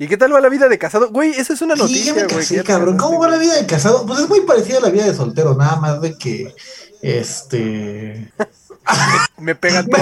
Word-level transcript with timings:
¿Y 0.00 0.06
qué 0.06 0.16
tal 0.16 0.32
va 0.32 0.40
la 0.40 0.48
vida 0.48 0.68
de 0.68 0.78
casado? 0.78 1.10
Güey, 1.10 1.30
esa 1.32 1.52
es 1.54 1.60
una 1.62 1.74
Sí, 1.74 1.80
noticia, 1.82 2.14
ya 2.14 2.26
me 2.26 2.32
güey. 2.32 2.64
cabrón. 2.64 2.96
¿Cómo 2.96 3.18
va 3.18 3.28
la 3.28 3.38
vida 3.38 3.54
de 3.54 3.66
casado? 3.66 4.06
Pues 4.06 4.20
es 4.20 4.28
muy 4.28 4.42
parecida 4.42 4.78
a 4.78 4.82
la 4.82 4.90
vida 4.90 5.04
de 5.04 5.14
soltero, 5.14 5.54
nada 5.56 5.76
más 5.76 6.00
de 6.00 6.16
que. 6.16 6.54
Este. 7.02 8.32
Me 9.38 9.54
pegan 9.54 9.86
Me, 9.90 9.98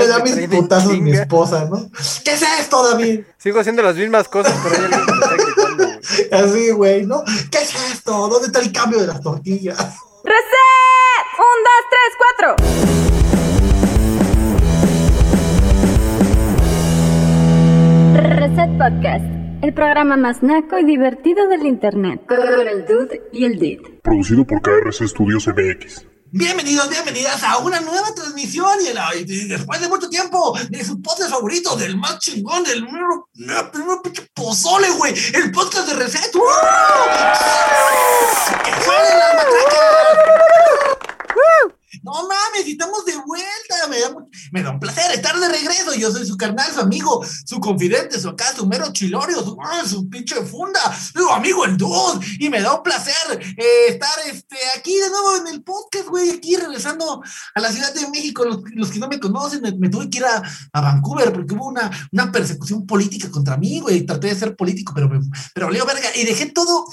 me 0.00 0.06
da 0.06 0.18
mis 0.18 0.48
putazos 0.48 0.98
mi 0.98 1.12
esposa, 1.12 1.66
¿no? 1.70 1.88
¿Qué 2.24 2.32
es 2.32 2.42
esto, 2.60 2.90
David? 2.90 3.20
Sigo 3.38 3.60
haciendo 3.60 3.82
las 3.82 3.96
mismas 3.96 4.28
cosas, 4.28 4.52
pero 4.62 4.74
que 4.74 4.88
me 4.88 4.96
está 4.96 5.34
gritando, 5.36 5.84
güey. 5.86 5.98
Así, 6.32 6.70
güey, 6.70 7.06
¿no? 7.06 7.22
¿Qué 7.50 7.58
es 7.58 7.74
esto? 7.92 8.28
¿Dónde 8.28 8.46
está 8.48 8.58
el 8.60 8.72
cambio 8.72 8.98
de 9.00 9.06
las 9.06 9.20
tortillas? 9.22 9.78
¡Reset! 9.78 11.26
¡Un, 11.38 11.58
dos, 11.64 11.84
tres, 11.90 12.12
cuatro! 12.18 13.64
Reset 18.14 18.70
Podcast, 18.78 19.24
el 19.64 19.72
programa 19.72 20.16
más 20.18 20.42
naco 20.42 20.78
y 20.78 20.84
divertido 20.84 21.48
del 21.48 21.64
internet. 21.64 22.20
Con 22.28 22.38
el 22.68 22.84
dude 22.86 23.22
y 23.32 23.46
el 23.46 23.58
did. 23.58 23.80
Producido 24.02 24.44
por 24.46 24.60
KRC 24.60 25.08
Studios 25.08 25.46
MX. 25.48 26.04
Bienvenidos, 26.32 26.90
bienvenidas 26.90 27.42
a 27.44 27.56
una 27.58 27.80
nueva 27.80 28.12
transmisión 28.14 28.68
y, 28.86 28.92
la- 28.92 29.14
y 29.16 29.24
después 29.48 29.80
de 29.80 29.88
mucho 29.88 30.10
tiempo 30.10 30.54
de 30.68 30.84
su 30.84 31.00
podcast 31.00 31.30
favorito, 31.30 31.76
del 31.76 31.96
más 31.96 32.18
chingón, 32.18 32.62
del 32.64 32.82
mero, 32.82 33.28
mero, 33.36 33.70
primero 33.72 34.02
pinche 34.02 34.26
pozole, 34.34 34.90
güey, 34.98 35.14
el 35.34 35.50
podcast 35.50 35.88
de 35.88 35.94
Reset. 35.94 36.34
¡Uh! 36.34 36.40
¡Que 38.64 38.70
suenen 38.84 39.18
las 39.18 39.34
matracas! 39.34 39.78
No 42.02 42.12
mames, 42.12 42.66
estamos 42.66 43.04
de 43.04 43.16
vuelta. 43.16 43.88
Me 43.88 44.00
da, 44.00 44.14
me 44.52 44.62
da 44.62 44.70
un 44.70 44.80
placer 44.80 45.10
estar 45.12 45.38
de 45.38 45.48
regreso. 45.48 45.94
Yo 45.94 46.10
soy 46.12 46.26
su 46.26 46.36
carnal, 46.36 46.72
su 46.72 46.80
amigo, 46.80 47.24
su 47.46 47.60
confidente, 47.60 48.20
su 48.20 48.28
acá, 48.28 48.52
su 48.54 48.66
mero 48.66 48.92
chilorio, 48.92 49.42
su, 49.42 49.56
ah, 49.62 49.82
su 49.86 50.08
pinche 50.08 50.36
funda, 50.44 50.80
su 51.14 51.28
amigo 51.30 51.64
el 51.64 51.76
dude. 51.76 52.24
Y 52.40 52.48
me 52.48 52.60
da 52.60 52.74
un 52.74 52.82
placer 52.82 53.14
eh, 53.56 53.86
estar 53.88 54.18
este, 54.26 54.56
aquí 54.76 54.96
de 54.98 55.10
nuevo 55.10 55.36
en 55.36 55.46
el 55.48 55.62
podcast, 55.62 56.08
güey. 56.08 56.30
Aquí 56.30 56.56
regresando 56.56 57.22
a 57.54 57.60
la 57.60 57.70
Ciudad 57.72 57.92
de 57.94 58.08
México. 58.10 58.44
Los, 58.44 58.60
los 58.74 58.90
que 58.90 58.98
no 58.98 59.08
me 59.08 59.20
conocen, 59.20 59.60
me, 59.62 59.72
me 59.72 59.88
tuve 59.88 60.10
que 60.10 60.18
ir 60.18 60.24
a, 60.24 60.42
a 60.72 60.80
Vancouver 60.80 61.32
porque 61.32 61.54
hubo 61.54 61.66
una, 61.68 61.90
una 62.12 62.30
persecución 62.32 62.86
política 62.86 63.30
contra 63.30 63.56
mí, 63.56 63.80
güey. 63.80 64.04
Traté 64.06 64.28
de 64.28 64.34
ser 64.36 64.56
político, 64.56 64.92
pero, 64.94 65.08
me- 65.08 65.20
pero 65.54 65.70
leo 65.70 65.84
verga. 65.86 66.08
Y 66.14 66.24
dejé 66.24 66.46
todo 66.46 66.86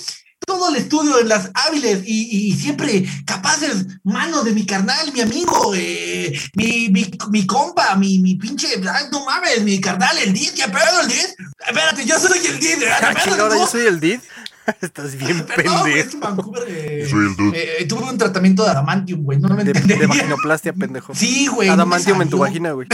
todo 0.45 0.69
el 0.69 0.75
estudio 0.75 1.19
en 1.19 1.27
las 1.29 1.49
hábiles 1.53 2.01
y, 2.05 2.23
y- 2.23 2.47
y 2.51 2.57
siempre 2.57 3.05
capaces 3.25 3.85
manos 4.03 4.43
de 4.45 4.51
mi 4.53 4.65
carnal, 4.65 5.11
mi 5.13 5.21
amigo, 5.21 5.73
eh, 5.75 6.37
mi, 6.55 6.89
mi, 6.89 7.09
mi 7.29 7.45
compa, 7.45 7.95
mi, 7.95 8.19
mi 8.19 8.35
pinche, 8.35 8.67
ay, 8.91 9.05
no 9.11 9.23
mames, 9.25 9.61
mi 9.63 9.79
carnal, 9.79 10.17
el 10.17 10.33
Did, 10.33 10.49
¿qué 10.55 10.63
pedo 10.67 11.01
el 11.01 11.07
Did? 11.07 11.47
Espérate, 11.67 12.05
yo 12.05 12.19
soy 12.19 12.39
el 12.45 12.59
Did, 12.59 12.79
¿qué 12.79 12.89
Ah, 12.91 13.13
ahora 13.39 13.55
no? 13.55 13.55
yo 13.61 13.67
soy 13.67 13.85
el 13.87 13.99
Did. 13.99 14.19
Estás 14.79 15.15
bien 15.17 15.43
Perdón, 15.47 15.79
güey, 15.81 15.99
es 15.99 16.05
pendejo. 16.05 16.13
en 16.13 16.19
Vancouver 16.37 16.63
eh, 16.67 17.07
Soy 17.09 17.25
el 17.25 17.35
dude. 17.35 17.81
eh, 17.81 17.85
tuve 17.85 18.03
un 18.03 18.17
tratamiento 18.17 18.63
de 18.63 18.69
adamantium, 18.69 19.23
güey, 19.23 19.39
no 19.39 19.47
lo 19.49 19.55
De, 19.55 19.73
de 19.73 20.05
vaginoplastia, 20.07 20.71
pendejo. 20.73 21.15
Sí, 21.15 21.47
güey. 21.47 21.67
me 21.67 21.73
Adamantium 21.73 22.21
en 22.21 22.29
tu 22.29 22.37
vagina, 22.37 22.71
güey. 22.71 22.87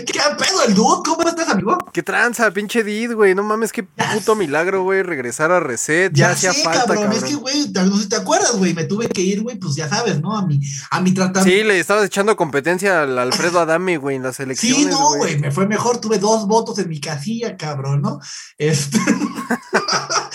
¿Qué 0.00 0.20
pedo 0.38 0.64
el 0.66 0.74
Dude? 0.74 1.02
¿Cómo 1.04 1.28
estás, 1.28 1.48
amigo? 1.48 1.78
¿Qué 1.92 2.02
tranza, 2.02 2.50
pinche 2.50 2.82
Did, 2.82 3.12
güey? 3.12 3.34
No 3.34 3.42
mames, 3.42 3.72
qué 3.72 3.82
puto 3.82 4.34
milagro, 4.34 4.82
güey. 4.82 5.02
Regresar 5.02 5.50
a 5.52 5.60
Reset. 5.60 6.12
Ya, 6.14 6.30
hacía 6.30 6.52
sé, 6.52 6.62
falta, 6.62 6.94
cabrón. 6.94 7.12
Es 7.12 7.24
que, 7.24 7.34
güey, 7.34 7.68
no 7.68 7.96
sé 7.96 8.02
si 8.04 8.08
te 8.08 8.16
acuerdas, 8.16 8.56
güey, 8.56 8.74
me 8.74 8.84
tuve 8.84 9.08
que 9.08 9.20
ir, 9.20 9.42
güey, 9.42 9.58
pues 9.58 9.74
ya 9.74 9.88
sabes, 9.88 10.20
¿no? 10.20 10.36
A 10.36 10.46
mi, 10.46 10.60
a 10.90 11.00
mi 11.00 11.12
tratamiento. 11.12 11.62
Sí, 11.62 11.66
le 11.66 11.78
estabas 11.78 12.06
echando 12.06 12.36
competencia 12.36 13.02
al 13.02 13.18
Alfredo 13.18 13.60
Adame, 13.60 13.98
güey, 13.98 14.16
en 14.16 14.22
las 14.22 14.40
elecciones. 14.40 14.78
Sí, 14.78 14.84
no, 14.86 15.16
güey, 15.16 15.38
me 15.38 15.50
fue 15.50 15.66
mejor, 15.66 16.00
tuve 16.00 16.18
dos 16.18 16.46
votos 16.46 16.78
en 16.78 16.88
mi 16.88 17.00
casilla, 17.00 17.56
cabrón, 17.56 18.02
¿no? 18.02 18.20
Este. 18.58 18.98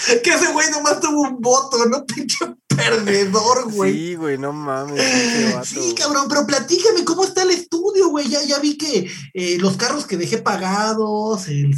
que 0.23 0.29
ese 0.29 0.51
güey 0.51 0.69
nomás 0.71 0.99
tuvo 0.99 1.21
un 1.21 1.41
voto, 1.41 1.85
¿no? 1.85 2.05
Pinche 2.05 2.37
perdedor, 2.67 3.71
güey. 3.71 3.93
Sí, 3.93 4.15
güey, 4.15 4.37
no 4.37 4.53
mames. 4.53 5.53
vato, 5.53 5.65
Sí, 5.65 5.95
cabrón, 5.95 6.27
pero 6.29 6.45
platícame 6.45 7.03
cómo 7.03 7.23
está 7.23 7.41
el 7.41 7.51
estudio, 7.51 8.09
güey. 8.09 8.29
Ya, 8.29 8.43
ya 8.43 8.59
vi 8.59 8.77
que 8.77 9.09
eh, 9.33 9.46
los 9.59 9.77
carros 9.77 10.05
que 10.05 10.17
dejé 10.17 10.37
pagados, 10.39 11.47
el- 11.47 11.73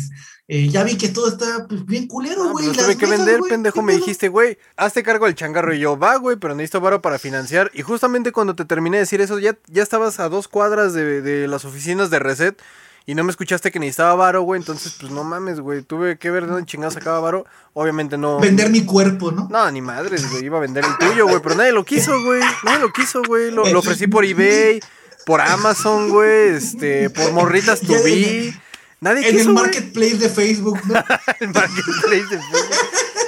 eh, 0.52 0.68
ya 0.70 0.84
vi 0.84 0.98
que 0.98 1.10
todo 1.10 1.28
está 1.28 1.68
pues, 1.68 1.86
bien 1.86 2.08
culero, 2.08 2.46
Ah, 2.46 2.52
güey. 2.52 2.66
las 2.68 2.78
tuve 2.78 2.98
que 2.98 3.06
mesas, 3.06 3.26
vender, 3.26 3.42
pendejo. 3.48 3.76
¿qué 3.76 3.82
Me 3.84 3.94
dijiste, 3.96 4.30
güey, 4.30 4.58
hazte 4.78 5.04
cargo 5.04 5.26
del 5.28 5.36
changarro. 5.36 5.76
Y 5.76 5.80
yo, 5.80 5.98
va, 6.00 6.16
güey, 6.18 6.38
pero 6.38 6.56
necesito 6.56 6.82
varo 6.82 7.02
para 7.04 7.20
financiar. 7.20 7.70
Y 7.76 7.84
justamente 7.84 8.32
cuando 8.32 8.56
te 8.56 8.66
terminé 8.66 8.98
de 8.98 9.02
decir 9.04 9.22
eso, 9.22 9.38
ya, 9.38 9.56
ya 9.68 9.84
estabas 9.84 10.20
a 10.20 10.28
dos 10.28 10.48
cuadras 10.48 10.94
de, 10.94 11.22
de 11.22 11.48
las 11.48 11.66
oficinas 11.66 12.10
de 12.10 12.18
Reset. 12.18 12.60
Y 13.06 13.16
no 13.16 13.24
me 13.24 13.32
escuchaste 13.32 13.72
que 13.72 13.80
necesitaba 13.80 14.14
varo, 14.16 14.42
güey. 14.42 14.60
Entonces, 14.60 14.96
pues 15.00 15.12
no 15.12 15.24
mames, 15.24 15.60
güey. 15.60 15.82
Tuve 15.84 16.18
que 16.20 16.30
ver 16.30 16.46
de 16.46 16.52
dónde 16.52 16.66
chingados 16.66 16.94
sacaba 16.96 17.20
varo. 17.20 17.46
Obviamente 17.74 18.18
no. 18.18 18.40
Vender 18.40 18.70
mi 18.70 18.84
cuerpo, 18.86 19.32
¿no? 19.32 19.48
No, 19.50 19.72
ni 19.72 19.82
madres, 19.82 20.30
güey. 20.32 20.46
Iba 20.46 20.58
a 20.58 20.62
vender 20.62 20.84
el 20.86 20.98
tuyo, 21.08 21.26
güey. 21.28 21.40
Pero 21.42 21.56
nadie 21.56 21.72
lo 21.72 21.84
quiso, 21.86 22.12
güey. 22.24 22.42
Nadie 22.64 22.80
lo 22.80 22.92
quiso, 22.92 23.22
güey. 23.24 23.50
Lo, 23.52 23.66
lo 23.66 23.80
ofrecí 23.80 24.06
por 24.08 24.26
eBay, 24.26 24.80
por 25.26 25.42
Amazon, 25.42 26.10
güey. 26.10 26.50
Este, 26.50 27.10
por 27.10 27.32
morritas 27.32 27.82
be. 27.82 28.54
Nadie 29.02 29.30
En 29.30 29.38
quiso, 29.38 29.50
el 29.50 29.56
marketplace 29.56 30.18
de 30.18 30.30
Facebook, 30.30 30.80
¿no? 30.86 30.96
El 31.40 31.50
marketplace 31.50 32.36
de 32.36 32.38
Facebook. 32.38 32.76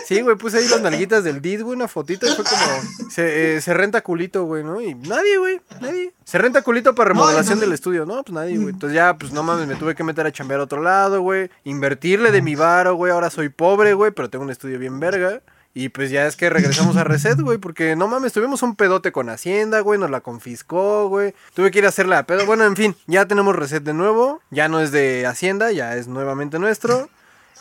Sí, 0.06 0.20
güey, 0.20 0.36
puse 0.36 0.58
ahí 0.58 0.68
las 0.68 0.82
nalguitas 0.82 1.24
del 1.24 1.42
Did, 1.42 1.62
güey, 1.62 1.78
una 1.78 1.88
fotito 1.88 2.26
y 2.26 2.36
fue 2.36 2.44
como. 2.44 3.10
Se, 3.10 3.56
eh, 3.56 3.62
se 3.62 3.74
renta 3.74 4.02
culito, 4.02 4.44
güey, 4.44 4.62
¿no? 4.62 4.82
Y 4.82 4.94
nadie, 4.94 5.38
güey, 5.38 5.62
nadie. 5.80 6.12
Se 6.26 6.38
renta 6.38 6.64
culito 6.64 6.94
para 6.94 7.10
remodelación 7.10 7.62
del 7.62 7.72
estudio, 7.72 8.06
¿no? 8.06 8.22
Pues 8.22 8.34
nadie, 8.34 8.58
güey. 8.58 8.72
Entonces 8.72 8.94
ya, 8.94 9.18
pues 9.18 9.32
no 9.32 9.44
mames, 9.44 9.70
me 9.70 9.76
tuve 9.76 9.96
que 9.96 10.04
meter 10.04 10.28
a 10.28 10.32
chambear 10.34 10.60
a 10.60 10.64
otro 10.64 10.82
lado, 10.82 11.22
güey. 11.22 11.50
Invertirle 11.64 12.32
de 12.32 12.42
mi 12.42 12.56
varo, 12.56 12.96
güey. 12.96 13.14
Ahora 13.14 13.30
soy 13.30 13.48
pobre, 13.48 13.94
güey, 13.94 14.12
pero 14.12 14.30
tengo 14.30 14.44
un 14.44 14.52
estudio 14.52 14.78
bien 14.80 15.00
verga. 15.00 15.42
Y 15.74 15.90
pues 15.90 16.12
ya 16.12 16.28
es 16.28 16.36
que 16.36 16.50
regresamos 16.50 16.98
a 16.98 17.04
Reset, 17.06 17.40
güey, 17.40 17.58
porque 17.58 17.96
no 17.96 18.08
mames, 18.08 18.34
tuvimos 18.34 18.62
un 18.62 18.76
pedote 18.76 19.14
con 19.14 19.30
Hacienda, 19.30 19.80
güey, 19.80 19.98
nos 19.98 20.10
la 20.10 20.20
confiscó, 20.20 21.08
güey. 21.08 21.34
Tuve 21.54 21.72
que 21.72 21.80
ir 21.80 21.86
a 21.86 21.90
hacerla 21.90 22.20
a 22.20 22.26
pedo. 22.26 22.46
Bueno, 22.46 22.66
en 22.66 22.76
fin, 22.76 22.96
ya 23.08 23.26
tenemos 23.26 23.56
Reset 23.56 23.84
de 23.84 23.94
nuevo. 23.94 24.42
Ya 24.50 24.68
no 24.68 24.82
es 24.82 24.92
de 24.92 25.26
Hacienda, 25.26 25.72
ya 25.72 25.96
es 25.96 26.08
nuevamente 26.08 26.60
nuestro. 26.60 27.10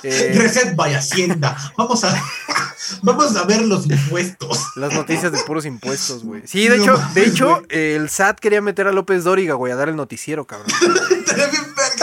Eh, 0.03 0.32
Reset 0.37 0.75
by 0.75 0.93
Hacienda. 0.93 1.56
Vamos 1.76 2.03
a, 2.03 2.21
vamos 3.03 3.37
a 3.37 3.44
ver 3.44 3.62
los 3.62 3.87
impuestos. 3.87 4.59
Las 4.75 4.92
noticias 4.92 5.31
de 5.31 5.38
puros 5.47 5.65
impuestos, 5.65 6.25
güey. 6.25 6.42
Sí, 6.47 6.66
de 6.66 6.78
No 6.78 6.82
hecho, 6.82 6.98
mames, 6.98 7.15
de 7.15 7.25
hecho, 7.27 7.62
eh, 7.69 7.94
el 7.97 8.09
SAT 8.09 8.41
quería 8.41 8.60
meter 8.60 8.88
a 8.88 8.92
López 8.92 9.22
Dóriga, 9.22 9.54
güey, 9.54 9.72
a 9.72 9.77
dar 9.77 9.88
el 9.88 9.97
noticiero, 9.97 10.47
cabrón. 10.47 10.69
Estaría 11.16 11.47
bien 11.47 11.62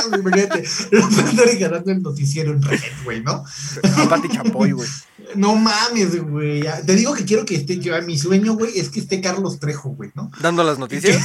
güey, 0.09 0.21
imagínate. 0.21 0.63
López 0.91 1.35
Dóriga 1.35 1.67
ganando 1.67 1.91
el 1.91 2.01
noticiero 2.01 2.51
en 2.51 2.61
Reset, 2.61 3.03
güey, 3.03 3.21
¿no? 3.21 3.43
A 3.97 4.09
Pati 4.09 4.29
Chapoy, 4.29 4.71
güey. 4.71 4.87
No 5.35 5.55
mames, 5.55 6.21
güey. 6.21 6.63
Te 6.85 6.95
digo 6.95 7.13
que 7.13 7.25
quiero 7.25 7.45
que 7.45 7.55
esté, 7.55 7.79
que 7.79 8.01
mi 8.01 8.17
sueño, 8.17 8.53
güey, 8.53 8.79
es 8.79 8.89
que 8.89 8.99
esté 8.99 9.21
Carlos 9.21 9.59
Trejo, 9.59 9.89
güey, 9.89 10.11
¿no? 10.15 10.31
Dando 10.41 10.63
las 10.63 10.79
noticias 10.79 11.21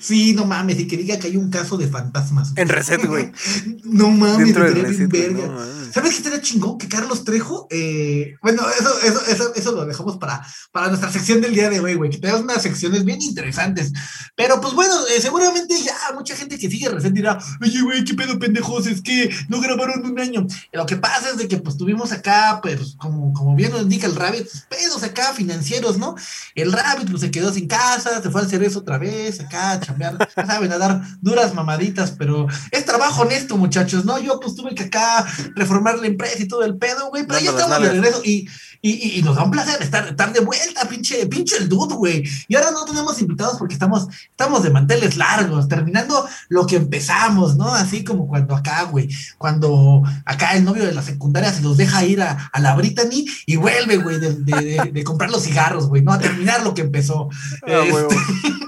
Sí, 0.00 0.34
no 0.34 0.44
mames, 0.44 0.78
y 0.78 0.86
que 0.86 0.96
diga 0.96 1.18
que 1.18 1.28
hay 1.28 1.36
un 1.36 1.50
caso 1.50 1.76
de 1.76 1.88
fantasmas. 1.88 2.52
güey. 2.52 2.62
en 2.62 2.68
Reset, 2.68 3.06
güey. 3.06 3.32
No 3.84 4.10
mames, 4.10 4.44
bien 4.44 4.56
Reset, 4.56 5.10
güey, 5.10 5.22
verga. 5.22 5.46
no 5.46 5.52
mames. 5.52 5.92
¿Sabes 5.92 6.10
qué 6.10 6.16
estaría 6.18 6.42
chingón? 6.42 6.78
Que 6.78 6.88
Carlos 6.88 7.24
Trejo, 7.24 7.66
eh, 7.70 8.36
bueno, 8.42 8.62
eso, 8.78 8.90
eso, 9.02 9.26
eso, 9.26 9.54
eso 9.54 9.72
lo 9.72 9.86
dejamos 9.86 10.18
para, 10.18 10.46
para 10.72 10.88
nuestra 10.88 11.10
sección 11.10 11.40
del 11.40 11.54
día 11.54 11.70
de 11.70 11.80
hoy, 11.80 11.94
güey, 11.94 12.10
que 12.10 12.18
tenemos 12.18 12.42
unas 12.42 12.62
secciones 12.62 13.04
bien 13.04 13.22
interesantes. 13.22 13.92
Pero 14.36 14.60
pues 14.60 14.74
bueno, 14.74 14.94
eh, 15.08 15.20
seguramente 15.20 15.74
ya 15.82 15.96
mucha 16.14 16.36
gente 16.36 16.58
que 16.58 16.70
sigue 16.70 16.88
Reset 16.88 17.12
dirá, 17.12 17.38
oye, 17.62 17.80
güey, 17.82 18.04
qué 18.04 18.14
pedo 18.14 18.38
pendejos, 18.38 18.86
es 18.86 19.00
que 19.00 19.30
no 19.48 19.60
grabaron 19.60 20.04
un 20.04 20.18
año. 20.18 20.46
Lo 20.72 20.86
que 20.86 20.96
pasa 20.96 21.30
es 21.30 21.38
de 21.38 21.48
que 21.48 21.58
pues 21.58 21.76
tuvimos 21.76 22.12
acá, 22.12 22.60
pues 22.62 22.94
como, 22.98 23.32
como 23.32 23.54
bien 23.54 23.72
nos 23.72 23.82
indica 23.82 24.06
el 24.06 24.14
Rabbit, 24.14 24.46
pues, 24.50 24.66
pedos 24.68 25.02
acá 25.02 25.32
financieros, 25.32 25.98
¿no? 25.98 26.14
El 26.54 26.72
Rabbit 26.72 27.10
pues 27.10 27.22
se 27.22 27.30
quedó 27.30 27.52
sin 27.52 27.66
casa, 27.66 28.22
se 28.22 28.30
fue 28.30 28.42
a 28.42 28.44
hacer 28.44 28.62
eso 28.62 28.80
otra 28.80 28.98
vez, 28.98 29.40
acá 29.40 29.67
a 29.72 29.80
chambear, 29.80 30.16
ya 30.36 30.46
saben, 30.46 30.72
a 30.72 30.78
dar 30.78 31.00
duras 31.20 31.54
mamaditas, 31.54 32.12
pero 32.12 32.46
es 32.70 32.84
trabajo 32.84 33.22
honesto, 33.22 33.56
muchachos, 33.56 34.04
¿no? 34.04 34.18
Yo 34.18 34.38
pues 34.40 34.54
tuve 34.54 34.74
que 34.74 34.84
acá 34.84 35.26
reformar 35.54 35.98
la 35.98 36.06
empresa 36.06 36.36
y 36.42 36.48
todo 36.48 36.64
el 36.64 36.76
pedo, 36.76 37.08
güey, 37.10 37.26
pero 37.26 37.38
ya 37.40 37.50
estamos 37.50 37.82
de 37.82 37.88
regreso 38.00 38.22
y, 38.24 38.48
y, 38.82 38.90
y- 38.90 39.18
y 39.18 39.22
nos 39.22 39.36
da 39.36 39.44
un 39.44 39.50
placer 39.50 39.82
estar, 39.82 40.06
estar 40.08 40.32
de 40.32 40.40
vuelta, 40.40 40.88
pinche, 40.88 41.26
pinche 41.26 41.56
el 41.58 41.68
dude, 41.68 41.94
güey. 41.94 42.24
Y 42.48 42.54
ahora 42.56 42.70
no 42.70 42.84
tenemos 42.84 43.20
invitados 43.20 43.56
porque 43.58 43.74
estamos, 43.74 44.06
estamos 44.30 44.62
de 44.62 44.70
manteles 44.70 45.16
largos, 45.16 45.68
terminando 45.68 46.26
lo 46.48 46.66
que 46.66 46.76
empezamos, 46.76 47.56
¿no? 47.56 47.74
Así 47.74 48.04
como 48.04 48.26
cuando 48.28 48.54
acá, 48.56 48.84
güey, 48.84 49.08
cuando 49.36 50.02
acá 50.24 50.52
el 50.54 50.64
novio 50.64 50.84
de 50.84 50.92
la 50.92 51.02
secundaria 51.02 51.52
se 51.52 51.62
los 51.62 51.76
deja 51.76 52.04
ir 52.04 52.22
a, 52.22 52.50
a 52.52 52.60
la 52.60 52.74
Brittany 52.74 53.26
y 53.46 53.56
vuelve, 53.56 53.96
güey, 53.96 54.18
de, 54.20 54.34
de- 54.34 54.62
de- 54.62 54.90
de 54.92 55.04
comprar 55.04 55.30
los 55.30 55.42
cigarros, 55.42 55.88
güey, 55.88 56.02
¿no? 56.02 56.12
A 56.12 56.18
terminar 56.18 56.62
lo 56.62 56.74
que 56.74 56.82
empezó. 56.82 57.28
Ah, 57.66 57.82
Este. 57.84 58.67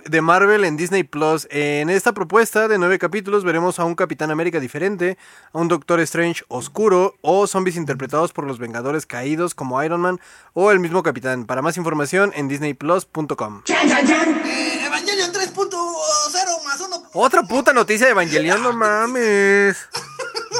de 0.09 0.21
Marvel 0.21 0.63
en 0.65 0.77
Disney 0.77 1.03
Plus. 1.03 1.47
En 1.51 1.89
esta 1.89 2.13
propuesta 2.13 2.67
de 2.67 2.77
nueve 2.77 2.99
capítulos 2.99 3.43
veremos 3.43 3.79
a 3.79 3.85
un 3.85 3.95
Capitán 3.95 4.31
América 4.31 4.59
diferente, 4.59 5.17
a 5.53 5.57
un 5.57 5.67
Doctor 5.67 5.99
Strange 6.01 6.43
oscuro 6.47 7.15
o 7.21 7.47
zombies 7.47 7.75
interpretados 7.75 8.33
por 8.33 8.45
los 8.45 8.59
Vengadores 8.59 9.05
caídos 9.05 9.55
como 9.55 9.81
Iron 9.83 10.01
Man 10.01 10.19
o 10.53 10.71
el 10.71 10.79
mismo 10.79 11.03
Capitán. 11.03 11.45
Para 11.45 11.61
más 11.61 11.77
información 11.77 12.31
en 12.35 12.47
disneyplus.com. 12.47 13.63
Chan, 13.63 13.89
chan, 13.89 14.07
chan. 14.07 14.41
Eh, 14.45 14.85
Evangelion 14.85 15.31
3.0 15.31 16.63
más 16.65 16.81
uno. 16.81 17.03
Otra 17.13 17.43
puta 17.43 17.73
noticia 17.73 18.05
de 18.07 18.11
Evangelion, 18.11 18.61
no 18.61 18.73
mames. 18.73 19.87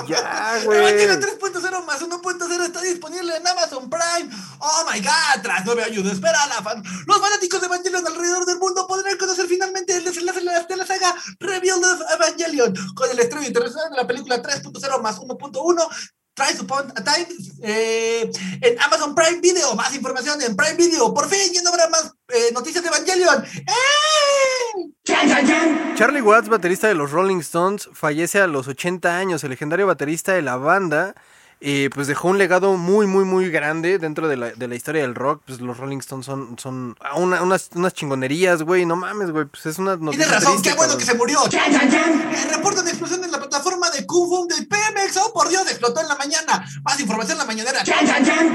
Ya, 0.08 0.62
güey. 0.66 0.80
Evangelion 0.80 1.22
3.0 1.22 1.86
más 1.86 2.02
1.0 2.02 2.66
está 2.66 2.82
disponible 2.82 3.36
en 3.36 3.48
Amazon 3.48 3.90
Prime. 3.90 4.30
Oh 4.60 4.86
my 4.92 5.00
god, 5.02 5.42
tras 5.44 5.66
nueve 5.66 5.84
años 5.84 6.04
de 6.04 6.12
espera, 6.12 6.46
la 6.48 6.62
fan- 6.62 6.84
los 7.06 7.20
fanáticos 7.20 7.60
de 7.62 7.68
Evangelion 7.68 8.06
alrededor 8.08 8.46
del 8.46 8.58
mundo 8.60 8.88
podrán 8.88 9.18
conocer 9.18 9.48
finalmente 9.48 9.96
el 9.96 10.04
desenlace 10.04 10.40
de 10.40 10.76
la, 10.78 10.86
saga 10.86 11.16
Rebuild 11.40 11.84
of 11.86 12.02
Evangelion 12.16 12.74
con 12.96 13.10
el 13.10 13.20
estreno 13.20 13.46
internacional 13.46 13.90
de 13.92 13.98
la 13.98 14.08
película 14.08 14.42
3.0 14.42 15.02
más 15.02 15.20
1.1. 15.20 15.88
Tries 16.34 16.62
Upon 16.62 16.92
a 16.96 17.04
Time 17.04 17.28
eh, 17.64 18.32
en 18.62 18.82
Amazon 18.82 19.14
Prime 19.14 19.42
Video. 19.42 19.76
Más 19.76 19.94
información 19.94 20.42
en 20.42 20.56
Prime 20.56 20.76
Video. 20.76 21.14
Por 21.14 21.30
fin, 21.30 21.54
ya 21.54 21.62
no 21.62 21.70
habrá 21.70 21.90
más 21.90 22.14
eh, 22.30 22.52
noticias 22.54 22.84
de 22.84 22.90
Evangelion. 22.90 23.44
¡Eh! 23.44 23.72
Charlie 25.96 26.22
Watts, 26.22 26.50
baterista 26.50 26.88
de 26.88 26.96
los 26.96 27.12
Rolling 27.12 27.40
Stones, 27.40 27.90
fallece 27.94 28.40
a 28.40 28.48
los 28.48 28.68
80 28.68 29.18
años. 29.18 29.44
El 29.44 29.52
legendario 29.52 29.88
baterista 29.88 30.34
de 30.34 30.42
la 30.42 30.56
banda, 30.56 31.16
eh, 31.64 31.90
pues 31.94 32.08
dejó 32.08 32.30
un 32.30 32.38
legado 32.40 32.76
muy, 32.76 33.06
muy, 33.06 33.24
muy 33.24 33.50
grande 33.52 34.00
dentro 34.00 34.28
de 34.28 34.36
la, 34.36 34.50
de 34.52 34.68
la 34.68 34.74
historia 34.76 35.04
del 35.04 35.14
rock. 35.16 35.44
Pues 35.46 35.62
los 35.62 35.78
Rolling 35.78 36.00
Stones 36.00 36.26
son, 36.26 36.58
son 36.58 36.96
una- 37.16 37.42
unas, 37.44 37.70
unas 37.76 37.94
chingonerías, 37.94 38.64
güey. 38.64 38.86
No 38.86 38.96
mames, 38.96 39.30
güey. 39.32 39.46
Pues 39.46 39.66
es 39.68 39.78
una 39.78 39.96
noticia 39.96 40.26
Tienes 40.26 40.30
razón, 40.44 40.54
triste, 40.54 40.70
qué 40.72 40.76
bueno 40.76 40.98
que 40.98 41.06
se 41.06 41.14
murió. 41.14 41.40
¡Chan, 41.50 41.72
chan, 41.72 41.90
chan! 41.92 42.22
Eh, 42.34 42.48
reportan 42.56 42.88
explosión 42.88 43.24
en 43.24 43.32
la 43.32 43.38
plataforma 43.38 43.90
de 43.92 44.06
Kung 44.08 44.28
Fu 44.28 44.48
de 44.48 44.66
Pemex. 44.66 45.18
¡Oh, 45.18 45.32
por 45.34 45.50
Dios! 45.50 45.64
Explotó 45.70 46.02
en 46.02 46.08
la 46.08 46.16
mañana. 46.16 46.66
Más 46.84 47.00
información 47.00 47.34
en 47.34 47.38
la 47.38 47.46
mañanera. 47.46 47.84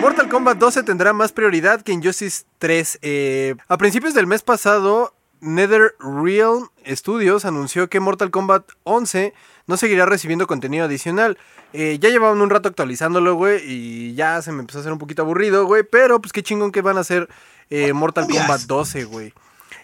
Mortal 0.01 0.29
Kombat 0.29 0.59
12 0.59 0.83
tendrá 0.83 1.13
más 1.13 1.31
prioridad 1.33 1.83
que 1.83 1.93
Injustice 1.93 2.45
3. 2.59 2.99
Eh, 3.03 3.55
a 3.69 3.79
principios 3.79 4.15
del 4.15 4.27
mes 4.27 4.43
pasado, 4.43 5.15
NetherRealm 5.41 6.69
Studios 6.87 7.45
anunció 7.45 7.89
que 7.89 8.01
Mortal 8.01 8.31
Kombat 8.31 8.65
11 8.85 9.35
no 9.67 9.77
seguirá 9.77 10.07
recibiendo 10.07 10.47
contenido 10.47 10.85
adicional. 10.85 11.39
Eh, 11.73 11.99
ya 12.01 12.09
llevaban 12.09 12.41
un 12.41 12.51
rato 12.51 12.69
actualizándolo, 12.69 13.35
güey, 13.35 13.61
y 13.65 14.15
ya 14.15 14.41
se 14.43 14.53
me 14.53 14.61
empezó 14.61 14.79
a 14.79 14.81
hacer 14.83 14.93
un 14.93 14.99
poquito 14.99 15.23
aburrido, 15.23 15.67
güey, 15.67 15.83
pero 15.83 16.21
pues 16.21 16.33
qué 16.33 16.43
chingón 16.43 16.73
que 16.73 16.83
van 16.83 16.97
a 16.97 17.01
hacer 17.01 17.29
eh, 17.71 17.93
Mortal. 17.93 18.27
Kombat 18.29 18.63
12, 18.63 19.05
güey. 19.05 19.35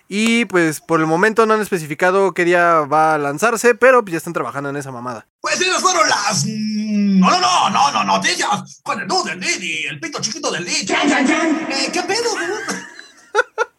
Y 0.08 0.44
pues 0.44 0.80
por 0.80 1.00
el 1.00 1.06
momento 1.06 1.46
no 1.46 1.54
han 1.54 1.60
especificado 1.62 2.34
qué 2.34 2.44
día 2.44 2.80
va 2.80 3.14
a 3.14 3.18
lanzarse, 3.18 3.74
pero 3.74 4.02
pues 4.02 4.12
ya 4.12 4.18
están 4.18 4.34
trabajando 4.34 4.68
en 4.68 4.76
esa 4.76 4.92
mamada. 4.92 5.26
Pues 5.40 5.58
esas 5.60 5.80
fueron 5.80 6.06
las. 6.08 6.44
mm, 6.44 7.18
No, 7.18 7.30
no, 7.30 7.40
no, 7.40 7.70
no, 7.70 7.92
no, 7.92 8.04
noticias. 8.04 8.80
Con 8.82 9.00
el 9.00 9.06
nudo 9.08 9.24
del 9.24 9.40
Didi, 9.40 9.86
el 9.86 9.98
pito 10.00 10.20
chiquito 10.20 10.50
del 10.50 10.64
Didi. 10.66 10.84
¡Chan, 10.84 11.08
chan, 11.08 11.26
chan! 11.26 11.66
Eh, 11.70 11.88
¿Qué 11.92 12.02
pedo, 12.02 12.30
güey? 12.32 12.46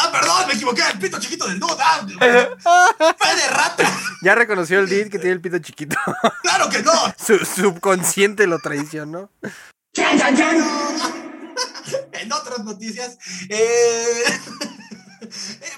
Ah, 0.00 0.10
perdón, 0.12 0.46
me 0.46 0.54
equivoqué. 0.54 0.82
El 0.92 0.98
pito 0.98 1.18
chiquito 1.18 1.48
del 1.48 1.58
nudo. 1.58 1.76
Ah, 1.80 2.06
fue 3.18 3.36
de 3.36 3.48
rata. 3.48 3.84
Ya 4.22 4.34
reconoció 4.34 4.78
el 4.78 4.88
Did 4.88 5.10
que 5.10 5.18
tiene 5.18 5.32
el 5.32 5.40
pito 5.40 5.58
chiquito. 5.58 5.96
Claro 6.42 6.68
que 6.70 6.82
no. 6.82 6.92
Su 7.18 7.38
subconsciente 7.38 8.46
lo 8.46 8.58
traicionó. 8.58 9.30
¡Chan, 9.94 10.18
chan, 10.18 10.36
chan! 10.36 10.58
En 12.12 12.32
otras 12.32 12.60
noticias, 12.64 13.18
eh, 13.48 14.24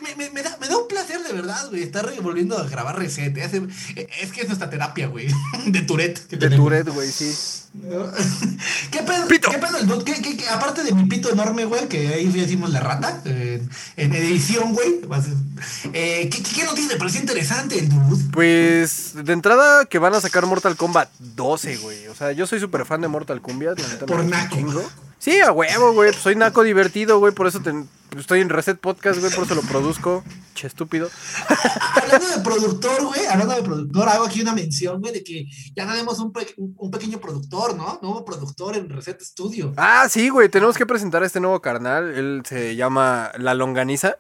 me, 0.02 0.16
me- 0.16 0.31
me 0.31 0.42
da, 0.42 0.56
me 0.60 0.69
da 0.69 0.76
un 0.76 0.88
placer 0.88 1.22
de 1.22 1.32
verdad, 1.32 1.69
güey, 1.70 1.82
estar 1.82 2.10
volviendo 2.22 2.56
a 2.58 2.69
grabar 2.69 2.98
reset. 2.98 3.37
eh, 3.37 3.42
hace- 3.44 3.62
eh, 3.96 4.08
es 4.22 4.32
que 4.32 4.42
es 4.42 4.46
nuestra 4.48 4.69
terapia, 4.70 5.06
güey, 5.08 5.28
de 5.66 5.82
Tourette. 5.82 6.20
que 6.26 6.37
De 6.37 6.48
tenemos. 6.48 6.64
Tourette, 6.64 6.88
güey, 6.90 7.10
sí. 7.10 7.34
¿Qué 8.90 9.02
pedo? 9.04 9.28
Pito. 9.28 9.48
¿Qué 9.50 9.58
pedo 9.58 9.76
el 9.78 9.87
dude? 9.87 10.04
¿Qué, 10.04 10.20
qué- 10.20 10.37
qué- 10.37 10.48
aparte 10.48 10.82
de 10.82 10.92
mi 10.92 11.04
pito 11.04 11.31
enorme, 11.31 11.64
güey, 11.66 11.88
que 11.88 12.08
ahí 12.08 12.26
decimos 12.26 12.70
la 12.70 12.81
rata, 12.81 13.22
eh, 13.25 13.62
en 13.96 14.12
edición, 14.14 14.75
güey. 14.75 15.00
Eh, 15.92 16.28
¿qué, 16.31 16.42
qué, 16.42 16.64
noticia? 16.64 16.94
Me 16.94 16.96
pareció 16.98 17.20
interesante 17.20 17.78
el 17.78 17.88
dude. 17.88 18.25
Pues 18.32 19.12
de 19.14 19.32
entrada 19.32 19.84
que 19.84 19.98
van 19.98 20.14
a 20.14 20.20
sacar 20.20 20.46
Mortal 20.46 20.76
Kombat 20.76 21.10
12, 21.19 21.76
güey. 21.76 22.08
O 22.08 22.14
sea, 22.14 22.32
yo 22.32 22.46
soy 22.46 22.58
súper 22.58 22.84
fan 22.87 23.00
de 23.02 23.08
Mortal 23.08 23.40
Kombat. 23.40 23.81
Por 24.06 24.25
naco. 24.25 24.56
chingo. 24.56 24.90
Sí, 25.20 25.38
a 25.40 25.52
huevo, 25.52 25.93
güey. 25.93 26.11
pues 26.11 26.22
soy 26.22 26.34
naco 26.34 26.62
divertido, 26.62 27.19
güey. 27.19 27.32
Por 27.34 27.46
eso 27.46 27.61
te- 27.61 27.84
estoy 28.19 28.40
en 28.40 28.49
Reset 28.49 28.81
Podcast, 28.81 29.20
güey. 29.20 29.31
Por 29.32 29.44
eso 29.44 29.55
lo 29.55 29.61
produzco. 29.62 30.25
Che, 30.55 30.67
estúpido. 30.67 31.08
Hablando 31.94 32.26
de 32.26 32.38
productor, 32.43 33.05
güey, 33.05 33.26
hablando 33.26 33.55
de 33.55 33.62
productor, 33.62 34.08
hago 34.08 34.25
aquí 34.25 34.40
una 34.43 34.52
mención, 34.55 35.00
güey, 35.00 35.12
de 35.12 35.22
que 35.22 35.44
ya 35.76 35.87
tenemos 35.87 36.19
un, 36.19 36.32
pe- 36.32 36.55
un 36.56 36.90
pequeño 36.90 37.20
productor, 37.20 37.76
¿no? 37.76 37.99
Nuevo 38.02 38.25
productor 38.25 38.76
en 38.76 38.88
Reset 38.88 39.20
Studio. 39.20 39.72
Ah, 39.76 40.08
sí, 40.11 40.28
güey. 40.31 40.49
Tenemos 40.49 40.76
que 40.76 40.87
presentar 40.87 41.23
a 41.23 41.26
este 41.26 41.38
nuevo 41.40 41.61
carnal. 41.61 42.12
Él 42.14 42.43
se 42.44 42.75
llama 42.75 43.31
La 43.38 43.55
Longaniza. 43.55 44.16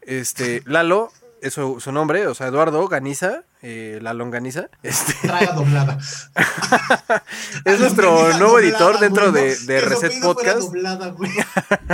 Este, 0.00 0.62
Lalo 0.64 1.10
es 1.42 1.54
su, 1.54 1.80
su 1.80 1.90
nombre. 1.92 2.26
O 2.28 2.34
sea, 2.34 2.46
Eduardo 2.46 2.86
Ganiza. 2.88 3.42
Eh, 3.68 3.98
la 4.00 4.14
Longaniza. 4.14 4.68
Este. 4.84 5.12
Traga 5.22 5.52
doblada. 5.52 5.98
Es 7.64 7.80
nuestro 7.80 8.12
nuevo 8.38 8.52
doblada, 8.52 8.60
editor 8.60 9.00
dentro 9.00 9.32
güey, 9.32 9.56
de, 9.66 9.80
Reset 9.80 10.20
Podcast. 10.20 10.58
doblada, 10.60 11.08
güey. 11.08 11.32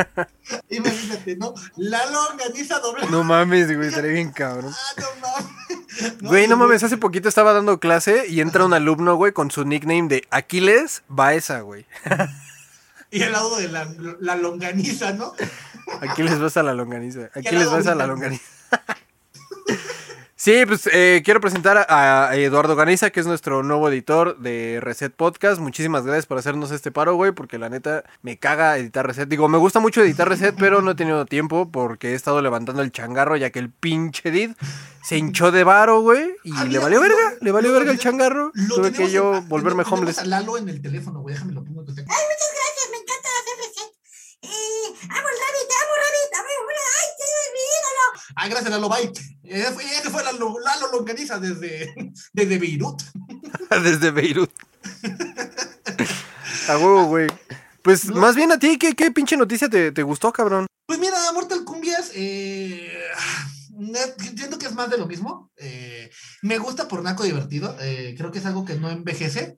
Imagínate, 0.68 1.36
¿no? 1.36 1.54
La 1.76 2.04
longaniza 2.10 2.78
doblada. 2.80 3.08
No 3.10 3.24
mames, 3.24 3.74
güey, 3.74 3.88
estaría 3.88 4.12
bien 4.12 4.32
cabrón. 4.32 4.72
Ah, 4.74 5.00
no 5.00 5.06
mames. 5.20 6.18
Güey, 6.20 6.46
no 6.46 6.56
mames, 6.58 6.82
hace 6.82 6.98
poquito 6.98 7.28
estaba 7.28 7.52
dando 7.54 7.78
clase 7.80 8.26
y 8.28 8.40
entra 8.42 8.64
un 8.66 8.74
alumno, 8.74 9.14
güey, 9.16 9.32
con 9.32 9.50
su 9.50 9.64
nickname 9.64 10.08
de 10.08 10.26
Aquiles 10.30 11.02
Baeza, 11.08 11.60
güey. 11.60 11.86
Y 13.10 13.22
al 13.22 13.32
lado 13.32 13.56
de 13.56 13.68
la, 13.68 13.88
la 14.20 14.36
longaniza, 14.36 15.12
¿no? 15.12 15.32
Aquiles 16.00 16.38
Baeza 16.38 16.60
a 16.60 16.64
la 16.64 16.74
longaniza. 16.74 17.20
al 17.34 17.40
Aquiles 17.40 17.60
lado 17.60 17.72
Baeza 17.72 17.90
a 17.90 17.92
de- 17.94 17.98
la 17.98 18.06
longaniza. 18.06 18.42
Sí, 20.44 20.64
pues 20.66 20.88
eh, 20.92 21.22
quiero 21.24 21.40
presentar 21.40 21.86
a, 21.88 22.28
a 22.30 22.34
Eduardo 22.36 22.74
Ganiza, 22.74 23.10
que 23.10 23.20
es 23.20 23.28
nuestro 23.28 23.62
nuevo 23.62 23.88
editor 23.88 24.36
de 24.38 24.80
Reset 24.82 25.14
Podcast. 25.14 25.60
Muchísimas 25.60 26.04
gracias 26.04 26.26
por 26.26 26.36
hacernos 26.36 26.72
este 26.72 26.90
paro, 26.90 27.14
güey, 27.14 27.30
porque 27.30 27.58
la 27.58 27.68
neta 27.68 28.02
me 28.22 28.36
caga 28.38 28.76
editar 28.76 29.06
Reset. 29.06 29.28
Digo, 29.28 29.48
me 29.48 29.56
gusta 29.58 29.78
mucho 29.78 30.02
editar 30.02 30.28
Reset, 30.28 30.56
pero 30.58 30.82
no 30.82 30.90
he 30.90 30.94
tenido 30.96 31.26
tiempo 31.26 31.70
porque 31.70 32.10
he 32.10 32.14
estado 32.14 32.42
levantando 32.42 32.82
el 32.82 32.90
changarro, 32.90 33.36
ya 33.36 33.50
que 33.50 33.60
el 33.60 33.70
pinche 33.70 34.30
Edit 34.30 34.56
se 35.04 35.16
hinchó 35.16 35.52
de 35.52 35.62
varo, 35.62 36.00
güey, 36.00 36.32
y 36.42 36.50
Ah, 36.56 36.64
le 36.64 36.80
valió 36.80 36.98
lo- 37.00 37.02
verga, 37.08 37.34
le 37.40 37.52
valió 37.52 37.70
lo 37.70 37.78
verga 37.78 37.92
el 37.92 38.00
changarro. 38.00 38.50
Lo 38.54 38.74
Tuve 38.74 38.90
que 38.92 39.10
yo 39.12 39.36
en- 39.36 39.48
volverme 39.48 39.84
tenemos 39.84 40.00
homeless. 40.00 40.26
Lalo 40.26 40.58
en 40.58 40.68
el 40.68 40.82
teléfono, 40.82 41.20
güey. 41.20 41.34
Déjame 41.36 41.52
lo 41.52 41.62
pongo. 41.62 41.84
que 41.86 41.92
tengo. 41.92 42.08
gracias, 42.08 42.90
me 42.90 42.96
encanta 42.96 43.28
hacer 43.38 43.58
reset. 43.58 43.92
Eh, 44.42 44.48
amo 44.48 45.28
el 45.28 45.38
rabbit, 45.42 45.70
amo 45.82 45.94
rabbit, 46.02 46.34
amo 46.34 46.48
ay, 47.00 47.08
qué 47.16 47.24
mi 47.52 47.60
ídolo. 47.60 48.04
Ah, 48.36 48.48
gracias, 48.48 48.70
Lalo, 48.70 48.88
bye. 48.88 49.12
Ese 49.44 49.72
fue, 49.72 49.84
ese 49.84 50.10
fue 50.10 50.24
Lalo, 50.24 50.58
Lalo 50.58 50.92
Longaniza 50.92 51.38
desde, 51.38 51.94
desde 52.32 52.58
Beirut. 52.58 53.02
Desde 53.82 54.10
Beirut. 54.10 54.50
A 56.68 56.76
huevo, 56.78 57.06
güey. 57.06 57.28
Pues 57.82 58.06
más 58.06 58.36
bien 58.36 58.52
a 58.52 58.58
ti, 58.58 58.78
¿qué, 58.78 58.94
qué 58.94 59.10
pinche 59.10 59.36
noticia 59.36 59.68
te, 59.68 59.90
te 59.92 60.02
gustó, 60.02 60.32
cabrón? 60.32 60.66
Pues 60.86 60.98
mira, 60.98 61.16
Mortal 61.32 61.64
Cumbias, 61.64 62.10
eh, 62.14 62.92
siento 64.36 64.58
que 64.58 64.66
es 64.66 64.74
más 64.74 64.90
de 64.90 64.98
lo 64.98 65.06
mismo. 65.06 65.50
Eh, 65.56 66.10
me 66.42 66.58
gusta 66.58 66.86
por 66.86 67.02
naco 67.02 67.24
divertido. 67.24 67.76
eh, 67.80 68.14
creo 68.16 68.30
que 68.30 68.38
es 68.38 68.46
algo 68.46 68.64
que 68.64 68.74
no 68.74 68.90
envejece, 68.90 69.56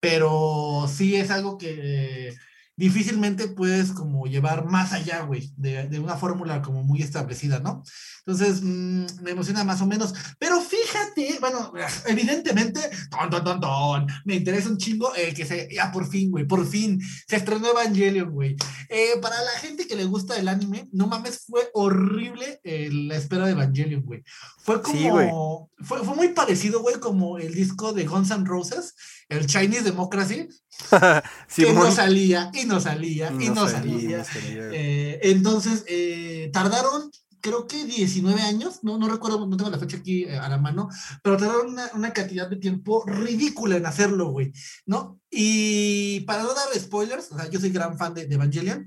pero 0.00 0.86
sí 0.92 1.16
es 1.16 1.30
algo 1.30 1.56
que, 1.56 2.34
difícilmente 2.76 3.48
puedes 3.48 3.92
como 3.92 4.26
llevar 4.26 4.64
más 4.66 4.92
allá, 4.92 5.22
güey, 5.22 5.52
de, 5.56 5.88
de 5.88 6.00
una 6.00 6.16
fórmula 6.16 6.62
como 6.62 6.82
muy 6.82 7.02
establecida, 7.02 7.60
¿no? 7.60 7.82
Entonces, 8.24 8.62
mm, 8.62 9.22
me 9.22 9.32
emociona 9.32 9.64
más 9.64 9.80
o 9.80 9.86
menos. 9.86 10.14
Pero 10.38 10.60
fíjate, 10.60 11.38
bueno, 11.40 11.72
evidentemente, 12.06 12.80
ton, 13.10 13.30
ton, 13.30 13.44
ton, 13.44 13.60
ton, 13.60 14.06
me 14.24 14.36
interesa 14.36 14.68
un 14.68 14.78
chingo 14.78 15.12
eh, 15.16 15.34
que 15.34 15.44
se, 15.44 15.68
ya 15.72 15.90
por 15.90 16.08
fin, 16.08 16.30
güey, 16.30 16.46
por 16.46 16.66
fin, 16.66 17.00
se 17.26 17.36
estrenó 17.36 17.70
Evangelion, 17.70 18.30
güey. 18.30 18.56
Eh, 18.88 19.18
para 19.20 19.36
la 19.42 19.52
gente 19.60 19.86
que 19.86 19.96
le 19.96 20.04
gusta 20.04 20.38
el 20.38 20.48
anime, 20.48 20.88
no 20.92 21.06
mames, 21.06 21.44
fue 21.46 21.68
horrible 21.74 22.60
eh, 22.64 22.90
la 22.92 23.16
espera 23.16 23.46
de 23.46 23.52
Evangelion, 23.52 24.02
güey. 24.02 24.22
Fue 24.58 24.80
Sí, 24.84 25.08
como, 25.08 25.70
fue, 25.78 26.04
fue 26.04 26.14
muy 26.14 26.28
parecido, 26.28 26.80
güey, 26.82 26.96
como 27.00 27.38
el 27.38 27.54
disco 27.54 27.92
de 27.92 28.04
Guns 28.06 28.30
N' 28.30 28.44
Roses, 28.44 28.94
el 29.28 29.46
Chinese 29.46 29.82
Democracy, 29.82 30.48
que 30.90 31.22
Simón. 31.48 31.86
no 31.86 31.92
salía, 31.92 32.50
y 32.54 32.64
no 32.66 32.80
salía, 32.80 33.32
y 33.38 33.48
no, 33.48 33.68
salía. 33.68 34.18
no 34.18 34.24
salía. 34.24 34.70
Eh, 34.72 35.20
entonces, 35.22 35.84
eh, 35.88 36.50
tardaron, 36.52 37.10
creo 37.42 37.66
que 37.66 37.84
19 37.84 38.40
años, 38.40 38.78
no, 38.82 38.96
no 38.96 39.08
recuerdo, 39.08 39.46
no 39.46 39.56
tengo 39.56 39.70
la 39.70 39.78
fecha 39.78 39.98
aquí 39.98 40.24
eh, 40.24 40.38
a 40.38 40.48
la 40.48 40.56
mano, 40.58 40.88
pero 41.22 41.36
tardaron 41.36 41.68
una, 41.72 41.90
una 41.94 42.12
cantidad 42.12 42.48
de 42.48 42.56
tiempo 42.56 43.04
ridícula 43.06 43.76
en 43.76 43.84
hacerlo, 43.84 44.30
güey, 44.30 44.52
¿no? 44.86 45.20
Y 45.30 46.20
para 46.20 46.44
no 46.44 46.54
dar 46.54 46.68
spoilers, 46.78 47.30
o 47.32 47.36
sea, 47.36 47.50
yo 47.50 47.60
soy 47.60 47.70
gran 47.70 47.98
fan 47.98 48.14
de, 48.14 48.26
de 48.26 48.34
Evangelion, 48.36 48.86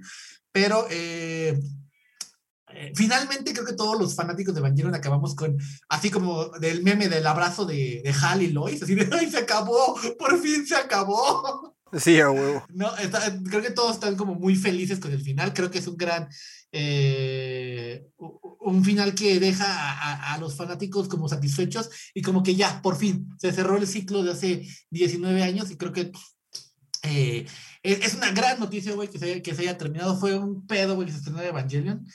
pero 0.51 0.87
eh, 0.89 1.59
eh, 2.73 2.91
finalmente 2.95 3.53
creo 3.53 3.65
que 3.65 3.73
todos 3.73 3.99
los 3.99 4.15
fanáticos 4.15 4.53
de 4.55 4.59
Evangelion 4.59 4.95
acabamos 4.95 5.35
con, 5.35 5.57
así 5.89 6.09
como 6.09 6.49
del 6.59 6.81
meme 6.83 7.07
del 7.09 7.27
abrazo 7.27 7.65
de, 7.65 8.01
de 8.03 8.15
Hal 8.21 8.41
y 8.41 8.47
Lois, 8.51 8.81
así 8.81 8.95
de, 8.95 9.07
¡ay, 9.19 9.29
se 9.29 9.37
acabó! 9.37 9.95
¡Por 10.17 10.41
fin 10.41 10.65
se 10.65 10.75
acabó! 10.75 11.75
Sí, 11.97 12.19
a 12.19 12.29
huevo. 12.29 12.65
No, 12.73 12.95
está- 12.97 13.21
creo 13.43 13.61
que 13.61 13.69
todos 13.71 13.93
están 13.93 14.15
como 14.17 14.35
muy 14.35 14.55
felices 14.55 14.99
con 14.99 15.13
el 15.13 15.21
final. 15.21 15.53
Creo 15.53 15.71
que 15.71 15.77
es 15.77 15.87
un 15.87 15.95
gran. 15.95 16.27
Eh, 16.77 18.09
un 18.59 18.83
final 18.83 19.15
que 19.15 19.39
deja 19.39 20.33
a, 20.33 20.37
los 20.39 20.57
fanáticos 20.57 21.07
como 21.07 21.29
satisfechos 21.29 21.89
y 22.13 22.21
como 22.21 22.43
que 22.43 22.55
ya, 22.55 22.81
por 22.81 22.97
fin, 22.97 23.29
se 23.39 23.53
cerró 23.53 23.77
el 23.77 23.87
ciclo 23.87 24.23
de 24.23 24.31
hace 24.31 24.67
19 24.89 25.41
años 25.41 25.71
y 25.71 25.77
creo 25.77 25.93
que. 25.93 26.11
eh, 27.03 27.45
es, 27.81 28.15
una 28.15 28.31
gran 28.31 28.59
noticia, 28.59 28.93
güey, 28.93 29.09
que 29.09 29.19
se, 29.19 29.25
haya- 29.25 29.41
que 29.41 29.55
se 29.55 29.61
haya 29.61 29.77
terminado. 29.77 30.17
Fue 30.17 30.37
un 30.37 30.67
pedo, 30.67 30.95
güey, 30.95 31.05
que 31.05 31.13
se 31.13 31.19
estrenó 31.19 31.41
Evangelion. 31.41 32.05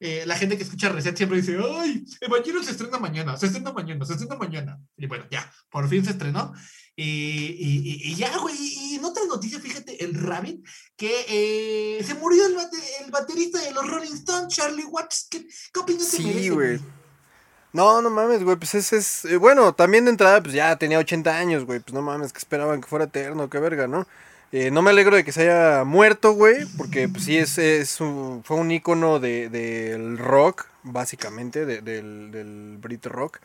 Eh, 0.00 0.24
la 0.26 0.36
gente 0.36 0.56
que 0.56 0.64
escucha 0.64 0.88
Reset 0.90 1.16
siempre 1.16 1.40
dice, 1.40 1.56
ay, 1.62 2.04
Evangelion 2.20 2.64
se 2.64 2.72
estrena 2.72 2.98
mañana, 2.98 3.36
se 3.38 3.46
estrena 3.46 3.72
mañana, 3.72 4.04
se 4.04 4.14
estrena 4.14 4.36
mañana. 4.36 4.78
Y 4.98 5.06
bueno, 5.06 5.24
ya, 5.30 5.50
por 5.70 5.88
fin 5.88 6.04
se 6.04 6.10
estrenó. 6.10 6.52
Y, 7.02 7.56
y- 7.58 7.82
y- 7.84 8.12
y 8.12 8.14
ya, 8.16 8.36
güey, 8.38 8.54
y 8.58 8.94
en 8.96 9.04
otra 9.04 9.24
noticia, 9.24 9.58
fíjate, 9.58 10.04
el 10.04 10.14
Rabbit, 10.14 10.62
que 10.96 11.24
eh, 11.98 12.04
se 12.04 12.14
murió 12.14 12.44
el, 12.46 12.54
bate- 12.56 13.04
el 13.04 13.10
baterista 13.10 13.58
de 13.60 13.72
los 13.72 13.88
Rolling 13.90 14.12
Stones, 14.12 14.54
Charlie 14.54 14.84
Watts. 14.84 15.28
¿Qué, 15.30 15.46
qué 15.46 15.82
te 15.94 15.98
Sí, 15.98 16.50
güey. 16.50 16.78
No, 17.72 18.02
no 18.02 18.10
mames, 18.10 18.42
güey, 18.42 18.56
pues 18.56 18.74
ese 18.74 18.98
es... 18.98 19.24
eh, 19.24 19.36
bueno, 19.36 19.72
también 19.74 20.04
de 20.04 20.10
entrada, 20.10 20.42
pues 20.42 20.54
ya 20.54 20.76
tenía 20.76 20.98
80 20.98 21.38
años, 21.38 21.64
güey, 21.64 21.80
pues 21.80 21.94
no 21.94 22.02
mames, 22.02 22.32
que 22.32 22.38
esperaban 22.38 22.80
que 22.80 22.88
fuera 22.88 23.04
eterno, 23.06 23.48
qué 23.48 23.58
verga, 23.60 23.86
¿no? 23.86 24.06
Eh, 24.52 24.70
no 24.72 24.82
me 24.82 24.90
alegro 24.90 25.14
de 25.16 25.24
que 25.24 25.30
se 25.32 25.42
haya 25.48 25.84
muerto, 25.84 26.32
güey, 26.32 26.66
porque 26.76 27.08
pues 27.08 27.24
sí, 27.24 27.38
es, 27.38 27.56
es 27.58 28.00
un- 28.00 28.42
fue 28.44 28.56
un 28.56 28.70
ícono 28.72 29.20
de- 29.20 29.48
del 29.48 30.18
rock, 30.18 30.66
básicamente, 30.82 31.64
de- 31.64 31.80
del, 31.80 32.30
del 32.32 32.76
Brit 32.78 33.06
Rock. 33.06 33.38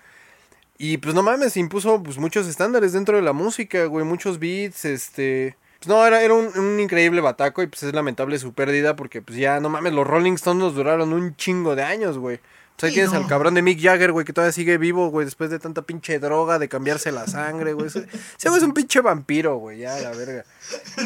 Y 0.77 0.97
pues 0.97 1.15
no 1.15 1.23
mames, 1.23 1.55
impuso 1.57 2.03
pues 2.03 2.17
muchos 2.17 2.47
estándares 2.47 2.93
dentro 2.93 3.15
de 3.17 3.23
la 3.23 3.33
música, 3.33 3.85
güey, 3.85 4.05
muchos 4.05 4.39
beats, 4.39 4.85
este... 4.85 5.57
Pues 5.79 5.87
no, 5.89 6.05
era, 6.05 6.21
era 6.21 6.33
un, 6.33 6.57
un 6.57 6.79
increíble 6.79 7.21
bataco 7.21 7.61
y 7.61 7.67
pues 7.67 7.83
es 7.83 7.93
lamentable 7.93 8.39
su 8.39 8.53
pérdida 8.53 8.95
porque 8.95 9.21
pues 9.21 9.37
ya, 9.37 9.59
no 9.59 9.69
mames, 9.69 9.93
los 9.93 10.07
Rolling 10.07 10.33
Stones 10.33 10.63
nos 10.63 10.75
duraron 10.75 11.13
un 11.13 11.35
chingo 11.35 11.75
de 11.75 11.83
años, 11.83 12.17
güey. 12.17 12.39
Pues 12.77 12.83
ahí 12.85 12.89
Sí, 12.89 12.93
tienes 12.95 13.13
no. 13.13 13.19
al 13.19 13.27
cabrón 13.27 13.53
de 13.53 13.61
Mick 13.61 13.81
Jagger, 13.81 14.11
güey, 14.11 14.25
que 14.25 14.33
todavía 14.33 14.51
sigue 14.51 14.77
vivo, 14.77 15.09
güey, 15.09 15.23
después 15.25 15.49
de 15.49 15.59
tanta 15.59 15.81
pinche 15.83 16.19
droga, 16.19 16.59
de 16.59 16.67
cambiarse 16.67 17.09
la 17.11 17.25
sangre, 17.27 17.71
güey. 17.73 17.87
Ese 17.87 17.99
ese 18.37 18.49
güey 18.49 18.57
es 18.59 18.63
un 18.67 18.73
pinche 18.73 18.99
vampiro, 18.99 19.55
güey, 19.57 19.79
ya, 19.79 19.97
la 19.99 20.11
verga. 20.11 20.43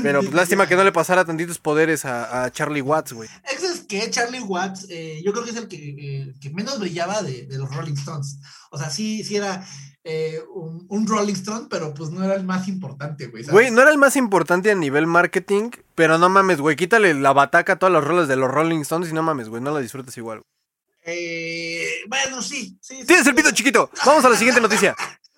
Pero 0.01 0.21
pues 0.21 0.33
lástima 0.33 0.67
que 0.67 0.75
no 0.75 0.83
le 0.83 0.91
pasara 0.91 1.25
tantitos 1.25 1.59
poderes 1.59 2.05
a, 2.05 2.43
a 2.43 2.51
Charlie 2.51 2.81
Watts, 2.81 3.13
güey. 3.13 3.29
Eso 3.55 3.67
es 3.71 3.78
que 3.89 4.09
Charlie 4.09 4.39
Watts, 4.39 4.85
eh, 4.89 5.21
yo 5.25 5.33
creo 5.33 5.43
que 5.43 5.51
es 5.51 5.57
el 5.57 5.67
que, 5.67 5.77
eh, 5.77 6.33
que 6.39 6.49
menos 6.51 6.79
brillaba 6.79 7.21
de, 7.21 7.45
de 7.47 7.57
los 7.57 7.75
Rolling 7.75 7.95
Stones. 7.95 8.37
O 8.71 8.77
sea, 8.77 8.89
sí, 8.89 9.23
sí 9.23 9.35
era 9.35 9.67
eh, 10.05 10.39
un, 10.53 10.85
un 10.87 11.07
Rolling 11.07 11.33
Stone, 11.33 11.67
pero 11.69 11.93
pues 11.93 12.11
no 12.11 12.23
era 12.23 12.35
el 12.35 12.45
más 12.45 12.67
importante, 12.67 13.27
güey. 13.27 13.43
¿sabes? 13.43 13.53
Güey, 13.53 13.71
no 13.71 13.81
era 13.81 13.91
el 13.91 13.97
más 13.97 14.15
importante 14.15 14.71
a 14.71 14.75
nivel 14.75 15.07
marketing, 15.07 15.71
pero 15.95 16.17
no 16.17 16.29
mames, 16.29 16.61
güey, 16.61 16.75
quítale 16.75 17.13
la 17.15 17.33
bataca 17.33 17.73
a 17.73 17.79
todas 17.79 17.91
las 17.91 18.03
rolas 18.03 18.27
de 18.27 18.37
los 18.37 18.49
Rolling 18.49 18.81
Stones 18.81 19.09
y 19.09 19.13
no 19.13 19.23
mames, 19.23 19.49
güey, 19.49 19.61
no 19.61 19.71
la 19.71 19.79
disfrutas 19.79 20.15
igual. 20.17 20.43
Eh, 21.03 22.03
bueno, 22.07 22.41
sí, 22.41 22.77
sí. 22.81 22.97
sí, 22.99 23.05
Tienes 23.05 23.25
el 23.25 23.35
pito 23.35 23.51
chiquito. 23.51 23.89
Vamos 24.05 24.23
a 24.23 24.29
la 24.29 24.37
siguiente 24.37 24.61
noticia. 24.61 24.95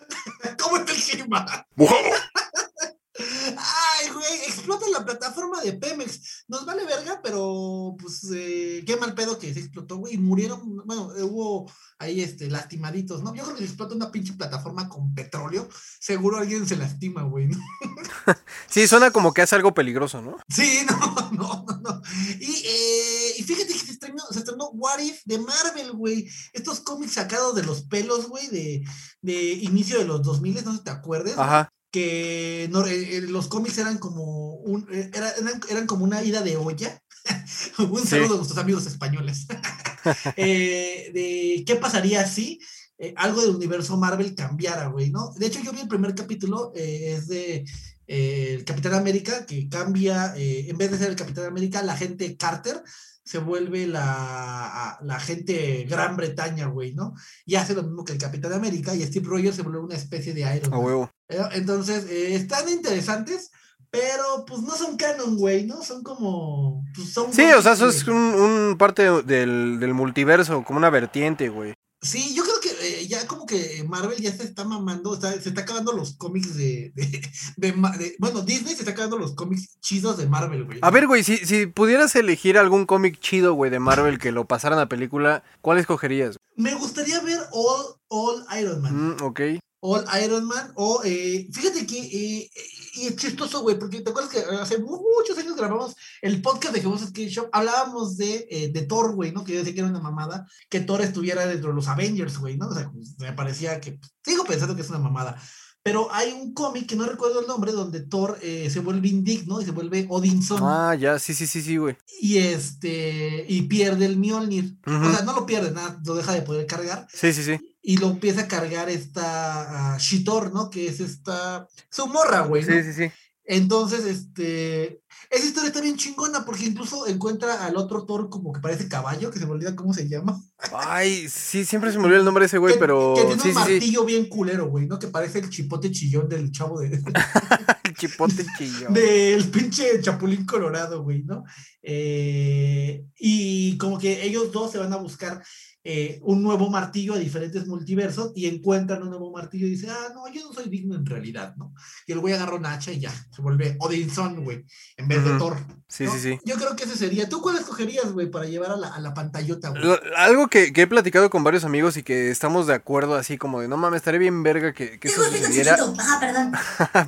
¿Cómo 0.62 0.78
está 0.78 0.92
el 0.92 1.02
clima? 1.02 1.66
¡Mojado! 1.76 2.00
Ay, 4.02 4.10
güey, 4.12 4.34
explota 4.48 4.86
la 4.90 5.06
plataforma 5.06 5.62
de 5.62 5.74
Pemex. 5.74 6.46
Nos 6.48 6.66
vale 6.66 6.86
verga, 6.86 7.20
pero 7.24 7.96
pues 8.00 8.28
eh, 8.34 8.84
qué 8.86 8.98
mal 8.98 9.14
pedo 9.14 9.38
que 9.38 9.54
se 9.54 9.60
explotó, 9.60 9.98
güey. 9.98 10.16
y 10.16 10.18
Murieron, 10.18 10.78
bueno, 10.86 11.14
eh, 11.16 11.24
hubo 11.24 11.72
ahí 12.00 12.22
este, 12.22 12.50
lastimaditos, 12.50 13.22
¿no? 13.22 13.36
Yo 13.36 13.44
creo 13.44 13.56
que 13.56 13.64
se 13.64 13.68
explota 13.68 13.96
una 13.96 14.12
pinche 14.12 14.34
plataforma 14.34 14.90
con 14.90 15.14
petróleo. 15.14 15.68
Seguro 16.00 16.38
alguien 16.38 16.68
se 16.68 16.78
lastima, 16.78 17.24
güey. 17.24 17.48
¿no? 17.48 17.58
Sí, 18.70 18.88
suena 18.88 19.12
como 19.12 19.34
que 19.34 19.42
hace 19.42 19.56
algo 19.56 19.74
peligroso, 19.74 20.22
¿no? 20.22 20.38
Sí, 20.48 20.86
no, 20.90 21.32
no, 21.32 21.66
no, 21.68 21.82
no. 21.82 22.02
Y, 22.40 22.64
eh, 22.66 23.34
y 23.38 23.44
fíjate 23.44 23.74
que 23.74 23.80
se 23.80 23.92
estrenó, 23.92 24.24
se 24.32 24.40
estrenó 24.40 24.70
What 24.70 25.00
If 25.00 25.22
de 25.26 25.40
Marvel, 25.40 25.92
güey. 25.94 26.30
Estos 26.54 26.80
cómics 26.80 27.14
sacados 27.14 27.56
de 27.56 27.64
los 27.64 27.84
pelos, 27.84 28.28
güey, 28.28 28.48
de, 28.48 28.84
de 29.22 29.54
inicio 29.54 30.00
de 30.00 30.06
los 30.06 30.24
2000, 30.24 30.64
no 30.64 30.72
sé 30.72 30.78
si 30.78 30.84
te 30.84 30.92
acuerdas. 30.92 31.38
Ajá. 31.38 31.72
Que 31.92 32.68
no, 32.72 32.86
eh, 32.88 33.18
eh, 33.18 33.22
los 33.22 33.48
cómics 33.48 33.78
eran 33.78 33.98
como 33.98 34.56
un, 34.56 34.88
eh, 34.92 35.10
era- 35.14 35.32
eran, 35.32 35.62
eran 35.70 35.88
como 35.88 36.04
una 36.06 36.24
ida 36.24 36.42
de 36.42 36.58
olla. 36.58 37.02
un 37.80 38.02
Sí. 38.02 38.08
saludo 38.08 38.34
a 38.34 38.38
nuestros 38.38 38.58
amigos 38.60 38.86
españoles. 38.88 39.46
Eh, 40.36 41.12
de 41.14 41.64
qué 41.64 41.76
pasaría 41.76 42.26
si 42.26 42.60
eh, 42.98 43.14
algo 43.18 43.42
del 43.42 43.56
universo 43.56 43.98
Marvel 43.98 44.34
cambiara, 44.34 44.88
güey, 44.88 45.12
¿no? 45.12 45.32
De 45.38 45.46
hecho, 45.46 45.60
yo 45.64 45.72
vi 45.74 45.82
el 45.82 45.88
primer 45.88 46.16
capítulo, 46.16 46.72
es 46.74 47.28
de 47.28 47.64
el 48.08 48.66
Capitán 48.66 48.96
América, 48.96 49.46
que 49.46 49.70
cambia, 49.70 50.34
en 50.36 50.76
vez 50.78 50.90
de 50.92 50.98
ser 50.98 51.10
el 51.12 51.16
Capitán 51.16 51.46
América, 51.46 51.84
la 51.84 51.96
gente 51.96 52.36
Carter 52.36 52.82
se 53.24 53.38
vuelve 53.38 53.86
la, 53.88 54.98
la 55.04 55.20
gente 55.20 55.86
Gran 55.88 56.18
Bretaña, 56.18 56.66
güey, 56.66 56.94
¿no? 56.96 57.14
Y 57.46 57.56
hace 57.56 57.74
lo 57.76 57.84
mismo 57.84 58.04
que 58.04 58.14
el 58.14 58.18
Capitán 58.18 58.54
América, 58.54 58.96
y 58.96 59.04
Steve 59.04 59.28
Rogers 59.28 59.56
se 59.56 59.62
vuelve 59.62 59.80
una 59.80 59.96
especie 59.96 60.34
de 60.34 60.42
Iron 60.42 60.74
A 60.74 60.78
Man. 60.78 60.86
huevo. 60.86 61.12
Entonces, 61.54 62.06
eh, 62.10 62.36
están 62.36 62.68
interesantes, 62.70 63.52
pero 63.90 64.46
pues 64.48 64.62
no 64.62 64.76
son 64.76 64.98
canon, 64.98 65.38
güey, 65.38 65.66
¿no? 65.66 65.82
Son 65.84 66.04
como. 66.04 66.84
Pues, 66.96 67.12
son 67.14 67.34
Sí, 67.34 67.44
o 67.58 67.62
sea, 67.62 67.74
eso 67.74 67.90
es 67.90 68.08
un, 68.08 68.16
un 68.16 68.78
parte 68.78 69.04
del, 69.24 69.80
del 69.80 69.94
multiverso, 69.94 70.64
como 70.64 70.78
una 70.78 70.90
vertiente, 70.90 71.50
güey. 71.50 71.74
Sí, 72.04 72.34
yo 72.34 72.42
creo 72.42 72.60
que 72.60 72.70
eh, 73.02 73.08
ya 73.08 73.28
como 73.28 73.46
que 73.46 73.86
Marvel 73.88 74.18
ya 74.20 74.32
se 74.32 74.42
está 74.44 74.64
mamando, 74.64 75.14
está- 75.14 75.40
se 75.40 75.50
está 75.50 75.62
acabando 75.62 75.92
los 75.94 76.18
cómics 76.18 76.56
de, 76.56 76.92
de, 76.96 77.22
de 77.58 77.74
Ma- 77.74 77.96
de- 77.96 78.16
Bueno, 78.18 78.42
Disney 78.42 78.74
se 78.74 78.80
está 78.80 78.94
acabando 78.94 79.20
los 79.20 79.36
cómics 79.36 79.78
chidos 79.82 80.18
de 80.18 80.26
Marvel, 80.26 80.64
güey. 80.66 80.80
A 80.82 80.90
ver, 80.90 81.06
güey, 81.06 81.24
si, 81.24 81.38
si 81.38 81.68
pudieras 81.68 82.16
elegir 82.16 82.58
algún 82.58 82.88
cómic 82.88 83.20
chido, 83.20 83.54
güey, 83.54 83.70
de 83.70 83.78
Marvel 83.78 84.18
que 84.18 84.32
lo 84.32 84.46
pasaran 84.48 84.80
a 84.80 84.90
película, 84.90 85.44
¿cuál 85.62 85.78
escogerías? 85.78 86.38
Me 86.56 86.74
gustaría 86.74 87.20
ver 87.22 87.40
All, 87.52 87.96
All 88.08 88.46
Iron 88.60 88.82
Man. 88.82 89.10
Mm, 89.18 89.24
ok. 89.24 89.42
All 89.82 90.06
Iron 90.24 90.46
Man 90.46 90.72
o 90.76 91.02
eh, 91.04 91.48
fíjate 91.52 91.86
que 91.88 92.00
eh, 92.00 92.52
y 92.94 93.08
es 93.08 93.16
chistoso, 93.16 93.62
güey, 93.62 93.80
porque 93.80 94.02
te 94.02 94.10
acuerdas 94.12 94.32
que 94.32 94.40
hace 94.56 94.78
muchos 94.78 95.38
años 95.38 95.56
grabamos 95.56 95.96
el 96.22 96.42
podcast 96.42 96.74
de 96.74 96.82
Jebos 96.82 97.02
Skate 97.02 97.30
Shop, 97.30 97.50
hablábamos 97.52 98.18
de, 98.18 98.48
eh, 98.50 98.70
de 98.72 98.82
Thor, 98.84 99.16
güey, 99.16 99.32
¿no? 99.32 99.44
Que 99.44 99.54
yo 99.54 99.60
decía 99.60 99.74
que 99.74 99.80
era 99.80 99.90
una 99.90 100.02
mamada, 100.02 100.46
que 100.70 100.82
Thor 100.82 101.02
estuviera 101.02 101.48
dentro 101.48 101.70
de 101.70 101.76
los 101.76 101.88
Avengers, 101.88 102.38
güey, 102.38 102.58
¿no? 102.58 102.68
O 102.68 102.74
sea, 102.76 102.92
pues, 102.92 103.16
me 103.20 103.32
parecía 103.34 103.80
que, 103.80 103.94
pues, 103.94 104.12
sigo 104.24 104.44
pensando 104.44 104.76
que 104.76 104.82
es 104.82 104.90
una 104.90 105.00
mamada. 105.00 105.42
Pero 105.84 106.14
hay 106.14 106.32
un 106.32 106.54
cómic 106.54 106.86
que 106.88 106.96
no 106.96 107.06
recuerdo 107.08 107.40
el 107.40 107.48
nombre, 107.48 107.72
donde 107.72 108.02
Thor 108.02 108.38
eh, 108.44 108.70
se 108.70 108.82
vuelve 108.82 109.08
indigno 109.08 109.62
y 109.62 109.66
se 109.66 109.72
vuelve 109.72 110.06
Odinson 110.10 110.60
Ah, 110.62 110.94
ya, 110.94 111.18
sí, 111.18 111.34
sí, 111.34 111.48
sí, 111.48 111.62
sí, 111.62 111.78
güey. 111.78 111.98
y 112.22 112.38
este 112.38 113.46
y 113.48 113.64
pierde 113.64 114.06
el 114.06 114.18
Mjolnir. 114.18 114.78
Ujú. 114.86 115.06
O 115.08 115.12
sea, 115.12 115.24
no 115.24 115.34
lo 115.34 115.46
pierde, 115.48 115.72
nada, 115.72 116.00
lo 116.06 116.14
deja 116.14 116.34
de 116.34 116.44
poder 116.44 116.68
cargar 116.68 117.08
Sí, 117.12 117.34
sí, 117.34 117.44
sí. 117.44 117.71
Y 117.82 117.98
lo 117.98 118.10
empieza 118.10 118.42
a 118.42 118.48
cargar 118.48 118.90
esta 118.90 119.94
ah, 119.94 119.98
Shitor, 119.98 120.54
¿no? 120.54 120.70
Que 120.70 120.88
es 120.88 121.00
esta 121.00 121.68
su 121.90 122.08
morra, 122.08 122.42
güey. 122.42 122.64
¿no? 122.64 122.74
Sí, 122.74 122.84
sí, 122.84 122.94
sí. 122.94 123.12
Entonces, 123.44 124.06
este, 124.06 125.02
Esa 125.30 125.46
historia 125.46 125.68
está 125.68 125.82
bien 125.82 125.98
chingona 125.98 126.46
porque 126.46 126.64
incluso 126.64 127.08
encuentra 127.08 127.66
al 127.66 127.76
otro 127.76 128.06
Thor 128.06 128.30
como 128.30 128.54
que 128.54 128.62
parece 128.62 128.88
caballo, 128.88 129.32
que 129.32 129.40
se 129.40 129.46
me 129.46 129.52
olvida 129.52 129.76
cómo 129.76 129.94
se 129.94 130.08
llama. 130.08 130.40
Ay, 130.74 131.28
sí, 131.28 131.66
siempre 131.66 131.92
se 131.92 131.98
me 131.98 132.06
olvidó 132.06 132.20
el 132.20 132.26
nombre 132.26 132.44
de 132.44 132.48
ese 132.48 132.60
güey, 132.60 132.76
que, 132.76 132.80
pero. 132.80 133.16
que 133.16 133.26
tiene 133.26 133.42
sí, 133.42 133.50
un 133.50 133.56
sí, 133.56 133.62
sí. 133.64 133.72
martillo 133.72 134.06
bien 134.06 134.30
culero, 134.30 134.70
güey, 134.70 134.88
¿no? 134.88 135.00
Que 135.00 135.08
parece 135.08 135.40
el 135.40 135.50
chipote 135.50 135.92
chillón 135.92 136.30
del 136.30 136.52
chavo 136.52 136.80
de, 136.80 136.90
El 137.84 137.94
chipote 137.96 138.46
chillón. 138.58 138.94
del 138.94 139.50
pinche 139.50 140.00
chapulín 140.02 140.46
colorado, 140.46 141.04
güey, 141.04 141.24
¿no? 141.24 141.44
Eh, 141.82 143.06
y 143.18 143.78
como 143.78 143.98
que 143.98 144.24
ellos 144.24 144.52
dos 144.52 144.72
se 144.72 144.78
van 144.78 144.94
a 144.94 144.98
buscar 144.98 145.42
eh, 145.84 146.20
un 146.24 146.44
nuevo 146.44 146.70
martillo 146.70 147.16
a 147.16 147.18
diferentes 147.18 147.66
multiversos 147.68 148.32
y 148.36 148.46
encuentran 148.46 149.02
un 149.02 149.10
nuevo 149.10 149.32
martillo 149.32 149.66
y 149.66 149.72
dicen, 149.72 149.90
ah, 149.90 150.10
no, 150.14 150.28
yo 150.32 150.44
no 150.46 150.54
soy 150.54 150.70
digno 150.70 150.96
en 150.96 151.06
realidad, 151.06 151.56
¿no? 151.58 151.74
Y 152.06 152.12
el 152.12 152.20
güey 152.20 152.34
agarra 152.36 152.56
un 152.56 152.66
hacha 152.68 152.92
y 152.92 153.00
ya, 153.00 153.12
se 153.32 153.42
vuelve 153.42 153.78
Odinson, 153.80 154.44
güey, 154.44 154.64
en 154.98 155.08
vez 155.08 155.24
de. 155.26 155.38
Thor. 155.40 155.58
Sí, 155.88 156.06
¿no? 156.06 156.14
sí, 156.14 156.20
sí. 156.20 156.40
Yo 156.46 156.56
creo 156.56 156.76
que 156.76 156.84
ese 156.84 156.96
sería. 156.96 157.28
¿Tú 157.28 157.42
cuál 157.42 157.58
escogerías, 157.58 158.12
güey, 158.12 158.30
para 158.30 158.46
llevar 158.46 158.72
a 158.72 158.78
la, 158.78 158.88
a 158.90 159.00
la 159.02 159.14
pantallota, 159.14 159.70
güey? 159.70 159.84
Lo- 159.84 160.00
Algo 160.18 160.48
que, 160.48 160.72
que 160.72 160.84
he 160.84 160.88
platicado 160.88 161.30
con 161.30 161.44
varios 161.44 161.64
amigos 161.64 161.98
y 161.98 162.04
que 162.04 162.30
estamos 162.30 162.68
de 162.68 162.74
acuerdo, 162.76 163.16
así 163.16 163.38
como 163.38 163.60
de 163.62 163.68
no 163.68 163.76
mames, 163.78 163.98
estaría 163.98 164.20
bien 164.20 164.44
verga 164.44 164.74
que, 164.74 165.00
que 165.00 165.08
eso 165.08 165.24
sucediera. 165.24 165.78
Ajá, 165.98 166.20
perdón. 166.20 166.52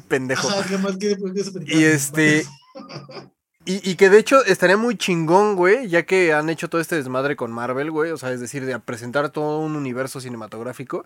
Pendejo. 0.08 0.48
Y 1.68 1.84
este. 1.84 2.46
Y, 3.66 3.90
y 3.90 3.96
que 3.96 4.10
de 4.10 4.20
hecho 4.20 4.44
estaría 4.44 4.76
muy 4.76 4.98
chingón, 4.98 5.56
güey, 5.56 5.88
ya 5.88 6.04
que 6.04 6.34
han 6.34 6.50
hecho 6.50 6.70
todo 6.70 6.82
este 6.82 6.96
desmadre 6.96 7.36
con 7.38 7.52
Marvel, 7.52 7.92
güey. 7.92 8.12
O 8.12 8.18
sea, 8.18 8.32
es 8.32 8.42
decir, 8.42 8.66
de 8.66 8.78
presentar 8.80 9.30
todo 9.30 9.60
un 9.60 9.76
universo 9.76 10.20
cinematográfico. 10.20 11.06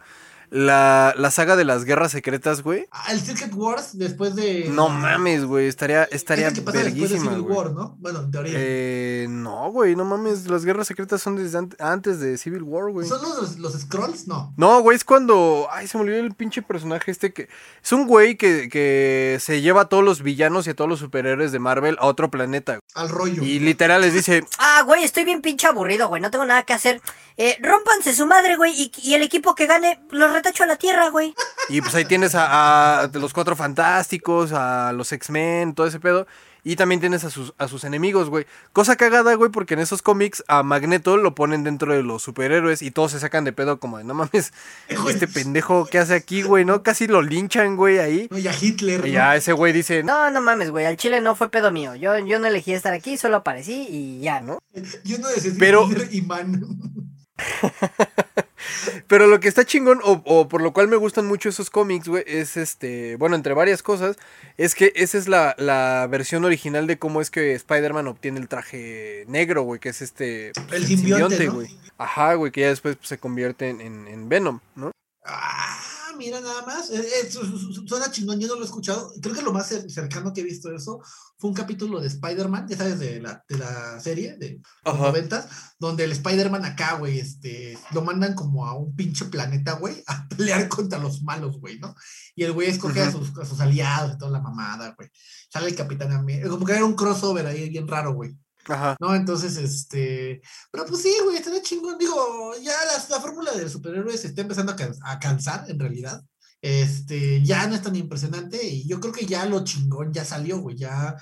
La, 0.50 1.14
la 1.18 1.30
saga 1.30 1.58
de 1.58 1.66
las 1.66 1.84
guerras 1.84 2.14
secretas, 2.14 2.62
güey. 2.64 2.86
Ah, 2.92 3.12
el 3.12 3.20
Secret 3.20 3.54
Wars 3.54 3.98
después 3.98 4.34
de. 4.34 4.70
No 4.72 4.88
mames, 4.88 5.44
güey. 5.44 5.68
Estaría, 5.68 6.06
estaría 6.06 6.48
es 6.48 6.54
después 6.56 6.74
de 6.74 6.84
verguísima, 6.84 7.20
Civil 7.32 7.42
güey. 7.42 7.58
War, 7.58 7.72
¿no? 7.72 7.98
Bueno, 8.00 8.20
en 8.22 8.32
teoría. 8.32 8.54
Eh, 8.56 9.28
no, 9.30 9.70
güey, 9.72 9.98
no 9.98 10.06
mames. 10.06 10.48
Las 10.48 10.64
guerras 10.64 10.88
secretas 10.88 11.22
son 11.22 11.36
desde 11.36 11.60
ant- 11.60 11.76
antes 11.82 12.22
de 12.22 12.38
Civil 12.38 12.64
War, 12.64 12.90
güey. 12.92 13.06
¿Son 13.10 13.22
los, 13.22 13.58
los 13.58 13.74
Scrolls? 13.74 14.28
No. 14.30 14.54
No, 14.56 14.80
güey, 14.82 14.96
es 14.96 15.04
cuando. 15.04 15.68
Ay, 15.70 15.86
se 15.88 15.98
me 15.98 16.06
olvidó 16.06 16.20
el 16.22 16.34
pinche 16.34 16.62
personaje 16.62 17.12
este 17.12 17.34
que. 17.34 17.50
Es 17.84 17.92
un 17.92 18.08
güey 18.08 18.38
que, 18.38 18.70
que 18.70 19.38
se 19.42 19.60
lleva 19.62 19.82
a 19.82 19.90
todos 19.90 20.04
los 20.06 20.22
villanos 20.24 20.66
y 20.68 20.70
a 20.70 20.76
todos 20.76 20.90
los 20.90 21.00
superhéroes 21.00 21.52
de 21.52 21.60
Marvel 21.60 21.98
a 22.00 22.06
otro 22.08 22.32
planeta. 22.32 22.80
Al 22.96 23.10
rollo. 23.10 23.44
Y 23.44 23.60
literal 23.60 24.00
les 24.00 24.14
dice: 24.14 24.46
Ah, 24.60 24.82
güey, 24.86 25.04
estoy 25.04 25.26
bien 25.26 25.42
pinche 25.42 25.68
aburrido, 25.68 26.08
güey. 26.08 26.22
No 26.22 26.32
tengo 26.32 26.46
nada 26.46 26.64
que 26.64 26.72
hacer. 26.72 27.02
Eh, 27.38 27.58
rómpanse 27.62 28.14
su 28.16 28.26
madre, 28.26 28.56
güey. 28.56 28.74
Y, 28.74 28.92
y 29.04 29.14
el 29.14 29.22
equipo 29.22 29.54
que 29.56 29.68
gane, 29.68 30.00
los 30.10 30.34
retacho 30.34 30.64
a 30.64 30.68
la 30.68 30.76
tierra, 30.76 31.10
güey. 31.10 31.36
Y 31.70 31.82
pues 31.82 31.94
ahí 31.96 32.06
tienes 32.06 32.34
a, 32.36 33.02
a 33.02 33.08
los 33.14 33.34
cuatro 33.34 33.56
fantásticos, 33.56 34.52
a 34.54 34.92
los 34.94 35.12
X-Men, 35.12 35.76
todo 35.76 35.86
ese 35.88 36.00
pedo. 36.00 36.26
Y 36.64 36.76
también 36.76 37.00
tienes 37.00 37.24
a 37.24 37.30
sus, 37.30 37.54
a 37.60 37.70
sus 37.70 37.86
enemigos, 37.86 38.30
güey. 38.30 38.46
Cosa 38.74 38.98
cagada, 38.98 39.36
güey, 39.36 39.50
porque 39.52 39.76
en 39.76 39.80
esos 39.80 40.02
cómics 40.02 40.44
a 40.50 40.64
Magneto 40.64 41.16
lo 41.16 41.34
ponen 41.34 41.64
dentro 41.64 41.94
de 41.94 42.04
los 42.04 42.24
superhéroes 42.24 42.82
y 42.82 42.92
todos 42.92 43.12
se 43.14 43.22
sacan 43.22 43.46
de 43.46 43.54
pedo 43.54 43.80
como 43.80 44.00
de, 44.00 44.04
no 44.04 44.14
mames, 44.14 44.52
este 45.10 45.30
pendejo, 45.30 45.86
¿qué 45.86 46.00
hace 46.00 46.16
aquí, 46.16 46.42
güey? 46.42 46.66
¿No? 46.66 46.84
Casi 46.84 47.08
lo 47.08 47.22
linchan, 47.22 47.78
güey, 47.78 48.00
ahí. 48.00 48.28
No, 48.32 48.38
y 48.38 48.50
a 48.50 48.54
Hitler. 48.60 49.00
Y 49.06 49.10
¿no? 49.12 49.14
ya 49.14 49.36
ese 49.38 49.54
güey 49.54 49.72
dice, 49.72 50.04
no, 50.04 50.30
No, 50.30 50.42
mames, 50.42 50.72
güey. 50.72 50.86
Al 50.86 50.98
chile 50.98 51.22
no 51.22 51.36
fue 51.36 51.50
pedo 51.50 51.72
mío. 51.72 51.96
Yo, 51.96 52.18
yo 52.18 52.38
no 52.40 52.48
elegí 52.48 52.74
estar 52.74 52.92
aquí, 52.92 53.16
solo 53.16 53.38
aparecí 53.38 53.88
y 53.90 54.20
ya, 54.20 54.42
¿no? 54.42 54.60
Yo 55.06 55.20
no 55.20 55.30
necesito 55.30 55.56
Pero- 55.60 55.88
man. 56.26 56.62
Pero 59.08 59.28
lo 59.28 59.40
que 59.40 59.48
está 59.48 59.64
chingón, 59.66 60.00
o, 60.04 60.22
o 60.26 60.48
por 60.50 60.62
lo 60.62 60.74
cual 60.74 60.88
me 60.88 60.96
gustan 60.98 61.26
mucho 61.26 61.50
esos 61.50 61.70
cómics, 61.70 62.08
güey, 62.08 62.24
es 62.28 62.58
este, 62.58 63.16
bueno, 63.16 63.36
entre 63.36 63.54
varias 63.54 63.82
cosas, 63.84 64.18
es 64.58 64.76
que 64.76 64.92
esa 64.96 65.18
es 65.18 65.28
la, 65.28 65.56
la 65.58 66.08
versión 66.10 66.44
original 66.44 66.88
de 66.88 66.98
cómo 67.00 67.22
es 67.22 67.30
que 67.30 67.54
Spider-Man 67.54 68.08
obtiene 68.08 68.40
el 68.40 68.48
traje 68.48 69.24
negro, 69.28 69.62
güey, 69.64 69.80
que 69.80 69.90
es 69.90 70.02
este... 70.02 70.52
El 70.72 70.86
simbionte, 70.86 71.46
¿no? 71.46 71.54
güey. 71.54 71.78
Ajá, 71.98 72.34
güey, 72.34 72.52
que 72.52 72.62
ya 72.62 72.70
después 72.70 72.96
pues, 72.98 73.08
se 73.10 73.18
convierte 73.18 73.70
en, 73.70 73.80
en- 73.82 74.08
en 74.08 74.28
Venom, 74.30 74.60
¿no? 74.76 74.92
Ah, 75.24 75.80
mira 76.18 76.42
nada 76.42 76.66
más. 76.66 76.90
Eh, 76.90 77.00
eh, 77.00 77.32
su- 77.32 77.46
su- 77.46 77.72
su- 77.74 77.88
suena 77.88 78.12
chingón, 78.12 78.40
yo 78.40 78.48
no 78.48 78.56
lo 78.56 78.62
he 78.62 78.66
escuchado. 78.66 79.12
Creo 79.22 79.34
que 79.36 79.42
lo 79.42 79.54
más 79.54 79.72
cer- 79.72 79.90
cercano 79.90 80.34
que 80.34 80.42
he 80.42 80.44
visto 80.44 80.72
eso 80.74 81.00
fue 81.38 81.50
un 81.52 81.56
capítulo 81.56 82.00
de 82.02 82.08
Spider-Man, 82.08 82.68
ya 82.68 82.78
sabes, 82.78 83.00
de 83.00 83.22
la, 83.22 83.44
de 83.48 83.58
la 83.60 84.00
serie 84.00 84.38
de 84.38 84.60
los 84.84 85.00
noventas, 85.00 85.48
donde 85.80 86.04
el 86.06 86.12
Spider-Man 86.14 86.66
acá, 86.66 86.96
güey, 86.96 87.20
este, 87.20 87.78
lo 87.92 88.02
mandan 88.02 88.34
como 88.34 88.66
a 88.66 88.74
un 88.78 88.96
pinche 88.96 89.26
planeta, 89.26 89.74
güey, 89.74 90.04
a 90.08 90.28
pelear 90.28 90.68
contra 90.70 90.98
los 91.00 91.22
malos, 91.24 91.60
güey, 91.60 91.78
¿no? 91.80 91.96
Y 92.36 92.44
el 92.44 92.52
güey 92.54 92.70
escoge 92.70 93.02
a, 93.04 93.10
Ujú. 93.10 93.24
sus, 93.26 93.38
a 93.38 93.46
sus 93.46 93.60
aliados 93.60 94.16
y 94.16 94.18
toda 94.18 94.32
la 94.32 94.42
mamada, 94.42 94.94
güey. 94.98 95.10
Sale 95.52 95.68
el 95.70 95.76
Capitán 95.76 96.12
América, 96.12 96.50
como 96.50 96.66
que 96.66 96.74
era 96.74 96.86
un 96.86 96.96
crossover 96.96 97.46
ahí 97.46 97.70
bien 97.70 97.88
raro, 97.88 98.14
güey. 98.14 98.36
Ajá. 98.68 98.96
¿no? 99.00 99.16
Entonces, 99.16 99.58
este, 99.58 100.42
pero 100.72 100.86
pues 100.86 101.02
sí, 101.02 101.14
güey, 101.24 101.38
estaría 101.38 101.62
chingón. 101.62 101.98
Digo, 101.98 102.54
ya 102.62 102.74
la, 102.86 103.16
la 103.16 103.22
fórmula 103.22 103.52
del 103.54 103.70
superhéroe 103.70 104.18
se 104.18 104.28
está 104.28 104.42
empezando 104.42 104.76
a 105.04 105.20
cansar, 105.20 105.66
en 105.70 105.80
realidad. 105.80 106.22
Este, 106.62 107.44
ya 107.44 107.68
no 107.68 107.76
es 107.76 107.84
tan 107.84 107.96
impresionante 107.96 108.66
y 108.66 108.88
yo 108.88 109.00
creo 109.00 109.14
que 109.14 109.28
ya 109.28 109.46
lo 109.46 109.64
chingón 109.64 110.12
ya 110.12 110.26
salió, 110.26 110.60
güey, 110.60 110.76
ya 110.76 111.16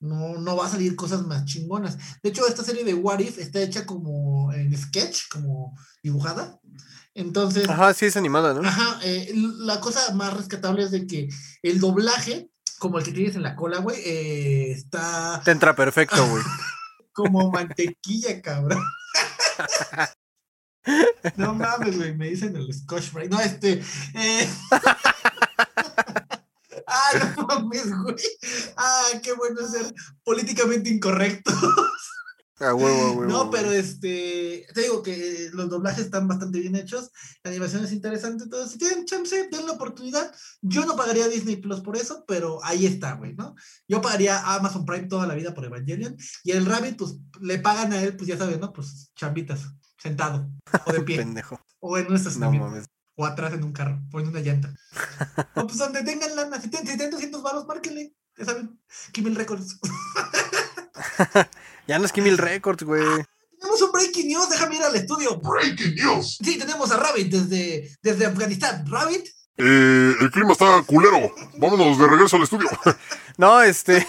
no, 0.00 0.38
no 0.38 0.56
va 0.56 0.66
a 0.66 0.70
salir 0.70 0.96
cosas 0.96 1.26
más 1.26 1.44
chingonas. 1.44 1.96
De 2.22 2.30
hecho, 2.30 2.46
esta 2.46 2.64
serie 2.64 2.84
de 2.84 2.94
What 2.94 3.20
If 3.20 3.38
está 3.38 3.60
hecha 3.60 3.86
como 3.86 4.52
en 4.52 4.76
sketch, 4.76 5.28
como 5.30 5.76
dibujada. 6.02 6.58
Entonces, 7.14 7.68
Ajá, 7.68 7.92
sí 7.92 8.06
es 8.06 8.16
animada, 8.16 8.54
¿no? 8.54 8.66
Ajá, 8.66 8.98
eh, 9.04 9.32
la 9.34 9.80
cosa 9.80 10.14
más 10.14 10.34
rescatable 10.34 10.84
es 10.84 10.90
de 10.90 11.06
que 11.06 11.28
el 11.62 11.80
doblaje, 11.80 12.50
como 12.78 12.98
el 12.98 13.04
que 13.04 13.12
tienes 13.12 13.36
en 13.36 13.42
la 13.42 13.56
cola, 13.56 13.78
güey, 13.78 14.00
eh, 14.04 14.72
está 14.72 15.42
Te 15.44 15.50
entra 15.50 15.76
perfecto, 15.76 16.26
güey. 16.26 16.42
como 17.12 17.50
mantequilla, 17.50 18.40
cabrón. 18.40 18.82
No 21.36 21.54
mames, 21.54 21.96
güey, 21.96 22.16
me 22.16 22.30
dicen 22.30 22.56
el 22.56 22.72
Scotch 22.72 23.12
Brite. 23.12 23.28
No, 23.28 23.38
este. 23.40 23.82
Eh... 24.14 24.50
ah, 26.86 27.34
no 27.36 27.46
mames, 27.46 27.92
güey. 28.02 28.16
Ah, 28.76 29.08
qué 29.22 29.34
bueno 29.34 29.66
ser 29.68 29.94
políticamente 30.24 30.90
incorrecto. 30.90 31.52
Huevo, 32.60 33.12
huevo. 33.12 33.24
No, 33.24 33.50
pero 33.50 33.72
este, 33.72 34.66
te 34.74 34.82
digo 34.82 35.02
que 35.02 35.48
los 35.54 35.70
doblajes 35.70 36.04
están 36.04 36.28
bastante 36.28 36.60
bien 36.60 36.76
hechos, 36.76 37.10
la 37.42 37.50
animación 37.50 37.84
es 37.84 37.92
interesante, 37.92 38.46
todo. 38.48 38.68
Si 38.68 38.76
tienen 38.76 39.06
chance, 39.06 39.48
den 39.50 39.66
la 39.66 39.72
oportunidad. 39.72 40.30
Yo 40.60 40.84
no 40.84 40.94
pagaría 40.94 41.28
Disney 41.28 41.56
Plus 41.56 41.80
por 41.80 41.96
eso, 41.96 42.24
pero 42.28 42.62
ahí 42.62 42.84
está, 42.84 43.14
güey, 43.14 43.34
¿no? 43.34 43.54
Yo 43.88 44.02
pagaría 44.02 44.38
a 44.38 44.56
Amazon 44.56 44.84
Prime 44.84 45.08
toda 45.08 45.26
la 45.26 45.34
vida 45.34 45.54
por 45.54 45.64
Evangelion 45.64 46.16
y 46.44 46.50
el 46.50 46.66
Rabbit, 46.66 46.98
pues 46.98 47.16
le 47.40 47.58
pagan 47.58 47.94
a 47.94 48.02
él, 48.02 48.14
pues 48.14 48.28
ya 48.28 48.36
sabes, 48.36 48.60
¿no? 48.60 48.72
Pues 48.74 49.10
chambitas, 49.14 49.62
sentado, 49.98 50.50
o 50.84 50.92
de 50.92 51.00
pie, 51.02 51.16
Pendejo. 51.16 51.58
o 51.78 51.96
en 51.96 52.12
un 52.12 52.40
No 52.40 52.52
mames. 52.52 52.84
o 53.16 53.24
atrás 53.24 53.54
en 53.54 53.64
un 53.64 53.72
carro, 53.72 54.02
o 54.12 54.20
en 54.20 54.28
una 54.28 54.40
llanta. 54.40 54.74
o 55.56 55.66
pues 55.66 55.78
donde 55.78 56.02
tengan 56.02 56.36
lana, 56.36 56.60
si 56.60 56.68
tienen, 56.68 56.86
si 56.86 56.96
tienen 56.98 57.12
200 57.12 57.42
baros, 57.42 57.66
márquenle, 57.66 58.14
ya 58.36 58.44
saben, 58.44 58.78
Kimmel 59.12 59.34
Records. 59.34 59.78
Ya 61.86 61.98
no 61.98 62.06
es 62.06 62.12
Kimmel 62.12 62.38
Records, 62.38 62.82
güey. 62.84 63.02
tenemos 63.58 63.82
un 63.82 63.92
breaking 63.92 64.28
news, 64.28 64.48
déjame 64.50 64.76
ir 64.76 64.82
al 64.82 64.94
estudio. 64.96 65.36
Breaking 65.38 65.94
news. 65.96 66.38
Sí, 66.42 66.58
tenemos 66.58 66.90
a 66.92 66.96
Rabbit 66.96 67.32
desde, 67.32 67.90
desde 68.02 68.26
Afganistán. 68.26 68.84
Rabbit, 68.86 69.26
Eh, 69.62 70.14
el 70.20 70.30
clima 70.30 70.52
está 70.52 70.82
culero. 70.86 71.34
Vámonos 71.58 71.98
de 71.98 72.06
regreso 72.06 72.36
al 72.36 72.42
estudio. 72.44 72.68
No, 73.36 73.62
este. 73.62 74.06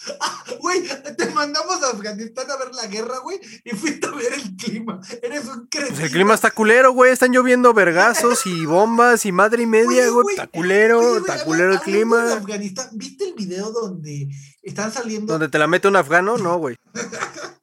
güey, 0.60 0.82
te 1.16 1.26
mandamos 1.30 1.80
a 1.80 1.90
Afganistán 1.90 2.50
a 2.50 2.56
ver 2.56 2.74
la 2.74 2.88
guerra, 2.88 3.18
güey, 3.18 3.38
y 3.64 3.70
fuiste 3.70 4.08
a 4.08 4.10
ver 4.10 4.32
el 4.32 4.56
clima. 4.56 5.00
Eres 5.22 5.44
un 5.44 5.68
cretino. 5.68 5.94
Pues 5.96 6.00
el 6.06 6.10
clima 6.10 6.34
está 6.34 6.50
culero, 6.50 6.92
güey. 6.92 7.12
Están 7.12 7.30
lloviendo 7.30 7.72
vergazos 7.72 8.44
y 8.46 8.66
bombas 8.66 9.26
y 9.26 9.30
madre 9.32 9.62
y 9.62 9.66
media, 9.66 10.08
güey. 10.08 10.26
Está 10.34 10.48
culero, 10.48 11.18
está 11.18 11.44
culero 11.44 11.74
el 11.74 11.78
de 11.78 11.84
clima. 11.84 12.32
Afganistán, 12.32 12.88
¿viste 12.94 13.28
el 13.28 13.34
video 13.34 13.70
donde 13.70 14.26
están 14.64 14.92
saliendo? 14.92 15.34
¿Donde 15.34 15.48
te 15.48 15.58
la 15.58 15.66
mete 15.66 15.88
un 15.88 15.96
afgano? 15.96 16.38
No, 16.38 16.58
güey. 16.58 16.76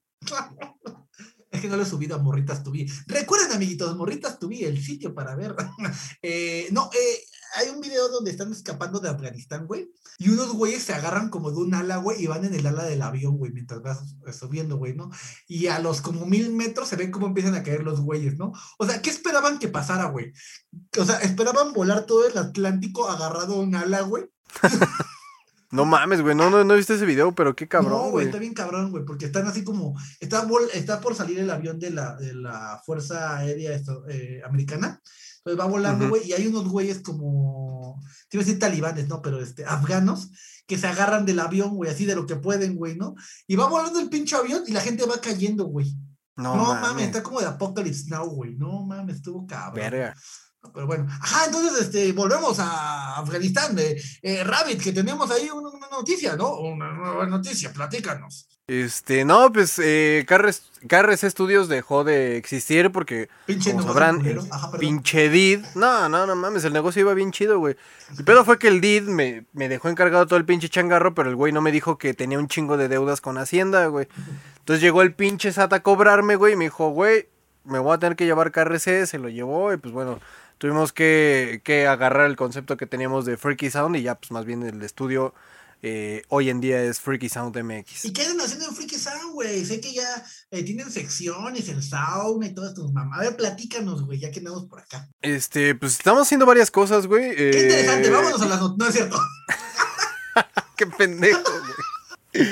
Es 1.51 1.59
que 1.59 1.67
no 1.67 1.75
lo 1.75 1.83
he 1.83 1.85
subido 1.85 2.15
a 2.15 2.19
Morritas 2.19 2.63
Tubi. 2.63 2.89
Recuerden, 3.07 3.51
amiguitos, 3.51 3.95
Morritas 3.97 4.39
Tubi, 4.39 4.63
el 4.63 4.81
sitio 4.81 5.13
para 5.13 5.35
ver. 5.35 5.53
Eh, 6.23 6.69
no, 6.71 6.89
eh, 6.93 7.23
hay 7.55 7.69
un 7.69 7.81
video 7.81 8.07
donde 8.09 8.31
están 8.31 8.51
escapando 8.51 8.99
de 8.99 9.09
Afganistán, 9.09 9.67
güey. 9.67 9.91
Y 10.17 10.29
unos 10.29 10.53
güeyes 10.53 10.83
se 10.83 10.93
agarran 10.93 11.29
como 11.29 11.51
de 11.51 11.57
un 11.57 11.73
ala, 11.73 11.97
güey, 11.97 12.23
y 12.23 12.27
van 12.27 12.45
en 12.45 12.53
el 12.53 12.65
ala 12.65 12.83
del 12.83 13.01
avión, 13.01 13.37
güey, 13.37 13.51
mientras 13.51 13.81
vas 13.81 14.15
subiendo, 14.37 14.77
güey, 14.77 14.95
¿no? 14.95 15.09
Y 15.47 15.67
a 15.67 15.79
los 15.79 16.01
como 16.01 16.25
mil 16.25 16.53
metros 16.53 16.87
se 16.87 16.95
ven 16.95 17.11
cómo 17.11 17.27
empiezan 17.27 17.55
a 17.55 17.63
caer 17.63 17.83
los 17.83 18.01
güeyes, 18.01 18.37
¿no? 18.37 18.53
O 18.77 18.85
sea, 18.85 19.01
¿qué 19.01 19.09
esperaban 19.09 19.59
que 19.59 19.67
pasara, 19.67 20.05
güey? 20.05 20.31
O 20.97 21.05
sea, 21.05 21.19
esperaban 21.19 21.73
volar 21.73 22.05
todo 22.05 22.27
el 22.27 22.37
Atlántico 22.37 23.09
agarrado 23.09 23.55
a 23.55 23.61
un 23.61 23.75
ala, 23.75 24.01
güey. 24.01 24.25
No 25.71 25.85
mames, 25.85 26.21
güey. 26.21 26.35
No, 26.35 26.49
no, 26.49 26.63
no 26.63 26.75
viste 26.75 26.95
ese 26.95 27.05
video, 27.05 27.33
pero 27.33 27.55
qué 27.55 27.65
no, 27.65 27.69
cabrón, 27.69 27.99
güey, 27.99 28.11
güey. 28.11 28.25
está 28.27 28.39
bien 28.39 28.53
cabrón, 28.53 28.91
güey, 28.91 29.05
porque 29.05 29.25
están 29.25 29.47
así 29.47 29.63
como, 29.63 29.97
está, 30.19 30.45
está 30.73 30.99
por 30.99 31.15
salir 31.15 31.39
el 31.39 31.49
avión 31.49 31.79
de 31.79 31.91
la, 31.91 32.15
de 32.17 32.33
la 32.35 32.81
Fuerza 32.85 33.37
Aérea 33.37 33.73
esto- 33.73 34.03
eh, 34.09 34.41
Americana, 34.45 35.01
Entonces 35.37 35.59
va 35.59 35.65
volando, 35.65 36.09
güey, 36.09 36.27
y 36.27 36.33
hay 36.33 36.45
unos 36.47 36.67
güeyes 36.67 37.01
como, 37.01 37.99
te 38.29 38.37
iba 38.37 38.43
a 38.43 38.45
decir 38.45 38.59
talibanes, 38.59 39.07
¿no? 39.07 39.21
Pero 39.21 39.41
este, 39.41 39.65
afganos, 39.65 40.29
que 40.67 40.77
se 40.77 40.87
agarran 40.87 41.25
del 41.25 41.39
avión, 41.39 41.75
güey, 41.75 41.89
así 41.89 42.05
de 42.05 42.15
lo 42.15 42.25
que 42.25 42.35
pueden, 42.35 42.75
güey, 42.75 42.95
¿no? 42.95 43.15
Y 43.47 43.55
va 43.55 43.67
volando 43.67 43.99
el 43.99 44.09
pinche 44.09 44.35
avión 44.35 44.63
y 44.67 44.71
la 44.71 44.81
gente 44.81 45.05
va 45.05 45.19
cayendo, 45.19 45.65
güey. 45.65 45.95
No, 46.37 46.55
No, 46.55 46.63
mames, 46.73 46.81
mames. 46.89 47.05
está 47.07 47.23
como 47.23 47.39
de 47.41 47.47
Apocalypse 47.47 48.09
Now, 48.09 48.25
güey. 48.29 48.55
No 48.55 48.85
mames, 48.85 49.17
estuvo 49.17 49.45
cabrón. 49.45 49.75
Verga. 49.75 50.15
Pero 50.73 50.87
bueno, 50.87 51.07
ajá, 51.09 51.45
entonces 51.45 51.81
este, 51.81 52.11
volvemos 52.13 52.59
a 52.59 53.17
Afganistán. 53.17 53.77
Eh, 53.79 54.01
eh, 54.21 54.43
Rabbit, 54.43 54.81
que 54.81 54.93
tenemos 54.93 55.29
ahí 55.31 55.49
una, 55.49 55.69
una 55.69 55.87
noticia, 55.89 56.35
¿no? 56.35 56.55
Una 56.59 56.91
nueva 56.93 57.25
noticia, 57.25 57.73
platícanos. 57.73 58.47
Este, 58.67 59.25
no, 59.25 59.51
pues 59.51 59.79
eh, 59.83 60.23
KRS, 60.25 60.61
KRS 60.87 61.29
Studios 61.31 61.67
dejó 61.67 62.05
de 62.05 62.37
existir 62.37 62.89
porque, 62.91 63.27
Pinche 63.45 63.73
como 63.73 63.83
sabrán, 63.83 64.25
el 64.25 64.39
Ajá, 64.49 64.71
pinche 64.77 65.29
Did. 65.29 65.65
No, 65.75 66.07
no, 66.07 66.25
no 66.25 66.35
mames, 66.35 66.63
el 66.63 66.71
negocio 66.71 67.01
iba 67.01 67.13
bien 67.13 67.31
chido, 67.31 67.59
güey. 67.59 67.75
El 68.17 68.23
pedo 68.23 68.45
fue 68.45 68.59
que 68.59 68.69
el 68.69 68.79
Did 68.79 69.03
me, 69.03 69.45
me 69.51 69.67
dejó 69.67 69.89
encargado 69.89 70.25
todo 70.25 70.37
el 70.37 70.45
pinche 70.45 70.69
changarro, 70.69 71.13
pero 71.13 71.29
el 71.29 71.35
güey 71.35 71.51
no 71.51 71.59
me 71.59 71.73
dijo 71.73 71.97
que 71.97 72.13
tenía 72.13 72.39
un 72.39 72.47
chingo 72.47 72.77
de 72.77 72.87
deudas 72.87 73.19
con 73.19 73.37
Hacienda, 73.37 73.87
güey. 73.87 74.07
Entonces 74.59 74.81
llegó 74.81 75.01
el 75.01 75.13
pinche 75.13 75.51
SAT 75.51 75.73
a 75.73 75.83
cobrarme, 75.83 76.37
güey, 76.37 76.53
y 76.53 76.55
me 76.55 76.65
dijo, 76.65 76.91
güey, 76.91 77.27
me 77.65 77.79
voy 77.79 77.93
a 77.93 77.97
tener 77.97 78.15
que 78.15 78.25
llevar 78.25 78.51
KRC, 78.51 79.05
se 79.05 79.17
lo 79.17 79.27
llevó, 79.27 79.73
y 79.73 79.77
pues 79.77 79.93
bueno, 79.93 80.19
tuvimos 80.61 80.93
que, 80.93 81.59
que 81.63 81.87
agarrar 81.87 82.29
el 82.29 82.35
concepto 82.35 82.77
que 82.77 82.85
teníamos 82.85 83.25
de 83.25 83.35
Freaky 83.35 83.71
Sound 83.71 83.95
y 83.95 84.03
ya, 84.03 84.13
pues 84.13 84.29
más 84.29 84.45
bien 84.45 84.61
el 84.61 84.79
estudio 84.83 85.33
eh, 85.81 86.21
hoy 86.27 86.51
en 86.51 86.61
día 86.61 86.79
es 86.83 86.99
Freaky 86.99 87.29
Sound 87.29 87.57
MX. 87.57 88.05
¿Y 88.05 88.13
qué 88.13 88.21
andan 88.21 88.45
haciendo 88.45 88.67
en 88.67 88.75
Freaky 88.75 88.99
Sound, 88.99 89.33
güey? 89.33 89.65
Sé 89.65 89.81
que 89.81 89.91
ya 89.91 90.23
eh, 90.51 90.61
tienen 90.61 90.91
secciones, 90.91 91.67
el 91.67 91.81
sauna 91.81 92.45
y 92.45 92.53
todas 92.53 92.75
tus 92.75 92.93
mamás. 92.93 93.17
A 93.17 93.23
ver, 93.23 93.37
platícanos, 93.37 94.05
güey, 94.05 94.19
ya 94.19 94.29
que 94.29 94.37
andamos 94.37 94.65
por 94.65 94.81
acá. 94.81 95.09
Este, 95.23 95.73
pues 95.73 95.93
estamos 95.93 96.21
haciendo 96.21 96.45
varias 96.45 96.69
cosas, 96.69 97.07
güey. 97.07 97.35
Qué 97.35 97.49
eh, 97.49 97.63
interesante, 97.63 98.11
vámonos 98.11 98.41
a 98.43 98.45
las 98.45 98.61
not- 98.61 98.77
No 98.77 98.85
es 98.87 98.93
cierto. 98.93 99.19
Qué 100.77 100.85
pendejo, 100.85 101.41
güey. 101.41 102.47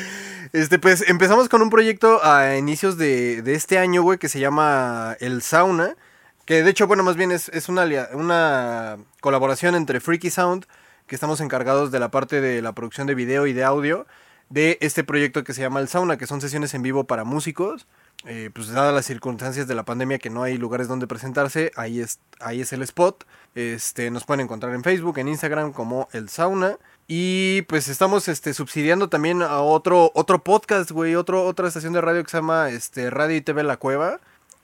Este, 0.51 0.79
pues 0.79 1.07
empezamos 1.07 1.47
con 1.47 1.61
un 1.61 1.69
proyecto 1.69 2.25
a 2.25 2.57
inicios 2.57 2.97
de, 2.97 3.43
de 3.43 3.53
este 3.53 3.77
año, 3.77 4.01
güey, 4.01 4.17
que 4.17 4.29
se 4.29 4.39
llama 4.39 5.15
El 5.19 5.43
Sauna. 5.43 5.95
Que 6.49 6.63
de 6.63 6.71
hecho, 6.71 6.87
bueno, 6.87 7.03
más 7.03 7.15
bien 7.15 7.31
es, 7.31 7.49
es 7.49 7.69
una, 7.69 7.85
una 8.11 8.97
colaboración 9.21 9.75
entre 9.75 9.99
Freaky 9.99 10.31
Sound, 10.31 10.65
que 11.05 11.13
estamos 11.13 11.41
encargados 11.41 11.91
de 11.91 11.99
la 11.99 12.09
parte 12.09 12.41
de 12.41 12.63
la 12.63 12.73
producción 12.73 13.05
de 13.05 13.13
video 13.13 13.45
y 13.45 13.53
de 13.53 13.63
audio, 13.63 14.07
de 14.49 14.79
este 14.81 15.03
proyecto 15.03 15.43
que 15.43 15.53
se 15.53 15.61
llama 15.61 15.79
El 15.79 15.87
Sauna, 15.87 16.17
que 16.17 16.25
son 16.25 16.41
sesiones 16.41 16.73
en 16.73 16.81
vivo 16.81 17.03
para 17.03 17.23
músicos. 17.23 17.85
Eh, 18.25 18.49
pues 18.51 18.69
dadas 18.69 18.95
las 18.95 19.05
circunstancias 19.05 19.67
de 19.67 19.75
la 19.75 19.85
pandemia 19.85 20.17
que 20.17 20.31
no 20.31 20.41
hay 20.41 20.57
lugares 20.57 20.87
donde 20.87 21.05
presentarse, 21.05 21.71
ahí 21.75 21.99
es, 21.99 22.19
ahí 22.39 22.61
es 22.61 22.73
el 22.73 22.81
spot. 22.81 23.27
Este, 23.53 24.09
nos 24.09 24.23
pueden 24.25 24.43
encontrar 24.43 24.73
en 24.73 24.83
Facebook, 24.83 25.19
en 25.19 25.27
Instagram 25.27 25.71
como 25.71 26.09
El 26.13 26.29
Sauna. 26.29 26.79
Y 27.07 27.61
pues 27.67 27.87
estamos 27.89 28.27
este, 28.27 28.55
subsidiando 28.55 29.07
también 29.07 29.43
a 29.43 29.59
otro, 29.61 30.11
otro 30.15 30.43
podcast, 30.43 30.89
güey, 30.89 31.13
otro, 31.13 31.45
otra 31.45 31.67
estación 31.67 31.93
de 31.93 32.01
radio 32.01 32.23
que 32.23 32.31
se 32.31 32.37
llama 32.37 32.71
este, 32.71 33.11
Radio 33.11 33.35
y 33.35 33.41
TV 33.41 33.61
La 33.61 33.77
Cueva. 33.77 34.19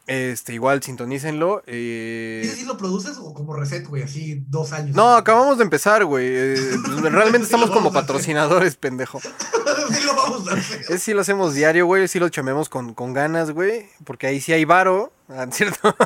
Este, 0.07 0.53
igual 0.53 0.83
sintonícenlo. 0.83 1.63
eh, 1.65 2.41
¿Ese 2.43 2.57
sí 2.57 2.65
lo 2.65 2.77
produces 2.77 3.17
o 3.17 3.33
como 3.33 3.55
reset, 3.55 3.87
güey? 3.87 4.03
Así 4.03 4.43
dos 4.49 4.71
años. 4.71 4.95
No, 4.95 5.15
acabamos 5.15 5.57
de 5.57 5.63
empezar, 5.63 6.05
güey. 6.05 6.27
eh, 6.29 6.55
pues, 6.85 7.01
realmente 7.11 7.45
estamos 7.45 7.71
como 7.71 7.91
patrocinadores, 7.91 8.75
pendejo. 8.75 9.19
sí 9.89 10.03
lo 10.05 10.15
vamos 10.15 10.47
a 10.47 10.53
hacer. 10.53 10.81
Ese 10.81 10.99
sí 10.99 11.13
lo 11.13 11.21
hacemos 11.21 11.55
diario, 11.55 11.87
güey. 11.87 12.07
Sí 12.07 12.19
lo 12.19 12.29
chamemos 12.29 12.69
con, 12.69 12.93
con 12.93 13.13
ganas, 13.13 13.49
güey. 13.51 13.87
Porque 14.03 14.27
ahí 14.27 14.39
sí 14.41 14.53
hay 14.53 14.65
varo. 14.65 15.11
Ah, 15.29 15.47
¿Cierto? 15.51 15.95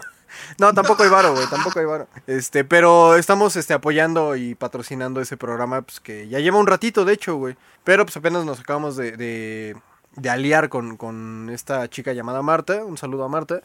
No, 0.60 0.74
tampoco 0.74 1.02
hay 1.04 1.10
varo, 1.10 1.34
güey. 1.34 1.48
Tampoco 1.50 1.80
hay 1.80 1.86
varo. 1.86 2.08
Este, 2.28 2.64
pero 2.64 3.16
estamos 3.16 3.56
este, 3.56 3.74
apoyando 3.74 4.36
y 4.36 4.54
patrocinando 4.54 5.22
ese 5.22 5.38
programa, 5.38 5.82
pues 5.82 6.00
que 6.00 6.28
ya 6.30 6.40
lleva 6.40 6.60
un 6.60 6.68
ratito, 6.68 7.04
de 7.04 7.14
hecho, 7.14 7.36
güey. 7.36 7.58
Pero 7.84 8.06
pues 8.06 8.16
apenas 8.16 8.46
nos 8.46 8.60
acabamos 8.60 8.96
de, 8.96 9.18
de, 9.18 9.76
de 10.16 10.30
aliar 10.30 10.70
con, 10.70 10.98
con 10.98 11.50
esta 11.52 11.90
chica 11.90 12.14
llamada 12.14 12.44
Marta. 12.44 12.86
Un 12.86 12.96
saludo 12.98 13.24
a 13.24 13.28
Marta. 13.28 13.62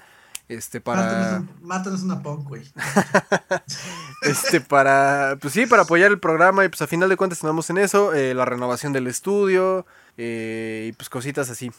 Este, 0.49 0.81
para. 0.81 1.39
un- 1.39 1.51
Marta 1.63 1.91
no 1.91 1.97
es 1.97 2.03
una 2.03 2.23
punk, 2.23 2.47
güey. 2.49 2.63
Este, 4.23 4.61
para. 4.61 5.37
Pues 5.41 5.53
sí, 5.55 5.67
para 5.67 5.83
apoyar 5.83 6.11
el 6.11 6.19
programa. 6.19 6.65
Y 6.65 6.69
pues 6.69 6.83
a 6.83 6.87
final 6.87 7.09
de 7.09 7.17
cuentas 7.17 7.41
tenemos 7.41 7.69
en 7.71 7.79
eso. 7.79 8.13
eh, 8.15 8.35
la 8.35 8.45
renovación 8.45 8.93
del 8.93 9.07
estudio. 9.07 9.87
eh, 10.17 10.87
y 10.89 10.93
pues 10.93 11.09
cositas 11.09 11.51
así. 11.51 11.71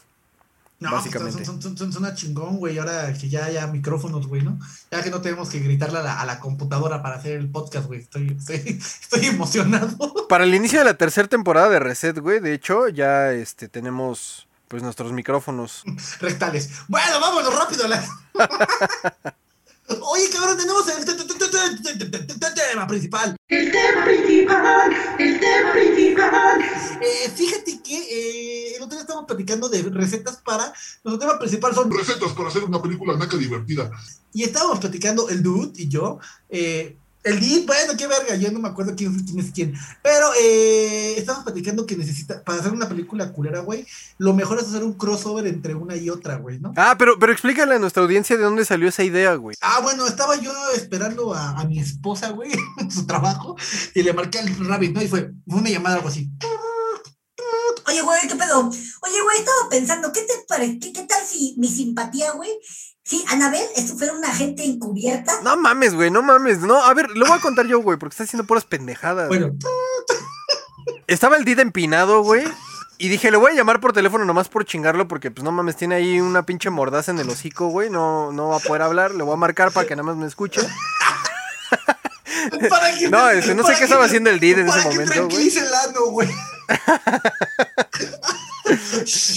No, 0.78 0.92
Básicamente. 0.92 1.42
Son, 1.44 1.62
son, 1.62 1.76
son, 1.78 1.90
son 1.92 2.02
una 2.02 2.14
chingón, 2.14 2.58
güey. 2.58 2.78
Ahora 2.78 3.10
que 3.14 3.30
ya 3.30 3.46
haya 3.46 3.66
micrófonos, 3.66 4.26
güey, 4.26 4.42
¿no? 4.42 4.58
Ya 4.90 5.02
que 5.02 5.10
no 5.10 5.22
tenemos 5.22 5.48
que 5.48 5.58
gritarle 5.60 5.98
a 6.00 6.02
la, 6.02 6.20
a 6.20 6.26
la 6.26 6.38
computadora 6.38 7.02
para 7.02 7.16
hacer 7.16 7.32
el 7.38 7.48
podcast, 7.48 7.86
güey. 7.86 8.00
Estoy, 8.00 8.36
estoy, 8.38 8.78
estoy 9.02 9.26
emocionado. 9.26 9.96
Para 10.28 10.44
el 10.44 10.54
inicio 10.54 10.78
de 10.80 10.84
la 10.84 10.94
tercera 10.98 11.28
temporada 11.28 11.70
de 11.70 11.78
Reset, 11.78 12.18
güey, 12.18 12.40
de 12.40 12.52
hecho, 12.52 12.88
ya 12.88 13.32
este 13.32 13.68
tenemos 13.68 14.46
pues 14.68 14.82
nuestros 14.82 15.12
micrófonos. 15.12 15.82
Rectales. 16.20 16.68
Bueno, 16.88 17.20
vámonos 17.20 17.58
rápido 17.58 17.88
la. 17.88 18.04
Oye, 19.88 20.30
cabrón, 20.32 20.56
tenemos 20.56 20.88
el 20.88 21.04
tema 22.76 22.86
principal. 22.86 23.36
El 23.48 23.70
tema 23.70 24.04
principal, 24.04 24.92
el 25.18 25.40
tema 25.40 25.72
principal. 25.72 26.60
Eh, 27.00 27.30
fíjate 27.34 27.82
que 27.82 27.96
eh, 27.96 28.76
el 28.76 28.82
otro 28.82 28.96
día 28.96 29.02
estábamos 29.02 29.26
platicando 29.26 29.68
de 29.68 29.82
recetas 29.82 30.38
para. 30.38 30.72
Nuestro 31.04 31.18
tema 31.18 31.38
principal 31.38 31.74
son 31.74 31.90
recetas 31.90 32.32
para 32.32 32.48
hacer 32.48 32.64
una 32.64 32.82
película 32.82 33.16
naca 33.16 33.36
divertida. 33.36 33.90
Y 34.32 34.42
estábamos 34.42 34.80
platicando 34.80 35.28
el 35.28 35.42
dude 35.42 35.72
y 35.76 35.88
yo. 35.88 36.18
Eh, 36.48 36.96
el 37.26 37.40
dude, 37.40 37.66
bueno, 37.66 37.94
qué 37.98 38.06
verga, 38.06 38.36
yo 38.36 38.52
no 38.52 38.60
me 38.60 38.68
acuerdo 38.68 38.94
quién, 38.94 39.18
quién 39.24 39.40
es 39.40 39.50
quién. 39.50 39.74
Pero 40.00 40.28
eh, 40.40 41.14
estábamos 41.18 41.44
platicando 41.44 41.84
que 41.84 41.96
necesita, 41.96 42.42
para 42.44 42.60
hacer 42.60 42.72
una 42.72 42.88
película 42.88 43.32
culera, 43.32 43.60
güey, 43.60 43.84
lo 44.18 44.32
mejor 44.32 44.58
es 44.58 44.68
hacer 44.68 44.84
un 44.84 44.92
crossover 44.92 45.46
entre 45.48 45.74
una 45.74 45.96
y 45.96 46.08
otra, 46.08 46.36
güey, 46.36 46.60
¿no? 46.60 46.72
Ah, 46.76 46.94
pero, 46.96 47.18
pero 47.18 47.32
explícale 47.32 47.74
a 47.74 47.78
nuestra 47.80 48.04
audiencia 48.04 48.36
de 48.36 48.44
dónde 48.44 48.64
salió 48.64 48.88
esa 48.88 49.02
idea, 49.02 49.34
güey. 49.34 49.56
Ah, 49.60 49.80
bueno, 49.82 50.06
estaba 50.06 50.36
yo 50.36 50.52
esperando 50.76 51.34
a, 51.34 51.58
a 51.58 51.64
mi 51.64 51.80
esposa, 51.80 52.30
güey, 52.30 52.52
en 52.78 52.90
su 52.92 53.06
trabajo, 53.06 53.56
y 53.92 54.02
le 54.04 54.12
marqué 54.12 54.38
al 54.38 54.56
rabbit, 54.64 54.94
¿no? 54.94 55.02
Y 55.02 55.08
fue, 55.08 55.32
fue 55.48 55.58
una 55.58 55.70
llamada 55.70 55.96
algo 55.96 56.08
así. 56.08 56.30
Oye, 57.88 58.02
güey, 58.02 58.20
¿qué 58.28 58.34
pedo? 58.34 58.68
Oye, 58.68 59.22
güey, 59.22 59.38
estaba 59.38 59.68
pensando, 59.70 60.12
¿qué 60.12 60.22
te 60.22 60.34
parece? 60.48 60.78
¿Qué, 60.80 60.92
qué 60.92 61.02
tal 61.02 61.24
si 61.24 61.54
mi 61.56 61.68
simpatía, 61.68 62.32
güey? 62.32 62.50
Si 63.06 63.24
Anabel 63.28 63.62
esto 63.76 63.96
fuera 63.96 64.14
una 64.14 64.28
agente 64.28 64.64
encubierta. 64.64 65.40
No 65.44 65.56
mames, 65.56 65.94
güey, 65.94 66.10
no 66.10 66.22
mames. 66.22 66.58
No, 66.58 66.82
a 66.82 66.92
ver, 66.92 67.08
lo 67.10 67.24
voy 67.24 67.38
a 67.38 67.40
contar 67.40 67.64
yo, 67.66 67.78
güey, 67.80 67.96
porque 67.98 68.14
está 68.14 68.24
haciendo 68.24 68.44
puras 68.48 68.64
pendejadas. 68.64 69.28
Bueno, 69.28 69.52
Estaba 71.06 71.36
el 71.36 71.44
Did 71.44 71.60
empinado, 71.60 72.22
güey. 72.22 72.42
Y 72.98 73.08
dije, 73.08 73.30
le 73.30 73.36
voy 73.36 73.52
a 73.52 73.54
llamar 73.54 73.78
por 73.80 73.92
teléfono 73.92 74.24
nomás 74.24 74.48
por 74.48 74.64
chingarlo, 74.64 75.06
porque 75.06 75.30
pues 75.30 75.44
no 75.44 75.52
mames, 75.52 75.76
tiene 75.76 75.94
ahí 75.94 76.20
una 76.20 76.42
pinche 76.44 76.68
mordaza 76.68 77.12
en 77.12 77.20
el 77.20 77.28
hocico, 77.30 77.68
güey. 77.68 77.90
No, 77.90 78.32
no 78.32 78.48
va 78.48 78.56
a 78.56 78.60
poder 78.60 78.82
hablar. 78.82 79.14
Le 79.14 79.22
voy 79.22 79.34
a 79.34 79.36
marcar 79.36 79.70
para 79.70 79.86
que 79.86 79.94
nada 79.94 80.02
más 80.08 80.16
me 80.16 80.26
escuche. 80.26 80.62
para 82.68 82.92
que. 82.98 83.08
No, 83.08 83.30
este, 83.30 83.54
no 83.54 83.62
sé 83.62 83.76
qué 83.78 83.84
estaba 83.84 84.06
haciendo 84.06 84.30
el 84.30 84.40
Did 84.40 84.58
en 84.58 84.68
ese 84.68 84.78
momento, 84.78 85.04
güey. 85.04 85.06
tranquilice 85.06 85.60
el 85.60 85.72
ano, 85.72 86.06
güey. 86.06 86.28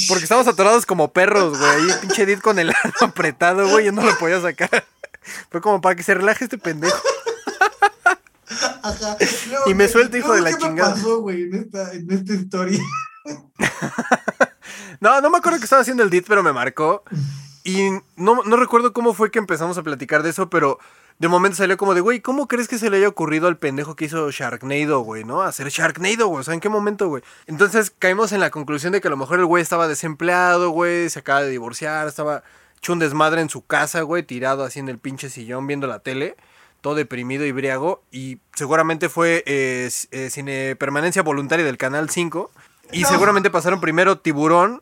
Porque 0.08 0.24
estábamos 0.24 0.48
atorados 0.48 0.86
como 0.86 1.12
perros, 1.14 1.58
güey. 1.58 1.70
Ahí 1.72 1.90
el 1.90 2.00
pinche 2.00 2.26
Did 2.26 2.40
con 2.40 2.60
el 2.60 2.70
ano 2.70 2.94
apretado, 3.02 3.68
güey. 3.70 3.86
Yo 3.86 3.92
no 3.92 4.04
lo 4.04 4.18
podía 4.18 4.42
sacar. 4.42 4.86
Fue 5.52 5.62
como 5.62 5.82
para 5.82 5.96
que 5.96 6.04
se 6.04 6.14
relaje 6.14 6.46
este 6.46 6.58
pendejo. 6.58 6.98
Ajá. 8.82 9.18
Y 9.68 9.74
me 9.74 9.88
suelta, 9.88 10.18
hijo 10.18 10.34
de 10.34 10.42
la 10.42 10.52
¿qué 10.52 10.58
chingada. 10.58 10.94
pasó, 10.96 11.22
güey, 11.22 11.44
en 11.44 11.56
esta, 11.56 11.94
en 11.94 12.12
esta 12.12 12.34
historia? 12.34 12.80
No, 15.02 15.22
no 15.22 15.30
me 15.30 15.38
acuerdo 15.38 15.60
que 15.60 15.64
estaba 15.64 15.82
haciendo 15.82 16.04
el 16.04 16.10
Did, 16.10 16.26
pero 16.28 16.44
me 16.44 16.52
marcó. 16.52 17.04
Y 17.64 17.90
no, 18.18 18.44
no 18.44 18.58
recuerdo 18.58 18.92
cómo 18.92 19.14
fue 19.14 19.32
que 19.32 19.40
empezamos 19.40 19.78
a 19.78 19.84
platicar 19.84 20.24
de 20.24 20.32
eso, 20.32 20.50
pero 20.50 20.78
de 21.20 21.28
momento 21.28 21.58
salió 21.58 21.76
como 21.76 21.94
de, 21.94 22.02
güey, 22.02 22.22
¿cómo 22.22 22.48
crees 22.48 22.70
que 22.70 22.78
se 22.78 22.90
le 22.90 22.98
haya 22.98 23.10
ocurrido 23.10 23.50
al 23.50 23.58
pendejo 23.58 23.96
que 23.96 24.06
hizo 24.06 24.32
Sharknado, 24.32 25.02
güey, 25.02 25.26
no? 25.26 25.42
Hacer 25.42 25.68
Sharknado, 25.68 26.28
güey, 26.28 26.40
o 26.40 26.44
sea, 26.44 26.54
¿en 26.54 26.62
qué 26.62 26.70
momento, 26.70 27.10
güey? 27.10 27.22
Entonces 27.46 27.92
caímos 28.00 28.32
en 28.32 28.40
la 28.40 28.52
conclusión 28.52 28.94
de 28.94 29.02
que 29.02 29.10
a 29.10 29.12
lo 29.12 29.18
mejor 29.18 29.40
el 29.40 29.46
güey 29.46 29.62
estaba 29.62 29.90
desempleado, 29.90 30.70
güey, 30.70 31.10
se 31.10 31.20
acaba 31.20 31.42
de 31.42 31.50
divorciar, 31.50 32.08
estaba 32.08 32.44
hecho 32.78 32.94
un 32.94 33.00
desmadre 33.00 33.42
en 33.42 33.50
su 33.50 33.66
casa, 33.66 34.02
güey, 34.04 34.24
tirado 34.24 34.64
así 34.64 34.80
en 34.80 34.88
el 34.88 34.98
pinche 34.98 35.30
sillón 35.30 35.68
viendo 35.68 35.88
la 35.88 36.00
tele, 36.00 36.38
todo 36.80 36.96
deprimido 36.96 37.46
y 37.46 37.52
briago, 37.52 38.02
y 38.12 38.40
seguramente 38.56 39.10
fue 39.10 39.44
eh, 39.46 39.90
eh, 40.12 40.30
cine 40.30 40.78
permanencia 40.78 41.22
voluntaria 41.22 41.66
del 41.66 41.78
Canal 41.78 42.10
5. 42.10 42.50
Y 42.92 43.04
seguramente 43.04 43.52
pasaron 43.52 43.82
primero 43.82 44.18
tiburón 44.18 44.82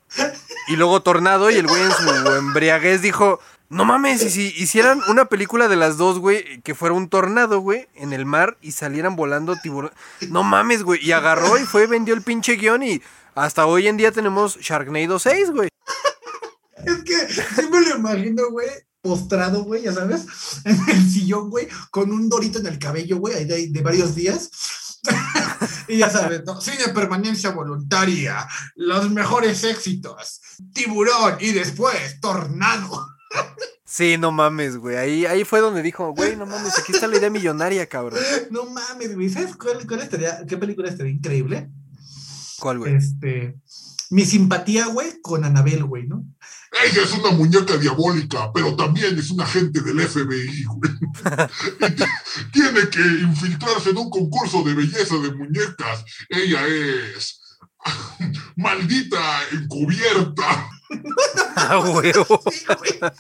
y 0.70 0.78
luego 0.78 1.02
tornado 1.02 1.50
y 1.50 1.56
el 1.56 1.68
güey 1.68 1.82
en 1.82 1.92
su 1.92 2.36
embriaguez 2.36 3.02
dijo, 3.02 3.42
no 3.70 3.84
mames, 3.84 4.24
y 4.24 4.30
si 4.30 4.54
hicieran 4.56 5.02
una 5.10 5.26
película 5.26 5.68
de 5.68 5.76
las 5.76 5.98
dos, 5.98 6.20
güey, 6.20 6.62
que 6.62 6.74
fuera 6.74 6.96
un 6.96 7.10
tornado, 7.10 7.60
güey, 7.60 7.90
en 7.96 8.14
el 8.14 8.26
mar 8.26 8.58
y 8.62 8.72
salieran 8.72 9.18
volando 9.18 9.58
tiburón. 9.58 9.92
No 10.30 10.44
mames, 10.44 10.84
güey. 10.84 11.06
Y 11.06 11.12
agarró 11.12 11.58
y 11.58 11.66
fue, 11.66 11.86
vendió 11.86 12.14
el 12.14 12.22
pinche 12.22 12.56
guion 12.56 12.84
y 12.84 13.02
hasta 13.36 13.66
hoy 13.66 13.88
en 13.88 13.98
día 13.98 14.12
tenemos 14.14 14.58
Sharknado 14.58 15.20
6, 15.20 15.52
güey. 15.52 15.70
Es 16.86 17.04
que 17.04 17.68
me 17.70 17.82
lo 17.82 17.98
imagino, 17.98 18.50
güey. 18.52 18.70
postrado, 19.02 19.64
güey, 19.64 19.84
ya 19.84 19.94
sabes, 19.94 20.26
en 20.64 20.80
el 20.90 21.10
sillón, 21.10 21.50
güey, 21.50 21.68
con 21.92 22.12
un 22.12 22.30
dorito 22.30 22.60
en 22.60 22.68
el 22.68 22.80
cabello, 22.80 23.18
güey, 23.18 23.46
de, 23.46 23.68
de 23.68 23.82
varios 23.82 24.16
días. 24.16 24.50
y 25.90 25.98
ya 25.98 26.10
sabes, 26.10 26.44
¿no? 26.46 26.62
Cine 26.62 26.90
permanencia 26.94 27.52
voluntaria, 27.52 28.48
los 28.76 29.10
mejores 29.12 29.64
éxitos, 29.66 30.42
tiburón 30.74 31.36
y 31.40 31.52
después 31.52 32.20
tornado. 32.22 33.17
Sí, 33.86 34.18
no 34.18 34.32
mames, 34.32 34.78
güey. 34.78 34.98
Ahí, 34.98 35.26
ahí 35.26 35.44
fue 35.46 35.60
donde 35.60 35.82
dijo, 35.82 36.12
güey, 36.14 36.36
no 36.36 36.46
mames, 36.46 36.78
aquí 36.78 36.92
está 36.92 37.08
la 37.08 37.18
idea 37.18 37.30
millonaria, 37.30 37.88
cabrón. 37.88 38.20
No 38.52 38.66
mames, 38.66 39.16
güey, 39.16 39.30
¿sabes 39.30 39.56
cuál, 39.56 39.88
cuál 39.88 40.02
estaría, 40.02 40.46
qué 40.46 40.58
película 40.58 40.90
estaría 40.90 41.14
increíble? 41.14 41.70
¿Cuál, 42.60 42.80
güey? 42.80 42.96
Este, 42.96 43.56
mi 44.10 44.26
simpatía, 44.26 44.88
güey, 44.88 45.22
con 45.22 45.46
Anabel, 45.46 45.84
güey, 45.86 46.08
¿no? 46.08 46.26
Ella 46.84 47.02
es 47.02 47.14
una 47.14 47.32
muñeca 47.32 47.78
diabólica, 47.78 48.52
pero 48.54 48.76
también 48.76 49.18
es 49.18 49.32
un 49.32 49.42
agente 49.42 49.82
del 49.82 50.02
FBI, 50.02 50.64
güey. 50.66 50.92
Tiene 52.52 52.90
que 52.90 53.02
infiltrarse 53.24 53.92
en 53.92 53.98
un 53.98 54.10
concurso 54.10 54.64
de 54.64 54.74
belleza 54.74 55.16
de 55.18 55.34
muñecas. 55.34 56.04
Ella 56.30 56.68
es 56.68 57.42
maldita 58.58 59.20
encubierta. 59.54 60.70
Ah, 61.56 61.80
huevo. 61.80 62.42
Sí, 62.52 62.66
güey. 62.78 63.12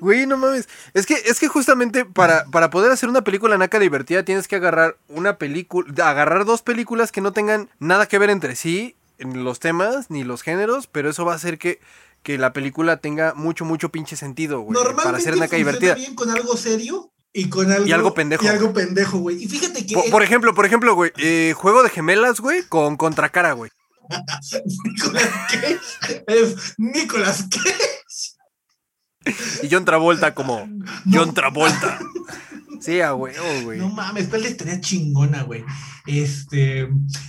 Güey, 0.00 0.26
no 0.26 0.36
mames. 0.36 0.68
Es 0.94 1.06
que, 1.06 1.14
es 1.14 1.38
que 1.38 1.48
justamente 1.48 2.04
para, 2.04 2.44
para 2.46 2.70
poder 2.70 2.90
hacer 2.90 3.08
una 3.08 3.22
película 3.22 3.56
naca 3.56 3.78
divertida 3.78 4.24
tienes 4.24 4.48
que 4.48 4.56
agarrar 4.56 4.96
una 5.08 5.38
película, 5.38 6.10
agarrar 6.10 6.44
dos 6.44 6.62
películas 6.62 7.12
que 7.12 7.20
no 7.20 7.32
tengan 7.32 7.70
nada 7.78 8.06
que 8.06 8.18
ver 8.18 8.30
entre 8.30 8.56
sí, 8.56 8.96
en 9.18 9.44
los 9.44 9.60
temas 9.60 10.10
ni 10.10 10.24
los 10.24 10.42
géneros, 10.42 10.86
pero 10.86 11.08
eso 11.10 11.24
va 11.24 11.32
a 11.32 11.36
hacer 11.36 11.58
que, 11.58 11.80
que 12.22 12.36
la 12.36 12.52
película 12.52 12.98
tenga 12.98 13.32
mucho, 13.34 13.64
mucho 13.64 13.90
pinche 13.90 14.16
sentido, 14.16 14.60
güey. 14.60 14.74
Normalmente 14.74 15.04
Para 15.04 15.18
hacer 15.18 15.36
naca 15.36 15.56
divertida. 15.56 15.94
bien 15.94 16.14
con 16.14 16.30
algo 16.30 16.56
serio 16.56 17.10
y 17.32 17.48
con 17.48 17.70
algo... 17.72 17.86
Y 17.86 17.92
algo 17.92 18.12
pendejo. 18.12 18.44
Y 18.44 18.48
algo 18.48 18.72
pendejo, 18.72 19.18
güey. 19.18 19.42
Y 19.42 19.48
fíjate 19.48 19.86
que... 19.86 19.94
Por, 19.94 20.10
por 20.10 20.22
ejemplo, 20.22 20.54
por 20.54 20.66
ejemplo, 20.66 20.94
güey, 20.94 21.12
eh, 21.16 21.54
juego 21.56 21.82
de 21.82 21.90
gemelas, 21.90 22.40
güey, 22.40 22.64
con 22.64 22.96
contracara, 22.96 23.52
güey. 23.52 23.70
Nicolas 24.84 25.28
Cage 25.50 25.80
es 26.26 26.74
Nicolas 26.78 27.48
Cage. 27.50 28.36
Y 29.62 29.68
John 29.70 29.84
Travolta 29.84 30.34
como 30.34 30.68
John 31.10 31.32
Travolta. 31.34 31.98
Sí, 32.80 33.00
a 33.00 33.14
huevo, 33.14 33.44
güey. 33.62 33.78
No 33.78 33.88
mames, 33.90 34.26
pero 34.28 34.44
estaría 34.44 34.80
chingona, 34.80 35.44
güey. 35.44 35.64
Este. 36.06 36.88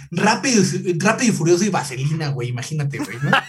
Rápido, 0.09 0.63
y- 0.63 0.97
rápido 0.97 1.31
y 1.31 1.35
furioso 1.35 1.63
y 1.63 1.69
vaselina, 1.69 2.29
güey. 2.29 2.49
Imagínate, 2.49 2.97
güey, 2.97 3.17
¿no? 3.21 3.29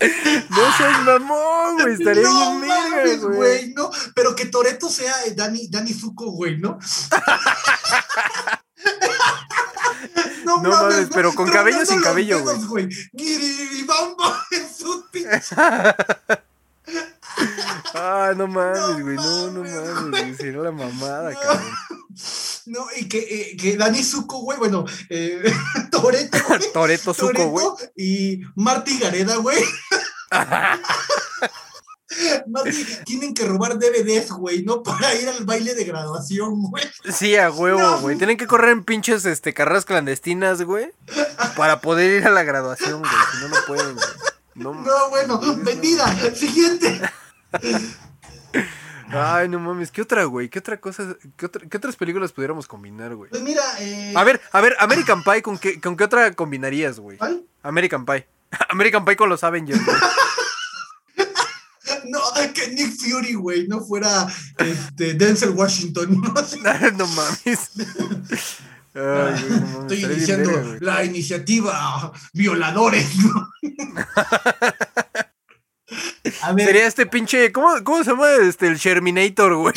No 0.00 0.76
seas 0.76 1.02
mamón, 1.04 1.76
güey. 1.80 1.94
Estaría 1.94 2.22
no 2.22 2.58
bien 2.60 2.68
mames, 2.68 2.94
verga, 2.94 3.26
güey. 3.26 3.36
güey, 3.36 3.74
¿no? 3.74 3.90
Pero 4.14 4.34
que 4.36 4.46
Toreto 4.46 4.88
sea 4.88 5.12
eh, 5.26 5.34
Dani, 5.34 5.68
Dani 5.68 5.92
Zuko, 5.92 6.30
güey, 6.30 6.56
¿no? 6.58 6.78
No 10.44 10.58
mames, 10.62 11.08
pero 11.12 11.34
con 11.34 11.50
cabello 11.50 11.84
sin 11.84 12.00
cabello, 12.00 12.42
güey. 12.42 12.88
Ah, 17.94 18.32
no 18.36 18.46
mames, 18.46 19.02
güey. 19.02 19.16
No, 19.16 19.50
no 19.50 19.62
mames, 19.64 20.10
güey. 20.10 20.34
Sería 20.36 20.62
la 20.62 20.72
mamada, 20.72 21.32
No. 21.32 21.40
cabrón. 21.40 21.72
No, 22.66 22.86
y 22.96 23.08
que, 23.08 23.18
eh, 23.18 23.56
que 23.56 23.76
Dani 23.76 24.02
Zuko, 24.02 24.38
güey, 24.40 24.58
bueno, 24.58 24.84
eh, 25.08 25.42
Toreto. 25.90 26.38
Toreto 26.72 27.14
Zuko, 27.14 27.48
güey. 27.48 27.66
Y 27.96 28.40
Marty 28.56 28.98
Gareda, 28.98 29.36
güey. 29.36 29.62
Tienen 33.04 33.34
que 33.34 33.44
robar 33.44 33.78
DVDs, 33.78 34.30
güey, 34.30 34.62
no 34.64 34.82
para 34.82 35.14
ir 35.14 35.28
al 35.28 35.44
baile 35.44 35.74
de 35.74 35.84
graduación, 35.84 36.62
güey. 36.62 36.84
Sí, 37.12 37.36
a 37.36 37.50
huevo, 37.50 37.78
No. 37.80 38.00
güey. 38.00 38.16
Tienen 38.16 38.36
que 38.36 38.46
correr 38.46 38.70
en 38.70 38.84
pinches 38.84 39.24
este, 39.26 39.52
carreras 39.54 39.84
clandestinas, 39.84 40.62
güey. 40.62 40.90
Para 41.56 41.80
poder 41.80 42.20
ir 42.22 42.26
a 42.26 42.30
la 42.30 42.42
graduación, 42.44 43.00
güey. 43.00 43.12
Si 43.32 43.42
no, 43.42 43.48
no 43.48 43.56
pueden, 43.66 43.94
güey. 43.94 44.06
No, 44.54 44.72
mames. 44.72 44.86
No, 44.88 45.10
bueno, 45.10 45.40
vendida. 45.64 46.34
Siguiente. 46.34 47.00
Ay, 49.10 49.48
no 49.48 49.58
mames. 49.58 49.90
¿Qué 49.90 50.02
otra, 50.02 50.24
güey? 50.24 50.48
¿Qué 50.48 50.58
otra 50.58 50.78
cosa? 50.80 51.16
¿Qué, 51.36 51.46
otra- 51.46 51.66
qué 51.68 51.76
otras 51.76 51.96
películas 51.96 52.32
pudiéramos 52.32 52.66
combinar, 52.66 53.14
güey? 53.14 53.30
Pues 53.30 53.42
mira, 53.42 53.62
eh. 53.80 54.12
A 54.16 54.24
ver, 54.24 54.40
a 54.52 54.60
ver, 54.60 54.76
American 54.80 55.22
Pie, 55.22 55.42
¿con 55.42 55.58
qué, 55.58 55.80
con 55.80 55.96
qué 55.96 56.04
otra 56.04 56.32
combinarías, 56.34 56.98
güey? 57.00 57.16
¿cuál? 57.18 57.44
American 57.62 58.04
Pie. 58.04 58.26
American 58.68 59.04
Pie 59.04 59.16
con 59.16 59.28
los 59.28 59.44
Avengers, 59.44 59.82
güey. 59.84 59.96
No, 62.08 62.20
que 62.54 62.68
Nick 62.68 62.96
Fury, 62.96 63.34
güey, 63.34 63.68
no 63.68 63.80
fuera 63.80 64.26
este, 64.58 65.14
Denzel 65.14 65.50
Washington. 65.50 66.22
No 66.96 67.06
mames. 67.06 67.70
Ay, 68.94 69.46
no 69.50 69.82
Estoy 69.82 69.96
bien 69.98 70.12
iniciando 70.12 70.76
la 70.80 71.04
iniciativa 71.04 72.12
Violadores, 72.32 73.06
¿no? 73.16 73.48
A 76.42 76.52
ver, 76.52 76.66
Sería 76.66 76.86
este 76.86 77.06
pinche. 77.06 77.52
¿Cómo, 77.52 77.68
cómo 77.84 78.02
se 78.02 78.10
llama 78.10 78.32
este? 78.42 78.66
El 78.66 78.76
Sherminator, 78.76 79.54
güey. 79.54 79.74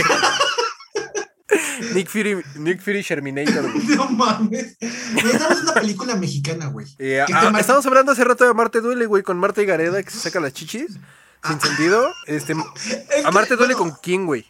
Nick 1.93 2.07
Fury, 2.07 2.41
Nick 2.55 2.81
Fury 2.81 3.01
Sherminator, 3.01 3.71
güey. 3.71 3.85
no 3.95 4.09
mames. 4.09 4.77
Necesitamos 5.13 5.61
una 5.63 5.73
película 5.73 6.15
mexicana, 6.15 6.67
güey. 6.67 6.87
Eh, 6.97 7.23
¿Qué 7.27 7.33
ah, 7.33 7.53
estamos 7.59 7.85
hablando 7.85 8.11
hace 8.11 8.23
rato 8.23 8.45
de 8.45 8.53
Marte 8.53 8.81
Duele, 8.81 9.05
güey, 9.05 9.23
con 9.23 9.37
Marta 9.37 9.61
y 9.61 9.65
Gareda 9.65 10.01
que 10.01 10.09
se 10.09 10.19
saca 10.19 10.39
las 10.39 10.53
chichis. 10.53 10.97
Sin 11.43 11.59
sentido. 11.59 12.13
Este, 12.27 12.53
Es 12.53 13.25
a 13.25 13.29
que, 13.29 13.31
Marte 13.33 13.55
Duele 13.55 13.75
bueno, 13.75 13.91
con 13.91 13.99
quién, 14.01 14.25
güey. 14.25 14.45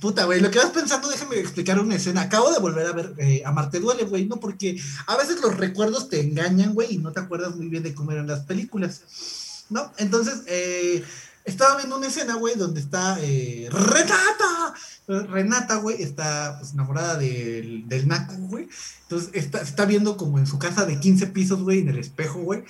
Puta, 0.00 0.24
güey, 0.24 0.40
lo 0.40 0.50
que 0.50 0.58
vas 0.58 0.70
pensando, 0.70 1.08
déjame 1.08 1.38
explicar 1.38 1.78
una 1.78 1.96
escena. 1.96 2.22
Acabo 2.22 2.50
de 2.52 2.58
volver 2.58 2.86
a 2.86 2.92
ver 2.92 3.14
eh, 3.18 3.42
a 3.44 3.52
Marte 3.52 3.80
Duele, 3.80 4.04
güey, 4.04 4.26
¿no? 4.26 4.40
Porque 4.40 4.80
a 5.06 5.16
veces 5.16 5.40
los 5.40 5.56
recuerdos 5.56 6.08
te 6.08 6.20
engañan, 6.20 6.74
güey, 6.74 6.94
y 6.94 6.98
no 6.98 7.12
te 7.12 7.20
acuerdas 7.20 7.54
muy 7.54 7.68
bien 7.68 7.82
de 7.82 7.94
cómo 7.94 8.12
eran 8.12 8.26
las 8.26 8.40
películas, 8.40 9.64
¿no? 9.70 9.92
Entonces, 9.98 10.42
eh, 10.46 11.04
estaba 11.44 11.76
viendo 11.76 11.96
una 11.96 12.08
escena, 12.08 12.34
güey, 12.34 12.56
donde 12.56 12.80
está 12.80 13.18
eh, 13.20 13.68
Renata. 13.70 14.74
Renata, 15.06 15.76
güey, 15.76 16.02
está 16.02 16.56
pues, 16.58 16.72
enamorada 16.72 17.16
del, 17.16 17.88
del 17.88 18.08
Naco, 18.08 18.34
güey. 18.34 18.68
Entonces, 19.02 19.30
está, 19.34 19.60
está 19.60 19.84
viendo 19.84 20.16
como 20.16 20.38
en 20.38 20.46
su 20.46 20.58
casa 20.58 20.84
de 20.84 20.98
15 20.98 21.28
pisos, 21.28 21.62
güey, 21.62 21.80
en 21.80 21.88
el 21.88 21.98
espejo, 21.98 22.40
güey. 22.40 22.64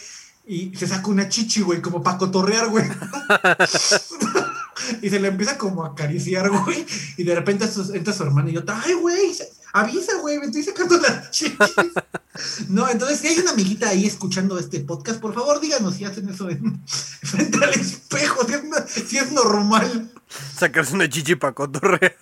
Y 0.47 0.75
se 0.77 0.87
saca 0.87 1.09
una 1.09 1.29
chichi, 1.29 1.61
güey, 1.61 1.81
como 1.81 2.03
para 2.03 2.19
cotorrear, 2.19 2.69
güey. 2.69 2.85
y 5.03 5.09
se 5.09 5.21
le 5.21 5.29
empieza 5.29 5.57
como 5.57 5.85
a 5.85 5.89
acariciar, 5.89 6.51
güey. 6.51 6.85
Y 7.17 7.25
de 7.25 7.35
repente 7.35 7.69
entra 7.95 8.13
su 8.13 8.23
hermano 8.25 8.51
y 8.51 8.55
yo, 8.55 8.63
ay, 8.67 8.95
güey, 8.95 9.33
avisa, 9.73 10.19
güey, 10.21 10.39
me 10.39 10.47
estoy 10.47 10.65
sacando 10.65 10.99
las 10.99 11.31
chichis. 11.31 11.57
no, 12.69 12.89
entonces, 12.89 13.21
si 13.21 13.29
hay 13.29 13.39
una 13.39 13.53
amiguita 13.53 13.89
ahí 13.89 14.07
escuchando 14.07 14.59
este 14.59 14.81
podcast, 14.81 15.21
por 15.21 15.35
favor, 15.35 15.61
díganos 15.61 15.95
si 15.95 16.05
hacen 16.05 16.29
eso 16.29 16.51
en- 16.51 16.83
frente 16.87 17.65
al 17.65 17.75
espejo, 17.75 18.45
si 18.47 18.55
es, 18.55 18.63
si 19.09 19.19
es 19.19 19.33
normal. 19.33 20.11
Sacarse 20.59 20.95
una 20.95 21.09
chichi 21.09 21.37
pa' 21.37 21.53
cotorrear. 21.53 22.17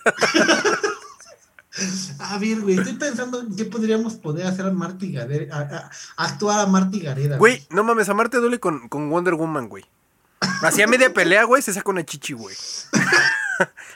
A 2.19 2.37
ver, 2.37 2.59
güey, 2.61 2.77
estoy 2.77 2.93
pensando 2.93 3.39
en 3.41 3.55
qué 3.55 3.63
podríamos 3.65 4.15
poder 4.15 4.45
hacer 4.45 4.65
a 4.65 4.71
Marty 4.71 5.11
Gareda, 5.13 5.55
a- 5.57 5.61
a- 5.77 6.25
actuar 6.25 6.59
a 6.59 6.65
Marty 6.65 6.99
Gareda. 6.99 7.37
Güey, 7.37 7.65
no 7.69 7.83
mames, 7.83 8.09
a 8.09 8.13
Marte 8.13 8.37
Duele 8.37 8.59
con, 8.59 8.89
con 8.89 9.09
Wonder 9.09 9.35
Woman, 9.35 9.69
güey. 9.69 9.85
Hacía 10.63 10.87
media 10.87 11.13
pelea, 11.13 11.43
güey, 11.45 11.61
se 11.61 11.71
saca 11.73 11.89
una 11.91 12.03
chichi, 12.05 12.33
güey. 12.33 12.55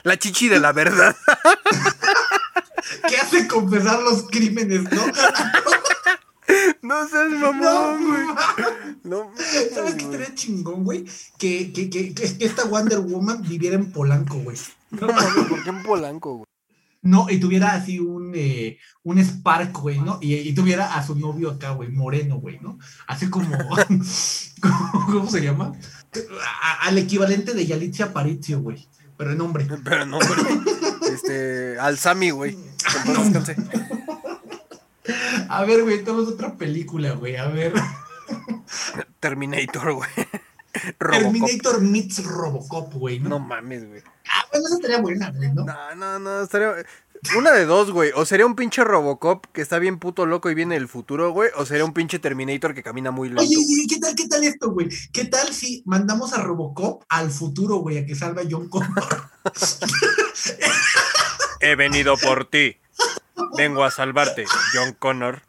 La 0.04 0.16
chichi 0.18 0.48
de 0.48 0.58
la 0.60 0.72
verdad. 0.72 1.14
¿Qué 3.08 3.16
hace 3.16 3.46
confesar 3.48 4.00
los 4.00 4.22
crímenes, 4.30 4.84
no? 4.84 5.02
No 6.82 7.08
seas 7.08 7.30
mamón, 7.32 8.06
güey. 8.06 8.26
No, 9.02 9.32
¿Sabes 9.36 9.94
qué 9.96 10.04
güey. 10.04 10.14
estaría 10.14 10.34
chingón, 10.34 10.84
güey? 10.84 11.04
Que, 11.36 11.72
que, 11.72 11.90
que, 11.90 12.14
que 12.14 12.36
esta 12.40 12.64
Wonder 12.64 13.00
Woman 13.00 13.42
viviera 13.42 13.74
en 13.74 13.90
Polanco, 13.92 14.36
güey. 14.38 14.56
No 14.92 15.08
mames, 15.08 15.46
¿por 15.48 15.62
qué 15.64 15.70
en 15.70 15.82
Polanco, 15.82 16.34
güey? 16.36 16.46
No, 17.06 17.30
y 17.30 17.38
tuviera 17.38 17.72
así 17.74 18.00
un, 18.00 18.32
eh, 18.34 18.78
un 19.04 19.18
Spark, 19.18 19.72
güey, 19.78 20.00
¿no? 20.00 20.18
Y, 20.20 20.34
y 20.34 20.52
tuviera 20.54 20.96
a 20.96 21.06
su 21.06 21.14
novio 21.14 21.52
acá, 21.52 21.70
güey, 21.70 21.88
moreno, 21.88 22.38
güey, 22.38 22.58
¿no? 22.60 22.78
Así 23.06 23.30
como, 23.30 23.48
¿cómo 24.60 25.30
se 25.30 25.40
llama? 25.40 25.72
A- 26.62 26.88
al 26.88 26.98
equivalente 26.98 27.54
de 27.54 27.64
Yalitza 27.64 28.06
Aparicio, 28.06 28.60
güey, 28.60 28.88
pero 29.16 29.30
en 29.32 29.40
hombre. 29.40 29.66
Pero 29.84 30.04
no, 30.04 30.18
güey. 30.18 30.60
Este, 31.12 31.78
al 31.78 31.96
Sammy, 31.96 32.30
güey. 32.30 32.58
En 33.06 33.14
descanse. 33.14 33.56
A 35.48 35.64
ver, 35.64 35.84
güey, 35.84 36.02
tenemos 36.02 36.26
otra 36.26 36.56
película, 36.56 37.12
güey, 37.12 37.36
a 37.36 37.46
ver. 37.46 37.72
Terminator, 39.20 39.92
güey. 39.92 40.10
Terminator 40.98 41.80
meets 41.80 42.24
Robocop, 42.24 42.92
güey, 42.94 43.20
¿no? 43.20 43.28
No 43.28 43.38
mames, 43.38 43.86
güey. 43.88 44.02
Ah, 44.28 44.44
bueno, 44.50 44.66
esa 44.66 44.76
estaría 44.76 45.00
buena, 45.00 45.30
güey, 45.30 45.52
¿no? 45.52 45.64
No, 45.64 45.94
no, 45.94 46.18
no, 46.18 46.42
estaría... 46.42 46.74
Una 47.36 47.52
de 47.52 47.66
dos, 47.66 47.90
güey. 47.90 48.12
O 48.14 48.24
sería 48.24 48.46
un 48.46 48.54
pinche 48.54 48.84
Robocop 48.84 49.46
que 49.52 49.60
está 49.60 49.78
bien 49.78 49.98
puto 49.98 50.26
loco 50.26 50.50
y 50.50 50.54
viene 50.54 50.74
del 50.74 50.88
futuro, 50.88 51.30
güey. 51.30 51.50
O 51.56 51.66
sería 51.66 51.84
un 51.84 51.92
pinche 51.92 52.18
Terminator 52.18 52.74
que 52.74 52.82
camina 52.82 53.10
muy 53.10 53.28
lento. 53.28 53.42
Oye. 53.42 53.56
¿y 53.58 53.86
¿qué 53.86 53.98
tal, 53.98 54.14
qué 54.14 54.28
tal 54.28 54.44
esto, 54.44 54.70
güey? 54.70 54.88
¿Qué 55.12 55.24
tal 55.24 55.52
si 55.52 55.82
mandamos 55.86 56.32
a 56.32 56.42
Robocop 56.42 57.04
al 57.08 57.30
futuro, 57.30 57.76
güey, 57.76 57.98
a 57.98 58.06
que 58.06 58.14
salva 58.14 58.42
a 58.42 58.44
John 58.48 58.68
Connor? 58.68 59.30
He 61.60 61.74
venido 61.74 62.16
por 62.16 62.48
ti. 62.48 62.76
Vengo 63.56 63.84
a 63.84 63.90
salvarte, 63.90 64.44
John 64.72 64.94
Connor. 64.98 65.42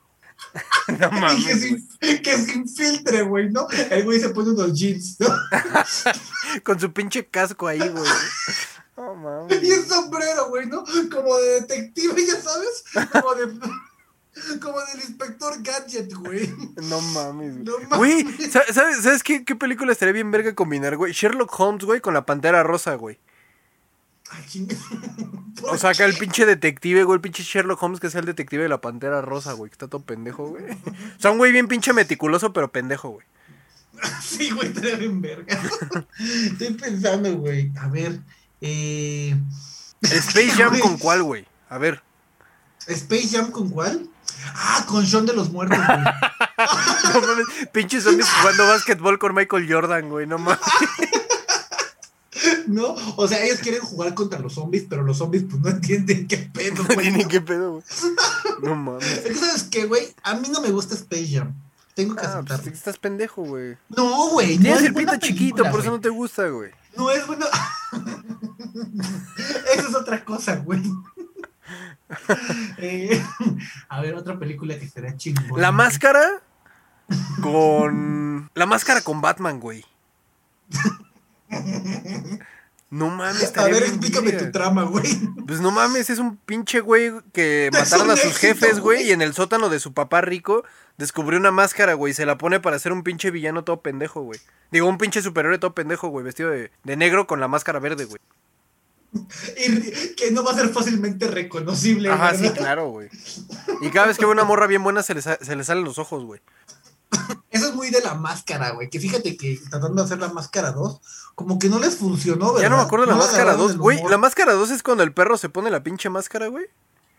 no 0.87 1.09
que, 1.09 1.15
mames. 1.15 1.69
güey. 1.69 1.83
se, 2.01 2.21
que 2.21 2.37
se 2.37 2.51
infiltre, 2.53 3.21
güey, 3.23 3.49
¿no? 3.49 3.67
El 3.89 4.03
güey 4.03 4.19
se 4.19 4.29
pone 4.29 4.51
unos 4.51 4.73
jeans, 4.73 5.17
¿no? 5.19 5.27
Con 6.63 6.79
su 6.79 6.91
pinche 6.93 7.25
casco 7.25 7.67
ahí, 7.67 7.79
güey. 7.79 8.09
No 8.95 9.15
mames. 9.15 9.63
Y 9.63 9.71
un 9.71 9.85
sombrero, 9.87 10.49
güey, 10.49 10.65
¿no? 10.67 10.83
Como 11.11 11.37
de 11.37 11.61
detective, 11.61 12.25
ya 12.25 12.41
sabes. 12.41 12.83
Como 13.11 13.35
de. 13.35 13.59
Como 14.61 14.79
del 14.81 14.99
inspector 15.01 15.53
Gadget, 15.63 16.13
güey. 16.13 16.53
No 16.83 17.01
mames, 17.01 17.55
No 17.55 17.73
güey. 17.73 18.23
mames. 18.23 18.37
Güey, 18.37 18.51
¿sabes, 18.51 18.75
sabes- 19.01 19.23
qué, 19.23 19.43
qué 19.43 19.55
película 19.55 19.91
estaría 19.91 20.13
bien 20.13 20.29
verga 20.29 20.53
combinar, 20.53 20.95
güey? 20.95 21.11
Sherlock 21.11 21.59
Holmes, 21.59 21.85
güey, 21.85 22.01
con 22.01 22.13
la 22.13 22.25
Pantera 22.25 22.61
Rosa, 22.61 22.93
güey. 22.95 23.19
Ay, 24.29 24.67
O 25.63 25.77
sea, 25.77 25.91
acá 25.91 26.05
el 26.05 26.15
pinche 26.15 26.45
detective, 26.45 27.03
güey, 27.03 27.15
el 27.15 27.21
pinche 27.21 27.43
Sherlock 27.43 27.81
Holmes 27.81 27.99
que 27.99 28.09
sea 28.09 28.19
el 28.19 28.25
detective 28.25 28.63
de 28.63 28.69
la 28.69 28.79
Pantera 28.81 29.21
Rosa, 29.21 29.53
güey, 29.53 29.69
que 29.69 29.75
está 29.75 29.87
todo 29.87 30.01
pendejo, 30.03 30.47
güey. 30.47 30.63
O 30.71 31.19
sea, 31.19 31.31
un 31.31 31.37
güey 31.37 31.51
bien 31.51 31.67
pinche 31.67 31.93
meticuloso, 31.93 32.53
pero 32.53 32.71
pendejo, 32.71 33.09
güey. 33.09 33.25
Sí, 34.21 34.51
güey, 34.51 34.67
estaría 34.67 34.95
bien 34.95 35.21
verga. 35.21 35.59
Estoy 36.19 36.73
pensando, 36.73 37.33
güey. 37.37 37.71
A 37.79 37.87
ver. 37.87 38.19
Eh, 38.61 39.35
Space 40.01 40.51
Jam 40.51 40.69
Güey. 40.69 40.81
con 40.81 40.97
cuál, 40.97 41.23
güey? 41.23 41.47
A 41.69 41.77
ver. 41.79 42.03
¿Space 42.85 43.29
Jam 43.31 43.51
con 43.51 43.69
cuál? 43.69 44.07
Ah, 44.53 44.85
con 44.87 45.05
Sean 45.05 45.25
de 45.25 45.33
los 45.33 45.49
Muertos, 45.51 45.77
güey. 45.79 45.99
No 47.13 47.21
mames, 47.21 47.45
pinches 47.71 48.03
zombies 48.03 48.27
jugando 48.29 48.67
básquetbol 48.67 49.19
con 49.19 49.33
Michael 49.35 49.71
Jordan, 49.71 50.09
güey, 50.09 50.25
no 50.27 50.37
mames. 50.39 50.59
¿No? 52.73 52.95
O 53.15 53.27
sea, 53.27 53.43
ellos 53.43 53.59
quieren 53.59 53.81
jugar 53.81 54.13
contra 54.13 54.39
los 54.39 54.53
zombies, 54.53 54.85
pero 54.89 55.03
los 55.03 55.17
zombies 55.17 55.43
pues 55.49 55.61
no 55.61 55.69
entienden 55.69 56.27
qué 56.27 56.37
pedo, 56.37 56.83
No 56.87 56.95
güey. 56.95 56.97
tienen 57.09 57.27
qué 57.27 57.41
pedo, 57.41 57.71
güey. 57.73 57.83
No 58.63 58.75
mames. 58.75 59.05
Es 59.05 59.21
que, 59.23 59.35
¿sabes 59.35 59.63
qué, 59.63 59.85
güey? 59.85 60.13
A 60.23 60.35
mí 60.35 60.47
no 60.51 60.61
me 60.61 60.71
gusta 60.71 60.95
Space 60.95 61.27
Jam. 61.37 61.53
Tengo 61.93 62.15
que 62.15 62.21
Ah, 62.25 62.41
pues 62.41 62.51
aceptarlo. 62.51 62.73
estás 62.73 62.97
pendejo, 62.99 63.41
güey. 63.43 63.77
No, 63.89 64.29
güey. 64.29 64.55
No 64.57 64.61
Tienes 64.63 64.81
es 64.81 64.87
el 64.87 64.93
pito 64.93 65.15
chiquito, 65.17 65.63
por 65.71 65.79
eso 65.79 65.89
no 65.91 65.99
te 65.99 66.09
gusta, 66.09 66.47
güey. 66.47 66.71
No 66.95 67.09
es 67.11 67.25
bueno. 67.25 67.45
Eso 69.73 69.87
es 69.89 69.95
otra 69.95 70.23
cosa, 70.25 70.57
güey. 70.57 70.81
Eh, 72.77 73.21
a 73.89 74.01
ver, 74.01 74.15
otra 74.15 74.37
película 74.39 74.77
que 74.79 74.87
será 74.87 75.15
chingón. 75.17 75.59
La 75.61 75.71
máscara 75.71 76.41
con. 77.41 78.49
La 78.53 78.65
máscara 78.65 79.01
con 79.01 79.19
Batman, 79.21 79.59
güey. 79.59 79.83
No 82.89 83.09
mames, 83.09 83.55
A 83.57 83.65
ver, 83.65 83.83
explícame 83.83 84.31
tu 84.31 84.49
trama, 84.49 84.83
güey. 84.83 85.19
Pues 85.45 85.59
no 85.59 85.71
mames, 85.71 86.09
es 86.09 86.19
un 86.19 86.37
pinche 86.37 86.79
güey 86.79 87.11
que 87.33 87.69
mataron 87.73 88.09
a 88.11 88.15
sus 88.15 88.31
éxito, 88.31 88.47
jefes, 88.47 88.79
güey, 88.79 89.09
y 89.09 89.11
en 89.11 89.21
el 89.21 89.33
sótano 89.33 89.67
de 89.69 89.79
su 89.79 89.93
papá 89.93 90.21
rico 90.21 90.63
descubrió 90.97 91.37
una 91.37 91.51
máscara, 91.51 91.95
güey, 91.95 92.11
y 92.11 92.13
se 92.13 92.25
la 92.25 92.37
pone 92.37 92.61
para 92.61 92.79
ser 92.79 92.93
un 92.93 93.03
pinche 93.03 93.29
villano 93.29 93.65
todo 93.65 93.81
pendejo, 93.81 94.21
güey. 94.21 94.39
Digo, 94.71 94.87
un 94.87 94.97
pinche 94.97 95.21
superhéroe 95.21 95.57
todo 95.57 95.75
pendejo, 95.75 96.07
güey, 96.07 96.23
vestido 96.23 96.49
de, 96.49 96.71
de 96.83 96.95
negro 96.95 97.27
con 97.27 97.41
la 97.41 97.49
máscara 97.49 97.79
verde, 97.79 98.05
güey. 98.05 98.19
Y 99.57 100.15
que 100.15 100.31
no 100.31 100.43
va 100.43 100.51
a 100.51 100.55
ser 100.55 100.69
fácilmente 100.69 101.27
reconocible. 101.27 102.09
Ajá, 102.09 102.35
sí, 102.35 102.49
claro, 102.51 102.89
güey. 102.89 103.09
Y 103.81 103.89
cada 103.89 104.07
vez 104.07 104.17
que 104.17 104.25
ve 104.25 104.31
una 104.31 104.43
morra 104.43 104.67
bien 104.67 104.83
buena 104.83 105.03
se 105.03 105.13
le, 105.13 105.21
se 105.21 105.55
le 105.55 105.63
salen 105.63 105.83
los 105.83 105.97
ojos, 105.97 106.23
güey. 106.23 106.41
Eso 107.49 107.69
es 107.69 107.75
muy 107.75 107.89
de 107.89 108.01
la 108.01 108.15
máscara, 108.15 108.71
güey. 108.71 108.89
Que 108.89 108.99
fíjate 108.99 109.37
que 109.37 109.59
tratando 109.69 109.95
de 109.95 110.05
hacer 110.05 110.19
la 110.19 110.29
máscara 110.29 110.71
2, 110.71 111.01
como 111.37 111.59
que 111.59 111.69
no 111.69 111.77
les 111.77 111.95
funcionó, 111.95 112.53
¿verdad? 112.53 112.63
Ya 112.63 112.69
no 112.69 112.77
me 112.77 112.81
acuerdo 112.81 113.05
de 113.05 113.11
la 113.11 113.17
máscara 113.19 113.53
2, 113.53 113.77
güey. 113.77 114.01
La 114.09 114.17
máscara 114.17 114.53
2 114.53 114.71
es 114.71 114.81
cuando 114.81 115.03
el 115.03 115.13
perro 115.13 115.37
se 115.37 115.49
pone 115.49 115.69
la 115.69 115.83
pinche 115.83 116.09
máscara, 116.09 116.47
güey. 116.47 116.65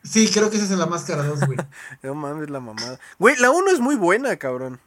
Sí, 0.02 0.28
creo 0.28 0.50
que 0.50 0.56
esa 0.56 0.64
es 0.64 0.72
la 0.72 0.86
máscara 0.86 1.22
2, 1.22 1.46
güey. 1.46 1.56
no 2.02 2.16
mames, 2.16 2.50
la 2.50 2.58
mamada. 2.58 2.98
Güey, 3.20 3.36
la 3.36 3.52
1 3.52 3.70
es 3.70 3.78
muy 3.78 3.94
buena, 3.94 4.36
cabrón. 4.36 4.80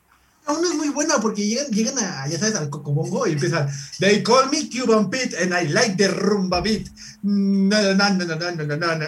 La 0.45 0.51
1 0.51 0.67
es 0.67 0.75
muy 0.75 0.89
buena 0.89 1.15
porque 1.21 1.47
llegan, 1.47 1.67
llegan 1.67 1.97
a, 1.99 2.27
ya 2.27 2.37
sabes, 2.39 2.55
al 2.55 2.69
cocobongo 2.69 3.25
y 3.25 3.31
empiezan. 3.31 3.69
They 3.99 4.21
call 4.21 4.49
me 4.51 4.69
Cuban 4.69 5.09
Pete 5.09 5.41
and 5.41 5.53
I 5.53 5.69
like 5.69 5.95
the 5.95 6.09
rumba 6.09 6.59
beat. 6.59 6.89
No, 7.21 7.81
no, 7.81 7.93
no, 7.93 8.09
no, 8.09 8.35
no, 8.35 8.51
no, 8.51 8.75
no, 8.75 8.95
no. 8.97 9.05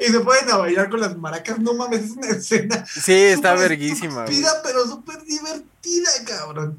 y 0.00 0.04
se 0.04 0.20
pueden 0.20 0.48
a 0.50 0.56
bailar 0.58 0.88
con 0.88 1.00
las 1.00 1.16
maracas. 1.16 1.58
No 1.58 1.74
mames, 1.74 2.04
es 2.04 2.10
una 2.12 2.28
escena. 2.28 2.86
Sí, 2.86 3.12
está 3.12 3.54
verguísima. 3.54 4.24
Estúpida, 4.24 4.52
pero 4.62 4.86
súper 4.86 5.24
divertida, 5.24 6.10
cabrón. 6.24 6.78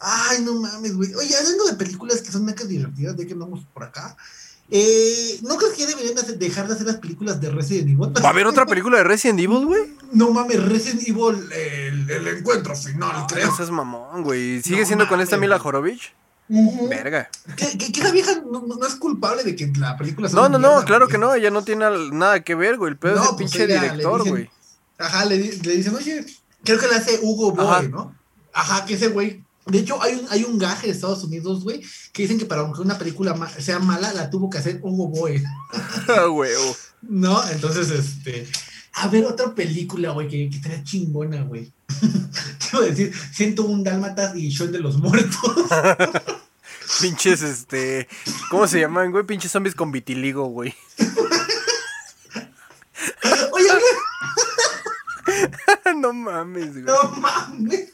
Ay, 0.00 0.42
no 0.42 0.54
mames, 0.54 0.96
güey. 0.96 1.14
Oye, 1.14 1.36
hablando 1.36 1.64
de 1.66 1.74
películas 1.74 2.22
que 2.22 2.32
son 2.32 2.44
mecas 2.44 2.66
divertidas, 2.68 3.16
de 3.16 3.26
que 3.26 3.34
andamos 3.34 3.60
por 3.74 3.84
acá. 3.84 4.16
Eh, 4.72 5.40
¿No 5.42 5.56
crees 5.56 5.74
que 5.74 5.80
ya 5.82 5.88
deberían 5.88 6.16
hacer- 6.16 6.38
dejar 6.38 6.68
de 6.68 6.74
hacer 6.74 6.86
las 6.86 6.96
películas 6.96 7.40
de 7.40 7.50
Resident 7.50 7.88
Evil? 7.88 8.12
¿Va 8.24 8.28
a 8.28 8.30
haber 8.30 8.46
otra 8.46 8.66
película 8.66 8.98
de 8.98 9.04
Resident 9.04 9.40
Evil, 9.40 9.66
güey? 9.66 9.82
No 10.12 10.30
mames, 10.30 10.62
Resident 10.64 11.02
Evil, 11.08 11.52
el, 11.52 12.08
el 12.10 12.28
encuentro 12.28 12.74
final, 12.76 13.26
creo. 13.28 13.48
No 13.48 13.56
seas 13.56 13.70
mamón, 13.70 14.22
güey. 14.22 14.62
¿Sigue 14.62 14.82
No 14.82 14.86
siendo 14.86 15.08
con 15.08 15.20
esta 15.20 15.36
Mila. 15.36 15.58
Jorovich? 15.58 16.14
Ujú. 16.48 16.88
Verga. 16.88 17.28
Que, 17.56 17.76
que, 17.78 17.92
que 17.92 18.00
esa 18.00 18.12
vieja 18.12 18.42
no, 18.50 18.64
no- 18.66 18.76
no 18.76 18.86
es 18.86 18.94
culpable 18.94 19.42
de 19.44 19.54
que 19.56 19.66
la 19.76 19.96
película 19.96 20.28
sea 20.28 20.36
No, 20.40 20.48
no, 20.48 20.58
no, 20.58 20.84
claro 20.84 21.06
güey. 21.06 21.12
que 21.12 21.18
no. 21.18 21.34
Ella 21.34 21.50
no 21.50 21.62
tiene 21.64 21.86
nada 22.12 22.42
que 22.44 22.54
ver, 22.54 22.76
güey. 22.78 22.92
El 22.92 22.96
pedo 22.98 23.14
es 23.16 23.18
No, 23.20 23.30
el 23.30 23.36
pues 23.36 23.50
pinche 23.50 23.64
ella 23.64 23.82
director, 23.82 24.28
güey. 24.28 24.50
Ajá, 24.98 25.24
le, 25.24 25.36
le 25.38 25.76
dicen, 25.76 25.94
oye, 25.96 26.24
creo 26.64 26.78
que 26.78 26.86
la 26.86 26.96
hace 26.96 27.18
Hugo 27.22 27.60
Ajá. 27.60 27.82
¿no? 27.82 28.14
Ajá, 28.52 28.84
que 28.86 28.94
ese 28.94 29.08
güey. 29.08 29.44
De 29.66 29.78
hecho, 29.78 30.02
hay 30.02 30.14
un, 30.14 30.26
hay 30.30 30.44
un 30.44 30.58
gaje 30.58 30.86
de 30.86 30.92
Estados 30.92 31.22
Unidos, 31.24 31.62
güey, 31.62 31.82
que 32.12 32.22
dicen 32.22 32.38
que 32.38 32.46
para 32.46 32.64
que 32.72 32.80
una 32.80 32.98
película 32.98 33.34
ma- 33.34 33.48
sea 33.50 33.78
mala, 33.78 34.12
la 34.14 34.30
tuvo 34.30 34.48
que 34.50 34.58
hacer 34.58 34.80
Hugo. 34.82 35.28
Ah, 36.08 36.28
huevo. 36.30 36.76
¿No? 37.02 37.46
Entonces, 37.50 37.90
este. 37.90 38.48
A 38.94 39.06
ver, 39.08 39.24
otra 39.24 39.54
película, 39.54 40.10
güey, 40.10 40.26
que, 40.28 40.50
que 40.50 40.56
estaría 40.56 40.82
chingona, 40.82 41.42
güey. 41.42 41.72
A 42.72 42.80
decir, 42.82 43.12
101 43.34 43.82
Dálmatas 43.82 44.36
y 44.36 44.48
Show 44.50 44.68
de 44.68 44.78
los 44.78 44.96
Muertos. 44.96 45.66
Pinches, 47.00 47.42
este. 47.42 48.08
¿Cómo 48.50 48.66
se 48.66 48.80
llaman, 48.80 49.10
güey? 49.12 49.24
Pinches 49.24 49.50
zombies 49.52 49.74
con 49.74 49.90
vitiligo, 49.92 50.46
güey. 50.46 50.74
Oye, 53.52 53.68
no 55.96 56.12
mames, 56.12 56.72
güey. 56.72 56.84
No 56.84 57.10
mames. 57.16 57.92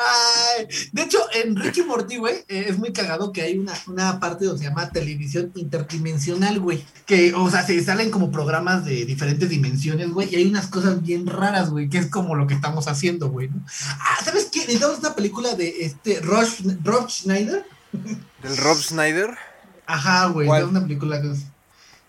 Ay, 0.00 0.68
de 0.92 1.02
hecho, 1.02 1.18
en 1.34 1.56
Ricky 1.56 1.82
Morty, 1.82 2.18
güey, 2.18 2.36
eh, 2.46 2.66
es 2.68 2.78
muy 2.78 2.92
cagado 2.92 3.32
que 3.32 3.42
hay 3.42 3.58
una, 3.58 3.72
una 3.88 4.20
parte 4.20 4.44
donde 4.44 4.62
se 4.62 4.68
llama 4.68 4.90
televisión 4.90 5.50
interdimensional, 5.56 6.60
güey. 6.60 6.84
Que, 7.04 7.34
o 7.34 7.50
sea, 7.50 7.64
se 7.66 7.82
salen 7.82 8.10
como 8.12 8.30
programas 8.30 8.84
de 8.84 9.04
diferentes 9.04 9.48
dimensiones, 9.48 10.10
güey, 10.12 10.28
y 10.32 10.36
hay 10.36 10.46
unas 10.46 10.68
cosas 10.68 11.02
bien 11.02 11.26
raras, 11.26 11.70
güey, 11.70 11.88
que 11.88 11.98
es 11.98 12.06
como 12.06 12.36
lo 12.36 12.46
que 12.46 12.54
estamos 12.54 12.86
haciendo, 12.86 13.30
güey, 13.30 13.48
¿no? 13.48 13.64
Ah, 13.98 14.18
¿sabes 14.24 14.48
qué? 14.52 14.60
Necesitamos 14.60 15.00
una 15.00 15.14
película 15.16 15.54
de 15.54 15.84
este 15.84 16.20
Rob, 16.20 16.46
Rob 16.84 17.08
Schneider. 17.10 17.64
¿Del 18.42 18.56
Rob 18.56 18.76
Snyder? 18.76 19.36
Ajá, 19.86 20.26
güey, 20.26 20.46
es 20.62 20.64
una 20.70 20.82
película 20.82 21.20
que 21.20 21.32
es- 21.32 21.44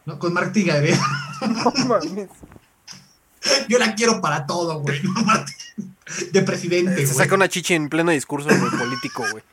¿no? 0.06 0.20
con 0.20 0.34
Mark 0.34 0.52
Tigaré. 0.54 0.96
No 1.42 1.72
mames. 1.88 2.28
Yo 3.68 3.80
la 3.80 3.96
quiero 3.96 4.22
para 4.22 4.46
todo, 4.46 4.80
güey. 4.80 5.02
De 6.32 6.42
presidente, 6.42 6.96
Se 6.98 7.04
güey. 7.06 7.16
saca 7.16 7.36
una 7.36 7.48
chichi 7.48 7.76
en 7.76 7.88
pleno 7.88 8.12
discurso 8.12 8.50
güey, 8.50 8.72
político, 8.72 9.24
güey. 9.32 9.44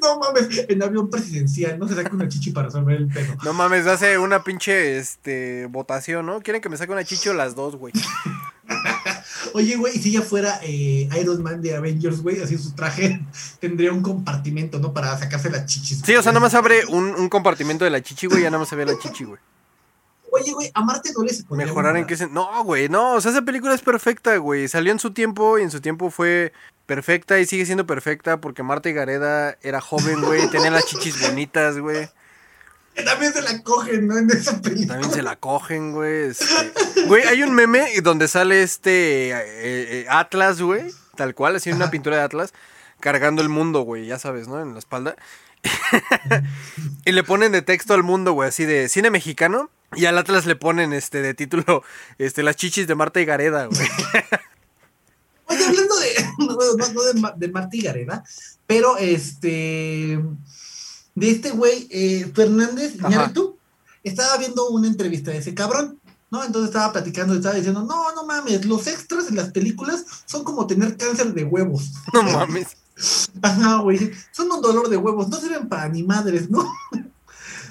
No 0.00 0.18
mames, 0.18 0.66
en 0.68 0.82
avión 0.82 1.08
presidencial, 1.08 1.78
no 1.78 1.88
se 1.88 1.94
saca 1.94 2.10
una 2.14 2.28
chichi 2.28 2.50
para 2.50 2.66
resolver 2.66 2.96
el 2.96 3.08
pedo. 3.08 3.34
No 3.44 3.54
mames, 3.54 3.86
hace 3.86 4.18
una 4.18 4.44
pinche 4.44 4.98
este, 4.98 5.66
votación, 5.70 6.26
¿no? 6.26 6.40
Quieren 6.40 6.60
que 6.60 6.68
me 6.68 6.76
saque 6.76 6.92
una 6.92 7.02
chichi 7.04 7.30
o 7.30 7.34
las 7.34 7.54
dos, 7.54 7.76
güey. 7.76 7.92
Oye, 9.54 9.76
güey, 9.76 9.96
y 9.96 10.00
si 10.00 10.10
ella 10.10 10.22
fuera 10.22 10.60
eh, 10.62 11.08
Iron 11.20 11.42
Man 11.42 11.62
de 11.62 11.74
Avengers, 11.74 12.20
güey, 12.22 12.40
así 12.42 12.58
su 12.58 12.72
traje 12.72 13.20
tendría 13.58 13.90
un 13.92 14.02
compartimento, 14.02 14.78
¿no? 14.78 14.92
Para 14.92 15.18
sacarse 15.18 15.50
las 15.50 15.66
chichis. 15.66 16.02
Sí, 16.04 16.14
o 16.14 16.22
sea, 16.22 16.30
nada 16.32 16.40
más 16.40 16.54
abre 16.54 16.84
un, 16.86 17.06
un 17.14 17.28
compartimento 17.28 17.84
de 17.84 17.90
la 17.90 18.02
chichi, 18.02 18.26
güey, 18.26 18.42
ya 18.42 18.50
nada 18.50 18.60
más 18.60 18.68
se 18.68 18.76
ve 18.76 18.84
la 18.86 18.98
chichi, 18.98 19.24
güey. 19.24 19.40
Oye, 20.32 20.52
güey, 20.52 20.70
a 20.74 20.82
Marte 20.82 21.10
no 21.16 21.24
le 21.24 21.32
se 21.32 21.44
Mejorar 21.50 21.96
en 21.96 22.06
qué 22.06 22.16
se... 22.16 22.28
No, 22.28 22.62
güey, 22.64 22.88
no, 22.88 23.14
o 23.14 23.20
sea, 23.20 23.32
esa 23.32 23.42
película 23.42 23.74
es 23.74 23.82
perfecta, 23.82 24.36
güey. 24.36 24.68
Salió 24.68 24.92
en 24.92 24.98
su 24.98 25.12
tiempo 25.12 25.58
y 25.58 25.62
en 25.62 25.70
su 25.70 25.80
tiempo 25.80 26.10
fue 26.10 26.52
perfecta 26.86 27.38
y 27.38 27.46
sigue 27.46 27.66
siendo 27.66 27.86
perfecta 27.86 28.40
porque 28.40 28.62
Marta 28.62 28.88
y 28.88 28.92
Gareda 28.92 29.56
era 29.62 29.80
joven, 29.80 30.22
güey, 30.22 30.48
tenía 30.50 30.70
las 30.70 30.86
chichis 30.86 31.20
bonitas, 31.20 31.78
güey. 31.78 32.08
También 33.04 33.32
se 33.32 33.42
la 33.42 33.62
cogen, 33.62 34.08
¿no? 34.08 34.18
En 34.18 34.30
esa 34.30 34.60
película. 34.60 34.94
También 34.94 35.12
se 35.12 35.22
la 35.22 35.36
cogen, 35.36 35.92
güey. 35.92 36.28
este. 36.28 36.44
Güey, 37.06 37.22
hay 37.24 37.42
un 37.42 37.54
meme 37.54 37.88
donde 38.02 38.28
sale 38.28 38.62
este 38.62 39.30
eh, 39.30 39.42
eh, 40.00 40.06
Atlas, 40.08 40.60
güey. 40.60 40.92
Tal 41.16 41.34
cual, 41.34 41.56
así 41.56 41.70
una 41.70 41.90
pintura 41.90 42.16
de 42.16 42.22
Atlas. 42.22 42.52
Cargando 43.00 43.40
el 43.42 43.48
mundo, 43.48 43.82
güey, 43.82 44.06
ya 44.06 44.18
sabes, 44.18 44.48
¿no? 44.48 44.60
En 44.60 44.72
la 44.72 44.78
espalda. 44.78 45.16
y 47.04 47.12
le 47.12 47.24
ponen 47.24 47.52
de 47.52 47.62
texto 47.62 47.94
al 47.94 48.02
mundo, 48.02 48.32
güey, 48.32 48.48
así 48.48 48.64
de 48.64 48.88
cine 48.88 49.10
mexicano. 49.10 49.70
Y 49.96 50.04
al 50.06 50.18
Atlas 50.18 50.46
le 50.46 50.56
ponen 50.56 50.92
este 50.92 51.20
de 51.22 51.34
título 51.34 51.82
este 52.18 52.42
las 52.42 52.56
chichis 52.56 52.86
de 52.86 52.94
Marta 52.94 53.20
y 53.20 53.24
Gareda, 53.24 53.66
güey. 53.66 53.80
Oye, 55.46 55.64
hablando 55.64 55.96
de, 55.96 56.08
no, 56.38 56.56
no, 56.76 56.92
no 56.92 57.02
de, 57.02 57.14
Ma- 57.20 57.34
de 57.36 57.48
Martí 57.48 57.80
Gareda, 57.82 58.22
pero 58.66 58.96
este, 58.98 60.20
de 61.16 61.30
este 61.30 61.50
güey, 61.50 61.88
eh, 61.90 62.30
Fernández. 62.34 62.94
Iñárritu, 62.94 63.58
estaba 64.04 64.36
viendo 64.38 64.68
una 64.70 64.86
entrevista 64.86 65.32
de 65.32 65.38
ese 65.38 65.52
cabrón, 65.54 65.98
¿no? 66.30 66.44
Entonces 66.44 66.68
estaba 66.68 66.92
platicando, 66.92 67.34
estaba 67.34 67.56
diciendo, 67.56 67.82
no, 67.82 68.14
no 68.14 68.24
mames, 68.24 68.64
los 68.64 68.86
extras 68.86 69.28
en 69.28 69.36
las 69.36 69.50
películas 69.50 70.04
son 70.24 70.44
como 70.44 70.68
tener 70.68 70.96
cáncer 70.96 71.34
de 71.34 71.42
huevos. 71.44 71.90
No 72.12 72.22
mames. 72.22 72.68
Ajá, 73.42 73.76
güey, 73.80 74.12
son 74.30 74.52
un 74.52 74.60
dolor 74.62 74.88
de 74.88 74.98
huevos, 74.98 75.28
no 75.28 75.40
sirven 75.40 75.68
para 75.68 75.88
ni 75.88 76.02
madres, 76.04 76.48
¿no? 76.48 76.70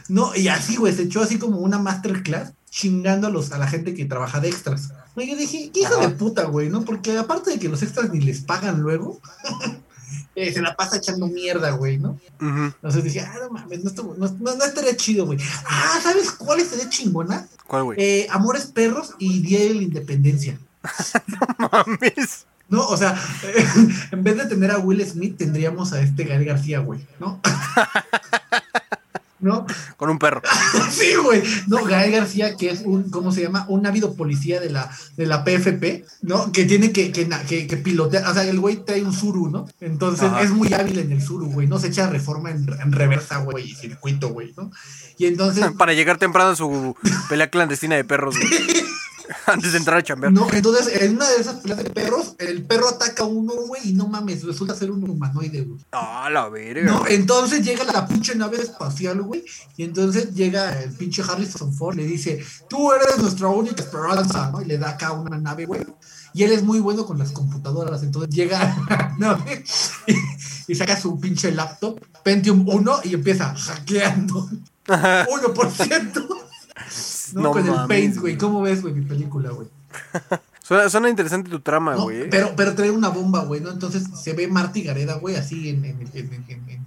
No, 0.09 0.35
y 0.35 0.47
así, 0.47 0.75
güey, 0.75 0.93
se 0.93 1.03
echó 1.03 1.21
así 1.21 1.37
como 1.37 1.59
una 1.59 1.79
masterclass 1.79 2.53
chingando 2.69 3.27
a, 3.27 3.57
la 3.57 3.67
gente 3.67 3.93
que 3.93 4.05
trabaja 4.05 4.39
de 4.39 4.49
extras. 4.49 4.89
Y 5.15 5.29
yo 5.29 5.35
dije, 5.35 5.71
qué 5.73 5.81
hijo 5.81 5.97
de 5.97 6.09
puta, 6.09 6.45
güey, 6.45 6.69
¿no? 6.69 6.83
Porque 6.83 7.17
aparte 7.17 7.51
de 7.51 7.59
que 7.59 7.69
los 7.69 7.81
extras 7.83 8.09
ni 8.09 8.19
les 8.19 8.41
pagan 8.41 8.79
luego, 8.81 9.19
eh, 10.35 10.53
se 10.53 10.61
la 10.61 10.75
pasa 10.75 10.97
echando 10.97 11.27
mierda, 11.27 11.71
güey, 11.71 11.97
¿no? 11.97 12.19
Entonces 12.39 13.03
dije, 13.03 13.21
ah, 13.21 13.35
no 13.41 13.51
mames, 13.51 13.83
no, 13.83 13.91
no, 14.17 14.27
no- 14.27 14.55
no 14.55 14.63
estaría 14.65 14.95
chido, 14.95 15.25
güey. 15.25 15.39
Ah, 15.65 15.99
¿sabes 16.01 16.31
cuál 16.31 16.59
estaría 16.59 16.89
chingona? 16.89 17.47
¿Cuál, 17.67 17.83
güey? 17.83 17.97
Eh, 18.01 18.27
Amores 18.31 18.65
Perros 18.67 19.13
y 19.19 19.41
Día 19.41 19.59
de 19.59 19.75
la 19.75 19.81
Independencia. 19.81 20.59
mames. 21.57 22.45
No, 22.69 22.87
o 22.87 22.95
sea, 22.95 23.19
en 24.11 24.23
vez 24.23 24.37
de 24.37 24.45
tener 24.45 24.71
a 24.71 24.77
Will 24.77 25.03
Smith, 25.05 25.37
tendríamos 25.37 25.91
a 25.91 26.01
este 26.01 26.23
Gael 26.23 26.45
García, 26.45 26.79
güey, 26.79 27.05
¿no? 27.19 27.41
¿No? 29.39 29.65
Con 29.97 30.09
un 30.09 30.19
perro. 30.19 30.41
Sí, 30.91 31.13
güey. 31.23 31.43
No, 31.67 31.83
Gael 31.83 32.11
García, 32.11 32.55
que 32.55 32.71
es 32.71 32.81
un, 32.81 33.09
¿cómo 33.09 33.31
se 33.31 33.41
llama? 33.41 33.65
Un 33.69 33.85
ávido 33.85 34.15
policía 34.15 34.59
de 34.59 34.69
la, 34.69 34.89
de 35.17 35.25
la 35.27 35.43
PFP, 35.43 36.05
¿no? 36.23 36.51
Que 36.51 36.65
tiene 36.65 36.91
que, 36.91 37.11
que, 37.11 37.29
que, 37.47 37.67
que 37.67 37.77
pilotear, 37.77 38.27
o 38.27 38.33
sea, 38.33 38.43
el 38.43 38.59
güey 38.59 38.83
trae 38.83 39.03
un 39.03 39.13
Suru, 39.13 39.49
¿no? 39.49 39.67
Entonces 39.79 40.25
Ajá. 40.25 40.41
es 40.41 40.51
muy 40.51 40.73
hábil 40.73 40.99
en 40.99 41.11
el 41.11 41.21
Suru, 41.21 41.47
güey, 41.51 41.67
¿no? 41.67 41.79
Se 41.79 41.87
echa 41.87 42.09
reforma 42.09 42.49
en, 42.51 42.67
en 42.81 42.91
reversa, 42.91 43.37
güey, 43.37 43.69
y 43.69 43.75
circuito, 43.75 44.29
güey, 44.29 44.53
¿no? 44.57 44.71
Y 45.17 45.27
entonces... 45.27 45.65
Para 45.77 45.93
llegar 45.93 46.17
temprano 46.17 46.51
a 46.51 46.55
su 46.55 46.95
pelea 47.29 47.49
clandestina 47.49 47.95
de 47.95 48.03
perros, 48.03 48.35
güey. 48.37 48.49
Antes 49.45 49.71
de 49.73 49.77
entrar 49.77 49.97
a 49.97 50.03
chambear. 50.03 50.31
No, 50.33 50.47
entonces 50.51 51.01
en 51.01 51.15
una 51.15 51.29
de 51.29 51.37
esas 51.37 51.55
peleas 51.55 51.83
de 51.83 51.89
perros, 51.89 52.35
el 52.39 52.63
perro 52.63 52.89
ataca 52.89 53.23
a 53.23 53.25
uno, 53.25 53.53
güey, 53.67 53.89
y 53.89 53.93
no 53.93 54.07
mames, 54.07 54.43
resulta 54.43 54.75
ser 54.75 54.91
un 54.91 55.07
humanoide, 55.07 55.61
güey. 55.61 55.79
Ah, 55.91 56.29
la 56.31 56.49
verga. 56.49 56.91
No, 56.91 57.07
entonces 57.07 57.63
llega 57.63 57.83
la 57.83 58.07
pinche 58.07 58.35
nave 58.35 58.57
espacial, 58.61 59.21
güey, 59.21 59.43
y 59.77 59.83
entonces 59.83 60.33
llega 60.33 60.81
el 60.81 60.91
pinche 60.91 61.21
Harrison 61.21 61.73
Ford, 61.73 61.95
le 61.95 62.05
dice, 62.05 62.43
tú 62.69 62.91
eres 62.91 63.17
nuestra 63.19 63.47
única 63.49 63.83
esperanza, 63.83 64.49
¿no? 64.51 64.61
Y 64.61 64.65
le 64.65 64.77
da 64.77 64.91
acá 64.91 65.11
una 65.11 65.37
nave, 65.37 65.65
güey. 65.65 65.85
Y 66.33 66.43
él 66.43 66.51
es 66.51 66.63
muy 66.63 66.79
bueno 66.79 67.05
con 67.05 67.17
las 67.17 67.31
computadoras, 67.31 68.03
entonces 68.03 68.33
llega 68.33 68.61
a 68.61 68.85
la 68.89 69.15
nave 69.17 69.63
y, 70.07 70.13
y 70.71 70.75
saca 70.75 70.99
su 70.99 71.19
pinche 71.19 71.51
laptop, 71.51 71.99
Pentium 72.23 72.67
1, 72.67 73.01
y 73.05 73.13
empieza 73.13 73.55
hackeando. 73.55 74.49
1%. 74.85 76.39
No, 77.33 77.41
No 77.43 77.51
con 77.51 77.63
el 77.65 77.71
mames, 77.71 77.87
Paint, 77.87 78.13
güey. 78.15 78.21
güey. 78.21 78.37
¿Cómo 78.37 78.61
ves, 78.61 78.81
güey, 78.81 78.93
mi 78.93 79.05
película, 79.05 79.49
güey? 79.51 79.67
Suena, 80.63 80.87
suena 80.89 81.09
interesante 81.09 81.49
tu 81.49 81.59
trama, 81.61 81.95
No, 81.95 82.03
güey. 82.03 82.29
pero, 82.29 82.53
pero 82.55 82.75
trae 82.75 82.91
una 82.91 83.09
bomba, 83.09 83.43
güey, 83.43 83.59
¿no? 83.61 83.71
Entonces 83.71 84.03
se 84.21 84.33
ve 84.33 84.47
Marty 84.47 84.83
Gareda, 84.83 85.15
güey, 85.15 85.35
así 85.35 85.69
en, 85.69 85.83
en- 85.85 85.99
en- 86.01 86.09
en- 86.13 86.45
en- 86.47 86.69
en- 86.69 86.85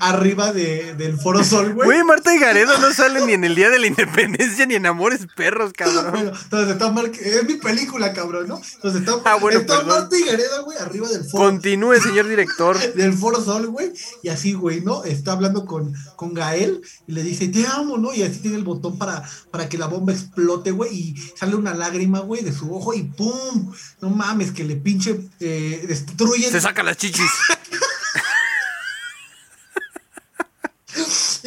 arriba 0.00 0.52
de, 0.52 0.94
del 0.94 1.18
Foro 1.18 1.42
Sol, 1.44 1.72
güey. 1.74 1.86
Güey, 1.86 2.02
Marta 2.04 2.34
y 2.34 2.38
Gareda 2.38 2.78
no 2.78 2.92
salen 2.92 3.26
ni 3.26 3.32
en 3.34 3.44
el 3.44 3.54
Día 3.54 3.70
de 3.70 3.78
la 3.78 3.86
Independencia 3.86 4.66
ni 4.66 4.74
en 4.74 4.86
Amores 4.86 5.26
Perros, 5.36 5.72
cabrón. 5.76 6.10
Bueno, 6.12 6.32
entonces 6.42 6.70
está 6.72 6.90
Mar- 6.90 7.10
es 7.14 7.44
mi 7.44 7.54
película, 7.54 8.12
cabrón, 8.12 8.48
¿no? 8.48 8.60
Entonces 8.74 9.00
está, 9.00 9.14
Ah, 9.24 9.36
bueno, 9.36 9.60
está 9.60 9.78
perdón. 9.78 10.00
Marty 10.00 10.22
Gareda, 10.24 10.60
güey, 10.60 10.78
arriba 10.78 11.08
del 11.08 11.24
Foro, 11.24 11.44
Continúe, 11.44 12.00
señor 12.00 12.28
director. 12.28 12.78
del 12.94 13.12
Foro 13.14 13.42
Sol, 13.42 13.66
güey, 13.68 13.92
y 14.22 14.28
así, 14.28 14.52
güey, 14.52 14.80
¿no? 14.80 15.04
Está 15.04 15.32
hablando 15.32 15.64
con, 15.66 15.94
con 16.16 16.34
Gael 16.34 16.80
y 17.06 17.12
le 17.12 17.22
dice, 17.22 17.48
te 17.48 17.66
amo, 17.66 17.98
¿no? 17.98 18.12
Y 18.14 18.22
así 18.22 18.38
tiene 18.40 18.56
el 18.56 18.64
botón 18.64 18.98
para, 18.98 19.22
para 19.50 19.68
que 19.68 19.78
la 19.78 19.86
bomba 19.86 20.12
explote, 20.12 20.70
güey, 20.70 20.92
y 20.94 21.16
sale 21.36 21.54
una 21.56 21.74
lágrima, 21.74 22.20
güey, 22.20 22.42
de 22.42 22.52
su 22.52 22.74
ojo 22.74 22.94
y 22.94 23.02
¡pum! 23.02 23.72
No 24.00 24.10
mames, 24.10 24.52
que 24.52 24.64
le 24.64 24.76
pinche 24.76 25.20
eh, 25.40 25.84
destruye 25.88 26.50
Se 26.50 26.60
saca 26.60 26.82
las 26.82 26.96
chichis. 26.96 27.30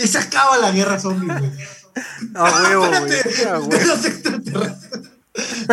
se 0.07 0.17
acaba 0.17 0.57
la 0.57 0.71
guerra 0.71 0.99
zombie, 0.99 1.27
güey. 1.27 1.51
A 2.35 2.43
huevo, 2.43 2.87
güey. 2.87 3.47
A 3.47 3.59
huevo. 3.59 4.75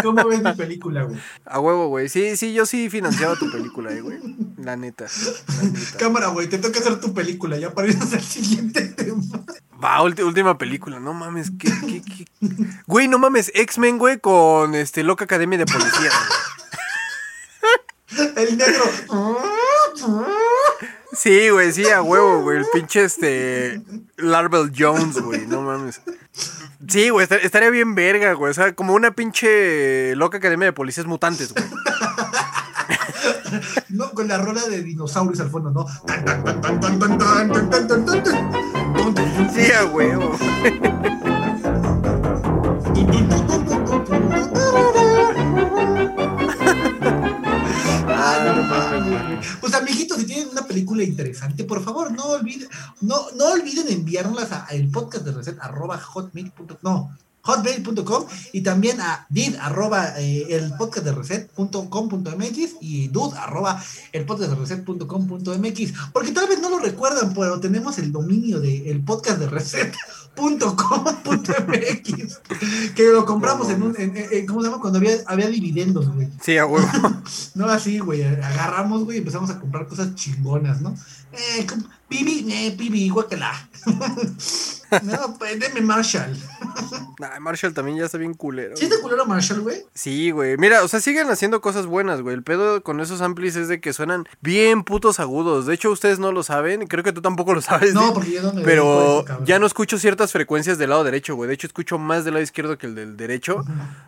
¿Cómo 0.03 0.25
ves 0.29 0.43
mi 0.43 0.53
película, 0.53 1.05
güey? 1.05 1.19
A 1.47 1.59
huevo, 1.61 1.89
güey. 1.89 2.09
Sí, 2.09 2.37
sí, 2.37 2.53
yo 2.53 2.67
sí 2.67 2.91
financiaba 2.91 3.37
tu 3.37 3.51
película, 3.51 3.93
eh, 3.93 4.01
güey. 4.01 4.19
La 4.59 4.77
neta. 4.77 5.07
La 5.57 5.63
neta. 5.63 5.99
Cámara, 5.99 6.27
güey, 6.29 6.49
te 6.49 6.59
toca 6.59 6.81
hacer 6.81 7.01
tu 7.01 7.15
película 7.15 7.57
ya 7.57 7.73
para 7.73 7.89
irnos 7.89 8.13
al 8.13 8.23
siguiente 8.23 8.83
tema. 8.89 9.23
Va, 9.83 10.03
última 10.03 10.59
película. 10.59 11.01
No 11.01 11.15
mames, 11.15 11.51
¿qué, 11.59 11.73
qué, 11.87 12.03
qué? 12.03 12.27
Güey, 12.87 13.09
no 13.09 13.19
mames, 13.19 13.51
X-Men, 13.55 13.99
güey, 13.99 14.19
con 14.19 14.75
este 14.75 15.03
Loca 15.03 15.25
Academia 15.25 15.59
de 15.59 15.67
Policía. 15.67 15.91
güey. 16.01 16.11
El 18.37 18.59
negro. 18.59 18.85
Sí, 21.17 21.49
güey, 21.51 21.73
sí, 21.73 21.89
a 21.89 22.03
huevo, 22.03 22.43
güey. 22.43 22.59
El 22.59 22.67
pinche 22.73 23.05
este. 23.05 23.81
Larvel 24.17 24.73
Jones, 24.77 25.21
güey, 25.21 25.47
no 25.47 25.63
mames. 25.63 26.01
Sí, 26.89 27.09
güey, 27.09 27.27
estaría 27.43 27.71
bien 27.71 27.95
verga, 27.95 28.33
güey. 28.35 28.51
O 28.51 28.55
sea, 28.55 28.75
como 28.75 28.95
una 28.95 29.13
pinche 29.13 30.15
loca 30.17 30.39
academia 30.39 30.67
de 30.67 30.73
policías 30.73 31.07
mutantes, 31.07 31.55
güey. 31.55 31.65
No, 33.89 34.11
con 34.11 34.27
la 34.27 34.39
rola 34.39 34.65
de 34.65 34.83
dinosaurios 34.83 35.39
al 35.41 35.51
fondo, 35.51 35.71
¿no? 35.71 35.87
Sí, 39.55 39.71
a 39.73 39.85
huevo. 39.85 40.37
Ah, 48.09 48.39
no, 48.45 48.55
no, 48.57 49.01
no. 49.01 49.04
Pues 49.61 49.75
amiguitos, 49.75 50.19
si 50.19 50.27
tienen 50.27 50.49
una 50.49 50.67
película 50.67 51.03
interesante, 51.03 51.65
por 51.65 51.83
favor, 51.83 52.13
no 52.13 52.25
olviden, 52.25 52.69
no, 53.01 53.31
no 53.37 53.53
olviden 53.53 53.89
enviárnoslas 53.89 54.53
a 54.53 54.67
el 54.71 54.91
podcast 54.91 55.25
de 55.25 55.33
recet 55.33 55.59
arroba 55.61 55.99
hotmail.com, 55.99 56.77
no, 56.83 57.17
hotmail.com 57.45 58.25
y 58.53 58.61
también 58.63 59.01
a 59.01 59.27
did 59.29 59.55
arroba 59.61 60.15
eh, 60.19 60.47
el 60.51 60.73
podcast 60.77 61.05
de 61.07 61.13
reset.com.mx 61.13 62.59
y 62.81 63.09
dud 63.09 63.35
arroba 63.35 63.83
el 64.13 64.25
podcast 64.27 64.51
de 64.51 64.57
reset.com.mx 64.57 65.93
porque 66.13 66.33
tal 66.33 66.49
vez 66.49 66.61
no 66.61 66.71
lo 66.71 66.79
recuerdan, 66.79 67.33
pero 67.35 67.61
tenemos 67.61 67.99
el 67.99 68.11
dominio 68.13 68.61
de 68.61 68.91
el 68.91 69.03
podcast 69.05 69.39
de 69.39 69.49
reset.com.mx 69.49 72.41
que 72.95 73.05
lo 73.09 73.25
compramos 73.27 73.69
en 73.71 73.83
un, 73.83 73.95
en- 74.01 74.17
en- 74.17 74.47
¿cómo 74.47 74.61
se 74.63 74.69
llama? 74.69 74.81
Cuando 74.81 74.99
había, 74.99 75.17
había 75.27 75.49
dividendos, 75.49 76.09
güey. 76.13 76.29
Sí, 76.43 76.57
a 76.59 76.67
huevo. 76.67 76.87
No 77.55 77.67
así, 77.67 77.99
güey. 78.01 78.23
Agarramos, 78.23 79.05
güey, 79.05 79.19
y 79.19 79.21
empezamos 79.21 79.51
a 79.51 79.61
comprar 79.61 79.87
cosas 79.87 80.15
chingonas, 80.15 80.81
¿no? 80.81 80.95
Eh, 81.33 81.67
pibi, 82.09 82.47
eh, 82.53 82.75
pibi, 82.77 83.09
guácala. 83.09 83.53
no, 85.03 85.37
pues 85.39 85.59
deme 85.59 85.81
Marshall. 85.81 86.37
Nah, 87.21 87.39
Marshall 87.39 87.73
también 87.73 87.99
ya 87.99 88.07
está 88.07 88.19
bien 88.19 88.35
culero. 88.35 88.77
¿Sí 88.77 88.87
es 88.87 88.91
de 88.91 88.99
culero 89.01 89.25
Marshall, 89.27 89.61
güey? 89.61 89.85
Sí, 89.95 90.33
güey. 90.33 90.57
Mira, 90.57 90.83
o 90.83 90.89
sea, 90.89 90.99
siguen 90.99 91.31
haciendo 91.31 91.61
cosas 91.61 91.87
buenas, 91.87 92.21
güey. 92.21 92.35
El 92.35 92.43
pedo 92.43 92.83
con 92.83 93.01
esos 93.01 93.21
amplis 93.21 93.55
es 93.55 93.69
de 93.69 93.81
que 93.81 93.93
suenan 93.93 94.27
bien 94.41 94.83
putos 94.83 95.21
agudos. 95.21 95.67
De 95.67 95.75
hecho, 95.75 95.91
ustedes 95.91 96.19
no 96.19 96.33
lo 96.33 96.43
saben. 96.43 96.89
Creo 96.89 97.05
que 97.05 97.13
tú 97.13 97.23
tampoco 97.23 97.55
lo 97.55 97.63
sabes. 97.63 97.95
No, 97.95 98.13
porque 98.13 98.33
yo 98.33 98.43
no 98.43 98.53
me 98.53 98.63
Pero 98.63 99.25
eso, 99.25 99.45
ya 99.45 99.61
no 99.61 99.67
escucho 99.67 99.99
ciertas 99.99 100.33
frecuencias 100.33 100.77
del 100.77 100.91
lado 100.91 101.05
derecho, 101.05 101.37
güey. 101.37 101.47
De 101.47 101.55
hecho, 101.55 101.69
escucho 101.69 101.99
más 101.99 102.25
del 102.25 102.35
lado 102.35 102.43
izquierdo 102.43 102.77
que 102.79 102.87
el 102.87 102.97
del 102.97 103.17
derecho. 103.17 103.65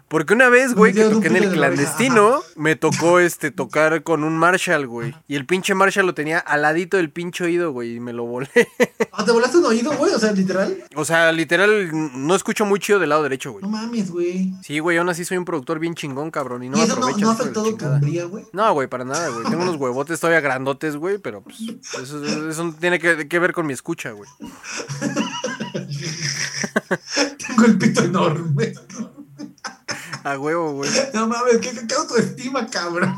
Porque 0.09 0.35
una 0.35 0.49
vez, 0.49 0.75
güey, 0.75 0.93
que 0.93 1.05
toqué 1.05 1.29
en 1.29 1.37
el 1.37 1.51
clandestino, 1.53 2.41
me 2.57 2.75
tocó 2.77 3.21
este 3.21 3.51
tocar 3.51 4.03
con 4.03 4.25
un 4.25 4.37
Marshall, 4.37 4.87
güey. 4.87 5.15
Y 5.29 5.37
el 5.37 5.47
pinche 5.47 5.75
Marshall 5.75 6.07
lo 6.07 6.15
tenía 6.15 6.39
al 6.39 6.63
ladito 6.63 6.97
del 6.97 7.11
pinche 7.11 7.45
oído, 7.45 7.73
güey. 7.73 7.97
Y 7.97 8.01
me 8.01 8.13
lo 8.13 8.25
volé. 8.25 8.49
Ah, 9.13 9.25
¿Te 9.25 9.33
volaste 9.33 9.59
un 9.59 9.67
oído, 9.67 9.97
güey? 9.97 10.13
O 10.13 10.19
sea, 10.19 10.33
literal. 10.33 10.76
O 10.95 11.05
sea, 11.05 11.33
literal, 11.33 11.91
no 11.93 12.35
escucho 12.35 12.65
muy 12.65 12.79
chido 12.81 12.99
del 12.99 13.11
lado 13.11 13.23
derecho, 13.23 13.53
güey. 13.53 13.63
No 13.63 13.69
mames, 13.69 14.11
güey. 14.11 14.55
Sí, 14.63 14.79
güey, 14.79 14.99
aún 14.99 15.09
así 15.09 15.25
soy 15.25 15.39
un 15.39 15.45
productor 15.45 15.79
bien 15.79 15.95
chingón, 15.95 16.31
cabrón. 16.31 16.63
Y 16.63 16.69
no 16.69 16.79
¿Y 16.79 16.83
eso 16.83 16.99
no, 16.99 17.09
no 17.09 17.31
ha 17.31 17.33
afectado 17.33 17.75
tu 17.77 17.87
hombría, 17.87 18.25
güey? 18.25 18.45
No, 18.53 18.73
güey, 18.73 18.89
para 18.89 19.05
nada, 19.05 19.29
güey. 19.29 19.45
Tengo 19.45 19.63
unos 19.63 19.77
huevotes 19.77 20.21
todavía 20.21 20.41
grandotes, 20.41 20.97
güey, 20.97 21.19
pero 21.19 21.43
pues, 21.43 21.57
eso, 22.03 22.25
eso 22.49 22.65
no 22.65 22.73
tiene 22.75 22.99
que, 22.99 23.29
que 23.29 23.39
ver 23.39 23.53
con 23.53 23.67
mi 23.67 23.73
escucha, 23.73 24.13
güey. 24.13 24.29
Tengo 27.47 27.65
el 27.65 27.79
pito 27.79 28.03
enorme. 28.05 28.75
A 30.25 30.39
huevo, 30.39 30.73
güey. 30.73 30.91
No 31.15 31.29
mames, 31.29 31.59
qué, 31.59 31.71
qué 31.87 31.95
autoestima, 31.95 32.67
cabrón. 32.67 33.15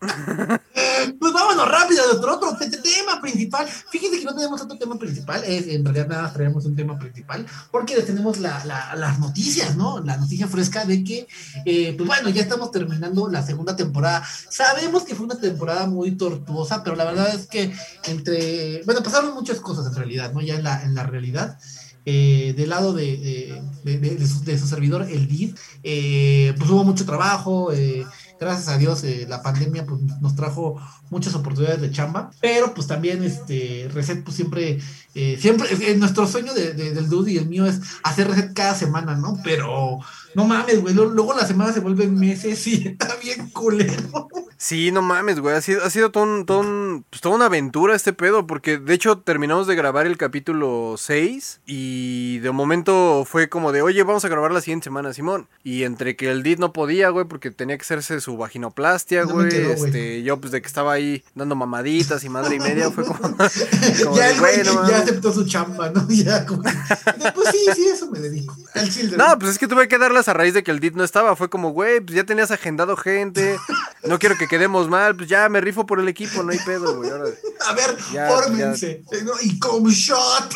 pues 1.20 1.32
vámonos 1.32 1.68
rápido 1.68 2.02
a 2.02 2.06
nuestro 2.08 2.34
otro 2.36 2.56
te- 2.56 2.68
te- 2.70 2.78
tema 2.78 3.20
principal. 3.20 3.66
Fíjense 3.66 4.18
que 4.18 4.24
no 4.24 4.34
tenemos 4.34 4.60
otro 4.60 4.76
tema 4.78 4.98
principal, 4.98 5.42
es, 5.44 5.66
en 5.68 5.84
realidad 5.84 6.08
nada 6.08 6.32
traemos 6.32 6.64
un 6.66 6.76
tema 6.76 6.98
principal, 6.98 7.46
porque 7.70 7.94
tenemos 8.02 8.38
la- 8.38 8.64
la- 8.64 8.94
las 8.96 9.18
noticias, 9.18 9.76
¿no? 9.76 10.00
La 10.00 10.16
noticia 10.16 10.46
fresca 10.48 10.84
de 10.84 11.02
que, 11.04 11.26
eh, 11.64 11.94
pues 11.96 12.06
bueno, 12.06 12.28
ya 12.30 12.42
estamos 12.42 12.70
terminando 12.70 13.28
la 13.28 13.42
segunda 13.42 13.76
temporada. 13.76 14.22
Sabemos 14.50 15.04
que 15.04 15.14
fue 15.14 15.26
una 15.26 15.38
temporada 15.40 15.86
muy 15.86 16.12
tortuosa, 16.12 16.82
pero 16.82 16.96
la 16.96 17.04
verdad 17.04 17.34
es 17.34 17.46
que 17.46 17.72
entre, 18.04 18.82
bueno, 18.84 19.02
pasaron 19.02 19.34
muchas 19.34 19.60
cosas 19.60 19.86
en 19.86 19.94
realidad, 19.94 20.32
¿no? 20.32 20.40
Ya 20.40 20.54
en 20.56 20.64
la, 20.64 20.82
en 20.82 20.94
la 20.94 21.04
realidad. 21.04 21.58
Eh, 22.06 22.52
del 22.54 22.68
lado 22.68 22.92
de, 22.92 23.62
de 23.82 24.58
su 24.58 24.66
servidor, 24.66 25.06
el 25.10 25.26
DID, 25.26 25.54
eh, 25.82 26.52
pues 26.58 26.68
hubo 26.70 26.84
mucho 26.84 27.06
trabajo, 27.06 27.72
eh, 27.72 28.04
gracias 28.40 28.68
a 28.68 28.78
Dios 28.78 29.04
eh, 29.04 29.26
la 29.28 29.42
pandemia 29.42 29.84
pues, 29.86 30.00
nos 30.20 30.34
trajo 30.36 30.76
muchas 31.10 31.34
oportunidades 31.34 31.80
de 31.80 31.90
chamba, 31.90 32.30
pero 32.40 32.74
pues 32.74 32.86
también 32.86 33.22
este 33.22 33.88
Reset 33.92 34.22
pues 34.24 34.36
siempre, 34.36 34.80
eh, 35.14 35.38
siempre, 35.40 35.68
eh, 35.70 35.96
nuestro 35.96 36.26
sueño 36.26 36.52
de- 36.54 36.72
de- 36.74 36.92
del 36.92 37.08
Dude 37.08 37.32
y 37.32 37.38
el 37.38 37.46
mío 37.48 37.66
es 37.66 37.80
hacer 38.02 38.28
Reset 38.28 38.52
cada 38.52 38.74
semana, 38.74 39.14
¿no? 39.14 39.38
Pero 39.44 40.00
no 40.34 40.44
mames, 40.44 40.80
güey, 40.82 40.94
luego 40.94 41.34
las 41.34 41.46
semanas 41.48 41.74
se 41.74 41.80
vuelven 41.80 42.14
meses 42.18 42.66
y 42.66 42.88
está 42.88 43.14
bien 43.22 43.48
culero. 43.50 44.28
Sí, 44.56 44.90
no 44.92 45.02
mames, 45.02 45.40
güey. 45.40 45.54
Ha 45.54 45.60
sido, 45.60 45.84
ha 45.84 45.90
sido 45.90 46.10
todo 46.10 46.24
un, 46.24 46.46
todo 46.46 46.60
un- 46.60 47.04
pues, 47.10 47.20
toda 47.20 47.34
una 47.36 47.46
aventura 47.46 47.94
este 47.94 48.12
pedo. 48.12 48.46
Porque 48.46 48.78
de 48.78 48.94
hecho 48.94 49.18
terminamos 49.18 49.66
de 49.66 49.74
grabar 49.74 50.06
el 50.06 50.16
capítulo 50.16 50.94
6. 50.96 51.60
Y 51.66 52.38
de 52.38 52.50
momento 52.50 53.24
fue 53.26 53.48
como 53.48 53.72
de, 53.72 53.82
oye, 53.82 54.02
vamos 54.04 54.24
a 54.24 54.28
grabar 54.28 54.52
la 54.52 54.60
siguiente 54.62 54.84
semana, 54.84 55.12
Simón. 55.12 55.48
Y 55.64 55.82
entre 55.82 56.16
que 56.16 56.30
el 56.30 56.42
Did 56.42 56.58
no 56.60 56.72
podía, 56.72 57.10
güey, 57.10 57.26
porque 57.26 57.50
tenía 57.50 57.76
que 57.76 57.82
hacerse 57.82 58.20
su 58.24 58.36
vaginoplastia, 58.38 59.24
güey. 59.24 59.54
este, 59.54 60.22
yo, 60.22 60.40
pues 60.40 60.50
de 60.50 60.62
que 60.62 60.66
estaba 60.66 60.94
ahí 60.94 61.22
dando 61.34 61.54
mamaditas 61.56 62.24
y 62.24 62.28
madre 62.30 62.56
y 62.56 62.58
media, 62.68 62.90
fue 62.90 63.04
como. 63.04 63.20
como 64.04 64.16
ya 64.16 64.28
de, 64.28 64.38
güey 64.38 64.54
"Güey, 64.54 64.56
no 64.64 64.72
ya 64.74 64.80
mames". 64.80 64.94
aceptó 65.02 65.32
su 65.32 65.44
chamba, 65.46 65.90
¿no? 65.90 66.06
Ya 66.14 66.46
como, 66.46 66.62
pues 66.62 67.48
sí, 67.52 67.66
sí, 67.74 67.86
eso 67.88 68.10
me 68.10 68.18
dedico. 68.20 68.56
Al. 68.74 69.16
No, 69.18 69.38
pues 69.38 69.52
es 69.52 69.58
que 69.58 69.68
tuve 69.68 69.88
que 69.88 69.98
darlas 69.98 70.28
a 70.28 70.32
raíz 70.32 70.54
de 70.54 70.62
que 70.62 70.70
el 70.70 70.80
DIT 70.80 70.94
no 70.94 71.04
estaba. 71.04 71.36
Fue 71.36 71.50
como, 71.50 71.70
güey, 71.70 72.00
pues 72.00 72.16
ya 72.16 72.24
tenías 72.24 72.50
agendado 72.50 72.96
gente. 72.96 73.58
No 74.04 74.18
quiero 74.18 74.36
que 74.38 74.48
quedemos 74.48 74.88
mal. 74.88 75.14
Pues 75.16 75.28
ya 75.28 75.48
me 75.50 75.60
rifo 75.60 75.84
por 75.86 76.00
el 76.00 76.08
equipo, 76.08 76.42
no 76.42 76.52
hay 76.52 76.58
pedo, 76.64 76.96
güey. 76.96 77.10
ahora- 77.10 77.26
A 77.66 77.72
ver, 77.74 77.96
Ya, 78.12 78.28
fórmense. 78.28 79.02
Y 79.42 79.58
como 79.58 79.90
shot. 79.90 80.50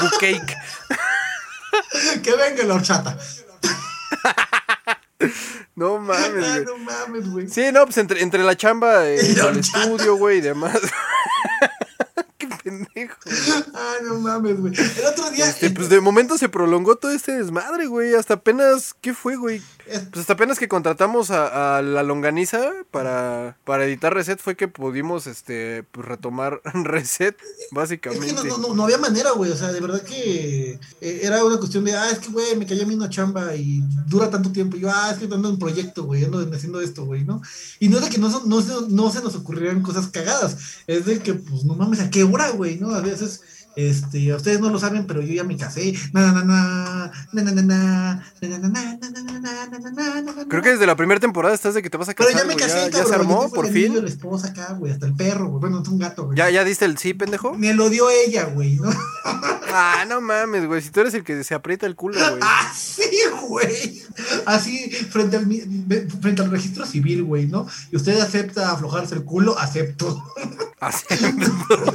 Bucake. 0.00 0.56
que 2.22 2.36
venga 2.36 2.64
la 2.64 2.74
horchata. 2.74 3.18
No 5.76 5.98
mames, 5.98 6.44
Ah, 6.44 6.58
no 6.64 6.78
mames, 6.78 7.30
güey. 7.30 7.48
Sí, 7.48 7.72
no, 7.72 7.84
pues 7.84 7.98
entre, 7.98 8.22
entre 8.22 8.42
la 8.44 8.56
chamba, 8.56 9.08
eh, 9.08 9.18
Y 9.36 9.38
el 9.40 9.58
estudio, 9.58 10.16
güey, 10.16 10.38
y 10.38 10.40
demás. 10.40 10.78
Qué 12.38 12.48
pendejo. 12.62 13.16
Ah, 13.74 13.94
no 14.04 14.14
mames, 14.20 14.60
güey. 14.60 14.72
El 14.74 15.06
otro 15.06 15.30
día. 15.30 15.46
Este, 15.46 15.70
pues 15.70 15.88
de 15.88 16.00
momento 16.00 16.38
se 16.38 16.48
prolongó 16.48 16.96
todo 16.96 17.10
este 17.10 17.32
desmadre, 17.32 17.86
güey. 17.86 18.14
Hasta 18.14 18.34
apenas, 18.34 18.94
¿qué 19.00 19.14
fue, 19.14 19.36
güey? 19.36 19.62
Pues 19.86 20.20
hasta 20.20 20.32
apenas 20.32 20.58
que 20.58 20.68
contratamos 20.68 21.30
a, 21.30 21.78
a 21.78 21.82
la 21.82 22.02
longaniza 22.02 22.72
para, 22.90 23.56
para 23.64 23.84
editar 23.84 24.14
Reset 24.14 24.38
fue 24.40 24.56
que 24.56 24.68
pudimos, 24.68 25.26
este, 25.26 25.82
pues 25.92 26.06
retomar 26.06 26.60
Reset, 26.74 27.36
Es 27.40 27.68
básicamente. 27.70 28.26
que 28.26 28.32
no, 28.32 28.44
no, 28.44 28.58
no, 28.58 28.74
no 28.74 28.84
había 28.84 28.98
manera, 28.98 29.32
güey. 29.32 29.50
O 29.50 29.56
sea, 29.56 29.72
de 29.72 29.80
verdad 29.80 30.02
que 30.02 30.78
eh, 31.00 31.20
era 31.22 31.44
una 31.44 31.58
cuestión 31.58 31.84
de, 31.84 31.94
ah, 31.94 32.10
es 32.10 32.18
que, 32.18 32.28
güey, 32.28 32.56
me 32.56 32.66
cayó 32.66 32.84
a 32.84 32.86
mí 32.86 32.94
una 32.94 33.10
chamba 33.10 33.54
y 33.54 33.82
dura 34.06 34.30
tanto 34.30 34.50
tiempo. 34.52 34.76
Y 34.76 34.80
yo, 34.80 34.90
ah, 34.92 35.10
es 35.12 35.18
que 35.18 35.32
ando 35.32 35.48
en 35.48 35.58
proyecto, 35.58 36.04
güey, 36.04 36.24
ando 36.24 36.38
haciendo 36.54 36.80
esto, 36.80 37.04
güey, 37.04 37.24
¿no? 37.24 37.42
Y 37.78 37.88
no 37.88 37.98
es 37.98 38.04
de 38.04 38.10
que 38.10 38.18
no, 38.18 38.28
no, 38.28 38.60
no 38.88 39.10
se 39.10 39.22
nos 39.22 39.34
ocurrieran 39.34 39.82
cosas 39.82 40.08
cagadas. 40.08 40.56
Es 40.86 41.06
de 41.06 41.18
que, 41.20 41.34
pues, 41.34 41.64
no 41.64 41.74
mames, 41.74 42.00
¿a 42.00 42.10
qué 42.10 42.24
hora, 42.24 42.50
güey? 42.50 42.78
¿No? 42.78 42.94
A 42.94 43.00
veces, 43.00 43.42
este, 43.76 44.32
ustedes 44.32 44.60
no 44.60 44.70
lo 44.70 44.78
saben, 44.78 45.06
pero 45.06 45.20
yo 45.20 45.34
ya 45.34 45.44
me 45.44 45.56
casé. 45.56 45.94
Creo 50.48 50.62
que 50.62 50.70
desde 50.70 50.86
la 50.86 50.96
primera 50.96 51.20
temporada 51.20 51.54
estás 51.54 51.74
de 51.74 51.82
que 51.82 51.90
te 51.90 51.96
vas 51.96 52.08
a 52.08 52.14
casar. 52.14 52.32
Pero 52.32 52.44
ya 52.44 52.48
me 52.48 52.56
casé, 52.56 52.90
ya, 52.90 52.98
ya, 52.98 53.04
se 53.04 53.14
armó, 53.14 53.50
por 53.50 53.68
fin. 53.68 54.00
La 54.00 54.08
esposa 54.08 54.48
acá, 54.48 54.74
güey, 54.74 54.92
hasta 54.92 55.06
el 55.06 55.14
perro, 55.14 55.48
güey. 55.48 55.60
Bueno, 55.60 55.82
es 55.82 55.88
un 55.88 55.98
gato, 55.98 56.26
güey. 56.26 56.38
¿Ya, 56.38 56.50
¿Ya 56.50 56.64
diste 56.64 56.84
el 56.84 56.98
sí, 56.98 57.14
pendejo? 57.14 57.54
Me 57.54 57.74
lo 57.74 57.90
dio 57.90 58.08
ella, 58.10 58.44
güey, 58.44 58.76
¿no? 58.76 58.90
ah, 59.24 60.04
no 60.08 60.20
mames, 60.20 60.66
güey. 60.66 60.80
Si 60.80 60.90
tú 60.90 61.00
eres 61.00 61.14
el 61.14 61.24
que 61.24 61.42
se 61.42 61.54
aprieta 61.54 61.86
el 61.86 61.96
culo, 61.96 62.18
güey. 62.18 62.42
Así, 62.42 63.02
güey. 63.48 64.02
Así, 64.46 64.90
frente 64.90 65.36
al, 65.36 65.46
frente 66.20 66.42
al 66.42 66.50
registro 66.50 66.86
civil, 66.86 67.24
güey, 67.24 67.46
¿no? 67.46 67.66
Y 67.90 67.96
usted 67.96 68.20
acepta 68.20 68.70
aflojarse 68.70 69.16
el 69.16 69.24
culo, 69.24 69.58
acepto. 69.58 70.24
acepto. 70.80 71.92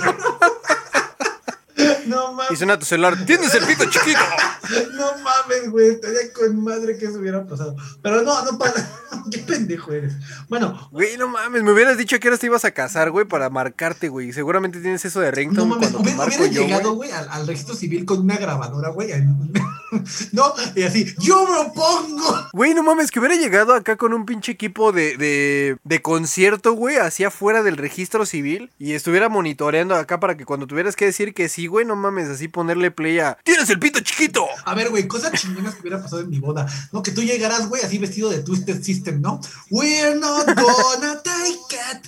No 2.29 2.35
Y 2.35 2.45
mames, 2.45 2.59
suena 2.59 2.79
tu 2.79 2.85
celular. 2.85 3.25
¿Tienes 3.25 3.53
el 3.55 3.65
pito 3.65 3.85
chiquito? 3.85 4.19
no 4.93 5.05
mames, 5.23 5.69
güey. 5.69 5.89
Estaría 5.89 6.31
con 6.33 6.63
madre 6.63 6.97
que 6.97 7.05
eso 7.05 7.19
hubiera 7.19 7.45
pasado. 7.45 7.75
Pero 8.01 8.21
no, 8.21 8.43
no 8.45 8.57
pasa. 8.57 8.89
Qué 9.31 9.39
pendejo 9.39 9.91
eres. 9.91 10.13
Bueno, 10.47 10.89
Güey, 10.91 11.17
no 11.17 11.27
mames. 11.27 11.63
Me 11.63 11.71
hubieras 11.71 11.97
dicho 11.97 12.19
que 12.19 12.27
ahora 12.27 12.37
te 12.37 12.45
ibas 12.45 12.65
a 12.65 12.71
casar, 12.71 13.11
güey, 13.11 13.25
para 13.25 13.49
marcarte, 13.49 14.09
güey. 14.09 14.31
Seguramente 14.33 14.79
tienes 14.79 15.03
eso 15.05 15.19
de 15.19 15.31
no 15.31 15.35
ringtone 15.35 15.69
mames, 15.69 15.89
cuando 15.89 15.97
te 15.99 16.15
hubiera, 16.15 16.25
hubiera 16.27 16.45
yo, 16.47 16.61
llegado, 16.61 16.93
güey. 16.93 17.09
güey, 17.09 17.19
al, 17.19 17.29
al 17.29 17.47
registro 17.47 17.75
civil 17.75 18.05
con 18.05 18.19
una 18.19 18.37
grabadora, 18.37 18.89
güey. 18.89 19.11
No, 20.31 20.53
y 20.75 20.83
así, 20.83 21.13
yo 21.17 21.47
me 21.47 21.57
opongo. 21.57 22.47
Güey, 22.53 22.73
no 22.73 22.83
mames, 22.83 23.09
que 23.09 23.19
hubiera 23.19 23.35
llegado 23.35 23.73
acá 23.73 23.95
con 23.95 24.13
un 24.13 24.25
pinche 24.25 24.51
equipo 24.51 24.91
de, 24.91 25.17
de, 25.17 25.77
de 25.83 26.01
concierto, 26.01 26.73
güey, 26.73 26.97
hacia 26.97 27.29
afuera 27.29 27.63
del 27.63 27.77
registro 27.77 28.25
civil 28.25 28.71
y 28.77 28.93
estuviera 28.93 29.29
monitoreando 29.29 29.95
acá 29.95 30.19
para 30.19 30.37
que 30.37 30.45
cuando 30.45 30.67
tuvieras 30.67 30.95
que 30.95 31.05
decir 31.05 31.33
que 31.33 31.49
sí, 31.49 31.67
güey, 31.67 31.85
no 31.85 31.95
mames, 31.95 32.18
así 32.27 32.47
ponerle 32.47 32.91
play 32.91 33.19
a 33.19 33.37
¡Tienes 33.43 33.69
el 33.69 33.79
pito 33.79 33.99
chiquito! 33.99 34.47
A 34.65 34.75
ver, 34.75 34.89
güey, 34.89 35.07
cosas 35.07 35.31
chingonas 35.39 35.75
que 35.75 35.81
hubiera 35.81 36.01
pasado 36.01 36.21
en 36.21 36.29
mi 36.29 36.39
boda. 36.39 36.67
No, 36.91 37.01
que 37.03 37.11
tú 37.11 37.21
llegaras, 37.21 37.69
güey, 37.69 37.83
así 37.83 37.97
vestido 37.97 38.29
de 38.29 38.39
Twisted 38.39 38.83
System, 38.83 39.21
¿no? 39.21 39.39
We're 39.69 40.15
not 40.15 40.45
gonna 40.47 41.21
take 41.23 41.75
it. 41.75 42.07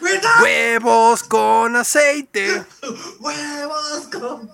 We're 0.00 0.20
not 0.20 0.42
¡Huevos 0.42 1.22
con 1.22 1.76
aceite! 1.76 2.64
huevos 3.20 4.08
con... 4.10 4.50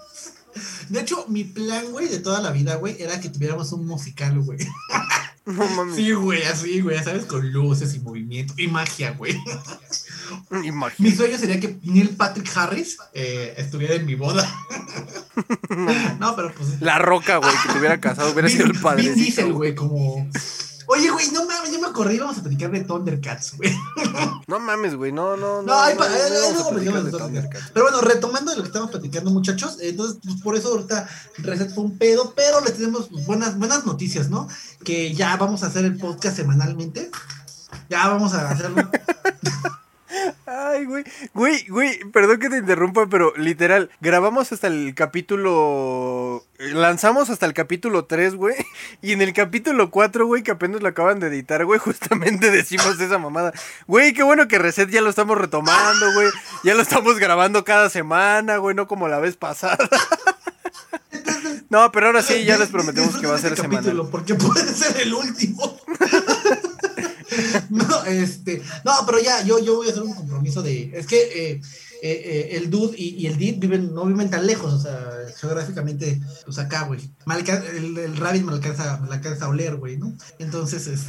De 0.89 1.01
hecho, 1.01 1.27
mi 1.29 1.45
plan, 1.45 1.91
güey, 1.93 2.09
de 2.09 2.19
toda 2.19 2.41
la 2.41 2.51
vida, 2.51 2.77
güey, 2.77 2.97
era 3.01 3.21
que 3.21 3.29
tuviéramos 3.29 3.73
un 3.73 3.87
musical, 3.87 4.41
güey. 4.41 4.59
No 5.47 5.95
Sí, 5.95 6.13
güey, 6.13 6.43
así, 6.45 6.81
güey, 6.81 7.03
¿sabes? 7.03 7.25
Con 7.25 7.51
luces 7.51 7.95
y 7.95 8.01
movimiento 8.01 8.55
y 8.57 8.69
magia, 8.69 9.13
güey. 9.13 9.37
Mi 10.51 10.69
imagínate. 10.69 11.17
sueño 11.17 11.39
sería 11.39 11.59
que 11.59 11.79
Neil 11.83 12.11
Patrick 12.11 12.49
Harris 12.57 12.99
eh, 13.15 13.55
estuviera 13.57 13.95
en 13.95 14.07
mi 14.07 14.15
boda. 14.15 14.49
No, 16.19 16.37
pero 16.37 16.53
pues... 16.53 16.81
La 16.81 16.99
roca, 16.99 17.39
güey, 17.39 17.53
que 17.63 17.73
te 17.73 17.79
hubiera 17.79 18.01
casado, 18.01 18.33
hubiera 18.33 18.49
sido 18.49 18.67
el 18.67 18.73
Vin 18.73 18.81
padre. 18.83 19.15
Diesel, 19.15 19.53
güey, 19.53 19.75
como... 19.75 20.29
Oye, 20.93 21.09
güey, 21.09 21.31
no 21.31 21.47
mames, 21.47 21.71
yo 21.71 21.81
me 21.81 21.87
acordé, 21.87 22.17
íbamos 22.17 22.37
a 22.39 22.41
platicar 22.41 22.69
de 22.73 22.81
Thundercats, 22.81 23.57
güey. 23.57 23.73
No 24.49 24.59
mames, 24.59 24.97
güey, 24.97 25.13
no, 25.13 25.37
no, 25.37 25.63
no. 25.63 25.69
No, 25.69 25.81
hay 25.81 25.95
no, 25.95 26.05
de 26.05 27.11
Thundercats. 27.13 27.71
Pero 27.73 27.85
bueno, 27.85 28.01
retomando 28.01 28.51
de 28.51 28.57
lo 28.57 28.65
que 28.65 28.71
estamos 28.71 28.91
platicando, 28.91 29.31
muchachos, 29.31 29.77
entonces, 29.81 30.19
pues 30.25 30.43
por 30.43 30.57
eso 30.57 30.71
ahorita 30.71 31.09
Reset 31.39 31.73
fue 31.73 31.85
un 31.85 31.97
pedo, 31.97 32.33
pero 32.35 32.61
les 32.61 32.75
tenemos 32.75 33.09
buenas, 33.25 33.57
buenas 33.57 33.87
noticias, 33.87 34.31
¿no? 34.31 34.49
Que 34.85 35.15
ya 35.15 35.37
vamos 35.37 35.63
a 35.63 35.69
hacer 35.69 35.85
el 35.85 35.97
podcast 35.97 36.37
semanalmente. 36.37 37.09
Ya 37.89 38.09
vamos 38.09 38.35
a 38.35 38.51
hacerlo. 38.51 38.91
Ay, 40.71 40.85
güey, 40.85 41.05
güey, 41.35 41.67
güey, 41.69 41.99
perdón 42.13 42.39
que 42.39 42.49
te 42.49 42.59
interrumpa, 42.59 43.07
pero 43.09 43.33
literal, 43.37 43.91
grabamos 44.01 44.53
hasta 44.53 44.69
el 44.69 44.95
capítulo, 44.95 46.45
lanzamos 46.59 47.29
hasta 47.29 47.47
el 47.47 47.55
capítulo 47.55 48.05
3, 48.05 48.37
güey, 48.37 48.55
y 49.03 49.13
en 49.13 49.21
el 49.21 49.33
capítulo 49.33 49.91
4, 49.91 50.27
güey, 50.27 50.45
que 50.45 50.53
apenas 50.53 50.81
lo 50.81 50.89
acaban 50.89 51.19
de 51.19 51.27
editar, 51.27 51.65
güey, 51.65 51.81
justamente 51.81 52.51
decimos 52.51 53.01
esa 53.01 53.19
mamada. 53.19 53.53
Güey, 53.89 54.13
qué 54.13 54.23
bueno 54.23 54.47
que 54.47 54.59
Reset 54.59 54.91
ya 54.91 55.01
lo 55.01 55.11
estamos 55.11 55.39
retomando, 55.39 56.13
güey, 56.15 56.29
ya 56.63 56.75
lo 56.75 56.83
estamos 56.83 57.19
grabando 57.19 57.65
cada 57.65 57.91
semana, 57.91 58.59
güey, 58.59 58.77
no 58.77 58.87
como 58.87 59.09
la 59.09 59.19
vez 59.19 59.37
pasada. 59.37 59.89
No, 61.69 61.93
pero 61.93 62.07
ahora 62.07 62.21
sí, 62.21 62.45
ya 62.45 62.59
les 62.59 62.69
prometemos 62.69 63.17
que 63.17 63.29
va 63.29 63.37
a 63.37 63.39
ser 63.39 63.55
semanal. 63.55 63.85
capítulo, 63.85 64.11
Porque 64.11 64.35
puede 64.35 64.67
ser 64.75 65.01
el 65.03 65.15
último. 65.15 65.79
no, 67.71 68.05
este. 68.05 68.63
No, 68.85 68.93
pero 69.07 69.21
ya, 69.21 69.43
yo, 69.43 69.59
yo 69.59 69.77
voy 69.77 69.89
a 69.89 69.91
hacer 69.91 70.03
un 70.03 70.15
compromiso 70.15 70.63
de. 70.63 70.91
Es 70.95 71.07
que 71.07 71.21
eh, 71.21 71.61
eh, 72.03 72.23
eh, 72.25 72.57
el 72.57 72.71
Dude 72.71 72.97
y, 72.97 73.27
el 73.27 73.37
Did 73.37 73.59
viven, 73.59 73.95
no 73.95 74.07
viven 74.07 74.31
tan 74.31 74.47
lejos, 74.47 74.73
o 74.73 74.81
sea, 74.81 75.11
geográficamente, 75.39 76.21
pues 76.45 76.59
acá, 76.59 76.85
güey. 76.85 77.01
El, 77.77 77.99
el 77.99 78.17
Rabbit 78.17 78.43
me 78.43 78.53
alcanza, 78.53 78.99
me 78.99 79.15
alcanza 79.15 79.45
a 79.45 79.49
oler, 79.49 79.77
güey, 79.77 79.99
¿no? 79.99 80.15
Entonces, 80.39 80.89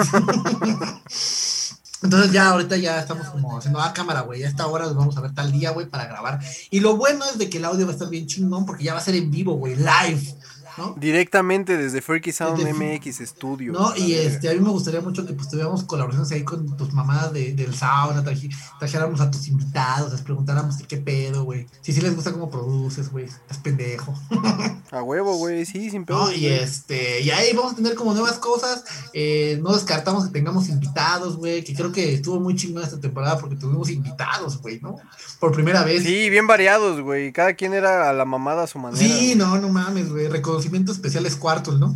Entonces 2.04 2.32
ya 2.32 2.50
ahorita 2.50 2.78
ya 2.78 3.00
estamos 3.00 3.28
como 3.28 3.58
haciendo 3.58 3.80
a 3.80 3.94
cámara, 3.94 4.22
güey. 4.22 4.44
A 4.44 4.48
esta 4.48 4.66
hora 4.66 4.86
nos 4.86 4.96
vamos 4.96 5.16
a 5.18 5.22
ver 5.22 5.36
tal 5.36 5.52
día, 5.52 5.70
güey, 5.70 5.86
para 5.88 6.06
grabar. 6.06 6.40
Y 6.72 6.80
lo 6.80 6.98
bueno 6.98 7.24
es 7.26 7.38
de 7.38 7.48
que 7.50 7.60
el 7.60 7.66
audio 7.66 7.86
va 7.86 7.92
a 7.92 7.94
estar 7.94 8.10
bien 8.10 8.26
chingón 8.26 8.66
porque 8.66 8.84
ya 8.84 8.94
va 8.94 9.00
a 9.00 9.04
ser 9.04 9.16
en 9.16 9.30
vivo, 9.30 9.54
güey, 9.54 9.76
live. 9.76 10.36
¿No? 10.78 10.96
Directamente 10.98 11.78
desde 11.78 12.02
Freaky 12.02 12.32
Sound 12.32 12.64
Desde- 12.64 12.74
MX 12.74 13.28
Studio. 13.30 13.74
No, 13.74 13.96
y 13.96 14.14
este, 14.14 14.50
a 14.50 14.54
mí 14.54 14.60
me 14.60 14.70
gustaría 14.70 15.02
mucho 15.02 15.26
que 15.26 15.34
pues 15.34 15.50
tuviéramos 15.50 15.84
colaboraciones 15.84 16.32
ahí 16.32 16.44
con 16.44 16.78
tus 16.78 16.94
mamadas 16.94 17.34
de, 17.34 17.54
del 17.54 17.76
sauna, 17.76 18.24
traji- 18.24 18.54
trajéramos 18.80 19.22
a 19.22 19.30
tus 19.32 19.48
invitados, 19.48 20.12
les 20.12 20.22
preguntáramos 20.22 20.76
qué 20.88 20.98
pedo, 20.98 21.44
güey. 21.44 21.68
Si 21.82 21.94
sí 21.94 22.02
les 22.02 22.16
gusta 22.16 22.32
cómo 22.32 22.50
produces, 22.50 23.12
güey, 23.12 23.26
estás 23.26 23.58
pendejo. 23.60 24.14
A 24.92 25.02
huevo, 25.04 25.36
güey, 25.38 25.66
sí, 25.66 25.90
sin 25.90 26.06
pedo. 26.06 26.26
¿no? 26.26 26.32
Y 26.32 26.48
este, 26.48 27.22
y 27.22 27.30
ahí 27.32 27.54
vamos 27.56 27.74
a 27.74 27.76
tener 27.76 27.96
como 27.96 28.14
nuevas 28.14 28.38
cosas. 28.40 28.84
eh, 29.14 29.60
no 29.64 29.74
descartamos 29.74 30.26
que 30.26 30.32
tengamos 30.32 30.70
invitados, 30.70 31.38
güey, 31.38 31.64
que 31.64 31.74
creo 31.74 31.92
que 31.92 32.14
estuvo 32.16 32.40
muy 32.40 32.56
chingón 32.56 32.84
esta 32.84 33.00
temporada 33.00 33.38
porque 33.38 33.56
tuvimos 33.56 33.90
invitados, 33.90 34.62
güey, 34.62 34.80
¿no? 34.82 34.96
Por 35.40 35.52
primera 35.52 35.84
vez. 35.84 36.04
Sí, 36.04 36.30
bien 36.30 36.48
variados, 36.48 37.02
güey. 37.02 37.32
Cada 37.32 37.54
quien 37.54 37.74
era 37.74 38.10
a 38.10 38.14
la 38.14 38.26
mamada 38.26 38.64
a 38.64 38.68
su 38.68 38.80
manera. 38.80 39.02
Sí, 39.06 39.34
no, 39.36 39.58
no 39.60 39.70
mames, 39.70 40.10
güey. 40.10 40.28
Reconocimiento 40.62 40.91
especial 40.91 41.26
es 41.26 41.36
Cuartul, 41.36 41.80
¿no? 41.80 41.95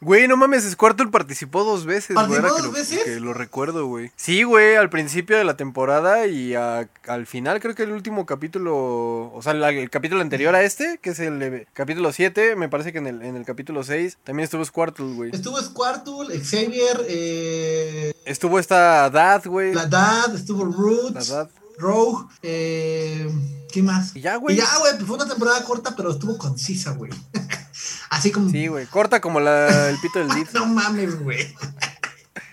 Güey, 0.00 0.28
no 0.28 0.36
mames, 0.36 0.62
Squirtle 0.70 1.08
participó 1.08 1.64
dos 1.64 1.84
veces. 1.84 2.14
¿Participó 2.14 2.46
ahora 2.46 2.56
que 2.56 2.62
dos 2.62 2.66
lo- 2.66 2.72
veces? 2.72 3.02
Que 3.02 3.18
lo 3.18 3.34
recuerdo, 3.34 3.86
güey. 3.86 4.12
Sí, 4.14 4.44
güey, 4.44 4.76
al 4.76 4.90
principio 4.90 5.36
de 5.36 5.42
la 5.42 5.56
temporada 5.56 6.28
y 6.28 6.54
a- 6.54 6.88
al 7.08 7.26
final, 7.26 7.58
creo 7.58 7.74
que 7.74 7.82
el 7.82 7.90
último 7.90 8.24
capítulo, 8.24 9.32
o 9.34 9.40
sea, 9.42 9.54
la- 9.54 9.70
el 9.70 9.90
capítulo 9.90 10.20
anterior 10.20 10.54
a 10.54 10.62
este, 10.62 10.98
que 11.02 11.10
es 11.10 11.18
el 11.18 11.42
eh, 11.42 11.66
capítulo 11.72 12.12
7, 12.12 12.54
me 12.54 12.68
parece 12.68 12.92
que 12.92 12.98
en 12.98 13.08
el, 13.08 13.22
en 13.22 13.34
el 13.34 13.44
capítulo 13.44 13.82
6 13.82 14.18
también 14.22 14.44
estuvo 14.44 14.64
Squirtle, 14.64 15.14
güey. 15.14 15.30
Estuvo 15.34 15.60
Squartul, 15.60 16.28
Xavier, 16.44 17.04
eh, 17.08 18.12
Estuvo 18.24 18.60
esta 18.60 19.10
Dad, 19.10 19.46
güey. 19.46 19.74
la 19.74 19.86
Dad, 19.86 20.32
estuvo 20.32 20.64
La 20.64 20.76
Roots, 20.76 21.28
Dad. 21.28 21.50
Rogue, 21.80 22.24
eh, 22.42 23.28
¿qué 23.72 23.82
más? 23.82 24.14
Y 24.16 24.20
ya, 24.20 24.34
Y 24.36 24.38
güey. 24.38 24.56
ya, 24.56 24.66
güey, 24.78 24.94
pues 24.96 25.06
fue 25.06 25.16
una 25.16 25.26
temporada 25.28 25.62
corta, 25.64 25.94
pero 25.96 26.10
estuvo 26.12 26.36
concisa, 26.38 26.92
güey. 26.92 27.10
Así 28.10 28.30
como. 28.32 28.50
Sí, 28.50 28.66
güey. 28.66 28.86
Corta 28.86 29.20
como 29.20 29.40
la, 29.40 29.88
el 29.90 29.98
pito 29.98 30.18
del 30.18 30.28
Did. 30.34 30.48
No 30.54 30.66
mames, 30.66 31.18
güey. 31.20 31.54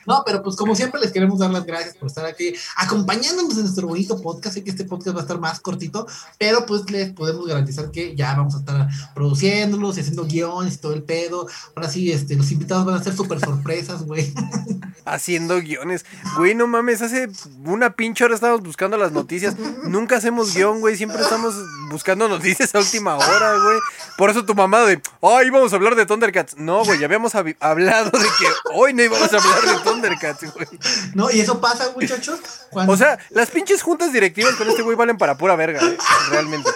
No, 0.06 0.24
pero 0.26 0.42
pues 0.44 0.56
como 0.56 0.76
siempre 0.76 1.02
les 1.02 1.12
queremos 1.12 1.40
dar 1.40 1.52
las 1.52 1.66
gracias 1.66 1.96
por 1.96 2.08
estar 2.08 2.26
aquí 2.26 2.54
acompañándonos 2.78 3.56
en 3.56 3.64
nuestro 3.64 3.88
bonito 3.88 4.22
podcast. 4.22 4.56
Sé 4.56 4.64
que 4.64 4.70
este 4.70 4.86
podcast 4.86 5.16
va 5.16 5.22
a 5.22 5.24
estar 5.24 5.40
más 5.40 5.60
cortito, 5.60 6.08
pero 6.38 6.66
pues 6.66 6.90
les 6.90 7.12
podemos 7.14 7.48
garantizar 7.48 7.92
que 7.92 8.16
ya 8.16 8.36
vamos 8.36 8.56
a 8.56 8.60
estar 8.60 8.88
produciéndolos 9.14 9.98
y 9.98 10.02
haciendo 10.02 10.26
guiones 10.26 10.76
y 10.76 10.78
todo 10.78 10.94
el 10.94 11.04
pedo. 11.04 11.48
Ahora 11.76 11.90
sí, 11.90 12.12
este, 12.12 12.36
los 12.36 12.52
invitados 12.52 12.86
van 12.86 12.96
a 12.96 13.04
ser 13.04 13.16
súper 13.16 13.40
sorpresas, 13.40 14.04
güey. 14.04 14.34
Haciendo 15.06 15.62
guiones. 15.62 16.04
Güey, 16.38 16.56
no 16.56 16.66
mames, 16.66 17.02
hace 17.04 17.30
una 17.64 17.92
pinche 17.92 18.24
hora 18.24 18.34
estábamos 18.34 18.64
buscando 18.64 18.98
las 18.98 19.12
noticias. 19.12 19.56
Nunca 19.84 20.18
hacemos 20.18 20.56
guion, 20.56 20.80
güey. 20.80 20.98
Siempre 20.98 21.22
estamos 21.22 21.54
buscando 21.92 22.28
noticias 22.28 22.74
a 22.74 22.80
última 22.80 23.16
hora, 23.16 23.54
güey. 23.64 23.78
Por 24.18 24.30
eso 24.30 24.46
tu 24.46 24.56
mamá 24.56 24.82
de, 24.82 25.02
ay, 25.22 25.48
íbamos 25.48 25.72
a 25.74 25.76
hablar 25.76 25.96
de 25.96 26.06
Thundercats. 26.06 26.58
No, 26.58 26.84
güey, 26.84 27.00
ya 27.00 27.06
habíamos 27.06 27.36
hablado 27.36 28.12
de 28.12 28.26
que 28.40 28.48
hoy 28.74 28.94
no 28.94 29.04
íbamos 29.04 29.32
a 29.32 29.38
hablar 29.38 29.62
de 29.62 29.84
Thundercats, 29.84 29.95
güey. 30.02 30.68
¿No? 31.14 31.32
Y 31.32 31.40
eso 31.40 31.60
pasa, 31.60 31.92
muchachos. 31.96 32.40
Cuando... 32.70 32.94
O 32.94 32.98
sea, 32.98 33.18
las 33.30 33.50
pinches 33.50 33.82
juntas 33.82 34.14
directivas 34.14 34.56
con 34.56 34.70
este 34.70 34.82
güey 34.82 34.96
valen 34.96 35.18
para 35.18 35.38
pura 35.38 35.56
verga, 35.56 35.80
güey. 35.80 35.98
Realmente. 36.30 36.70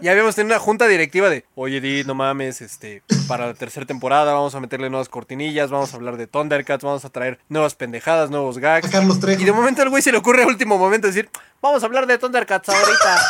Ya 0.00 0.12
habíamos 0.12 0.36
tenido 0.36 0.54
una 0.54 0.62
junta 0.62 0.86
directiva 0.86 1.28
de, 1.28 1.44
oye, 1.54 1.80
Di, 1.80 2.04
no 2.04 2.14
mames, 2.14 2.60
este, 2.60 3.02
para 3.26 3.46
la 3.46 3.54
tercera 3.54 3.84
temporada 3.84 4.32
vamos 4.32 4.54
a 4.54 4.60
meterle 4.60 4.90
nuevas 4.90 5.08
cortinillas, 5.08 5.70
vamos 5.70 5.92
a 5.92 5.96
hablar 5.96 6.16
de 6.16 6.26
Thundercats, 6.26 6.84
vamos 6.84 7.04
a 7.04 7.10
traer 7.10 7.40
nuevas 7.48 7.74
pendejadas, 7.74 8.30
nuevos 8.30 8.58
gags. 8.58 8.86
a 8.86 8.90
Carlos 8.90 9.18
Trejo. 9.18 9.42
Y 9.42 9.44
de 9.44 9.52
momento 9.52 9.82
al 9.82 9.88
güey 9.88 10.02
se 10.02 10.12
le 10.12 10.18
ocurre 10.18 10.44
a 10.44 10.46
último 10.46 10.78
momento 10.78 11.08
decir, 11.08 11.28
vamos 11.60 11.82
a 11.82 11.86
hablar 11.86 12.06
de 12.06 12.16
Thundercats 12.16 12.68
ahorita. 12.68 13.20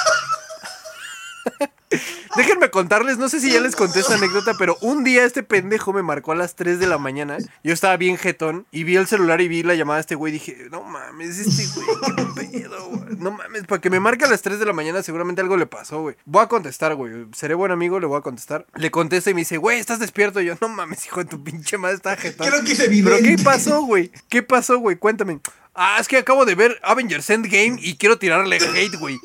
Déjenme 2.37 2.71
contarles, 2.71 3.17
no 3.17 3.29
sé 3.31 3.41
si 3.41 3.51
ya 3.51 3.61
les 3.61 3.75
conté 3.75 4.01
esta 4.01 4.15
anécdota, 4.15 4.53
pero 4.59 4.77
un 4.83 5.05
día 5.05 5.25
este 5.25 5.43
pendejo 5.43 5.93
me 5.95 6.03
marcó 6.03 6.33
a 6.33 6.35
las 6.35 6.55
3 6.55 6.79
de 6.79 6.87
la 6.87 6.99
mañana. 6.99 7.39
Yo 7.65 7.73
estaba 7.73 7.97
bien 7.97 8.19
jetón 8.19 8.67
y 8.71 8.85
vi 8.85 8.97
el 8.97 9.07
celular 9.07 9.41
y 9.41 9.49
vi 9.49 9.63
la 9.63 9.75
llamada 9.75 9.97
de 9.97 10.03
este 10.03 10.15
güey. 10.15 10.35
y 10.35 10.39
Dije, 10.39 10.69
no 10.71 10.83
mames, 10.83 11.39
este 11.39 11.65
güey, 11.75 11.87
qué 12.37 12.59
pedo, 12.61 12.89
güey. 12.91 13.17
No 13.17 13.31
mames, 13.31 13.65
para 13.65 13.81
que 13.81 13.89
me 13.89 14.01
marque 14.01 14.25
a 14.27 14.29
las 14.29 14.43
3 14.43 14.59
de 14.59 14.67
la 14.67 14.75
mañana 14.75 15.03
seguramente 15.03 15.41
algo 15.41 15.57
le 15.57 15.67
pasó, 15.67 16.03
güey. 16.03 16.17
Voy 16.27 16.43
a 16.45 16.49
contestar, 16.49 16.95
güey. 16.95 17.27
Seré 17.33 17.55
buen 17.55 17.73
amigo, 17.73 17.99
le 17.99 18.07
voy 18.07 18.19
a 18.19 18.23
contestar. 18.23 18.67
Le 18.75 18.91
contesta 18.91 19.31
y 19.31 19.35
me 19.35 19.41
dice, 19.41 19.57
güey, 19.57 19.79
¿estás 19.81 19.99
despierto? 19.99 20.41
Y 20.41 20.47
yo, 20.47 20.55
no 20.61 20.69
mames, 20.69 21.07
hijo 21.07 21.25
de 21.25 21.31
tu 21.31 21.43
pinche 21.43 21.79
madre, 21.79 21.97
está 21.97 22.17
jetón. 22.17 22.47
Creo 22.49 22.63
que 22.65 22.73
es 22.73 22.79
¿Pero 22.79 23.17
qué 23.19 23.37
pasó, 23.43 23.81
güey? 23.83 24.13
¿Qué 24.29 24.43
pasó, 24.43 24.79
güey? 24.79 24.97
Cuéntame. 24.97 25.41
Ah, 25.75 25.97
es 26.01 26.09
que 26.09 26.19
acabo 26.19 26.45
de 26.45 26.55
ver 26.55 26.79
Avengers 26.83 27.31
Endgame 27.31 27.79
y 27.81 27.97
quiero 27.97 28.19
tirarle 28.19 28.57
hate, 28.57 28.97
güey. 28.99 29.19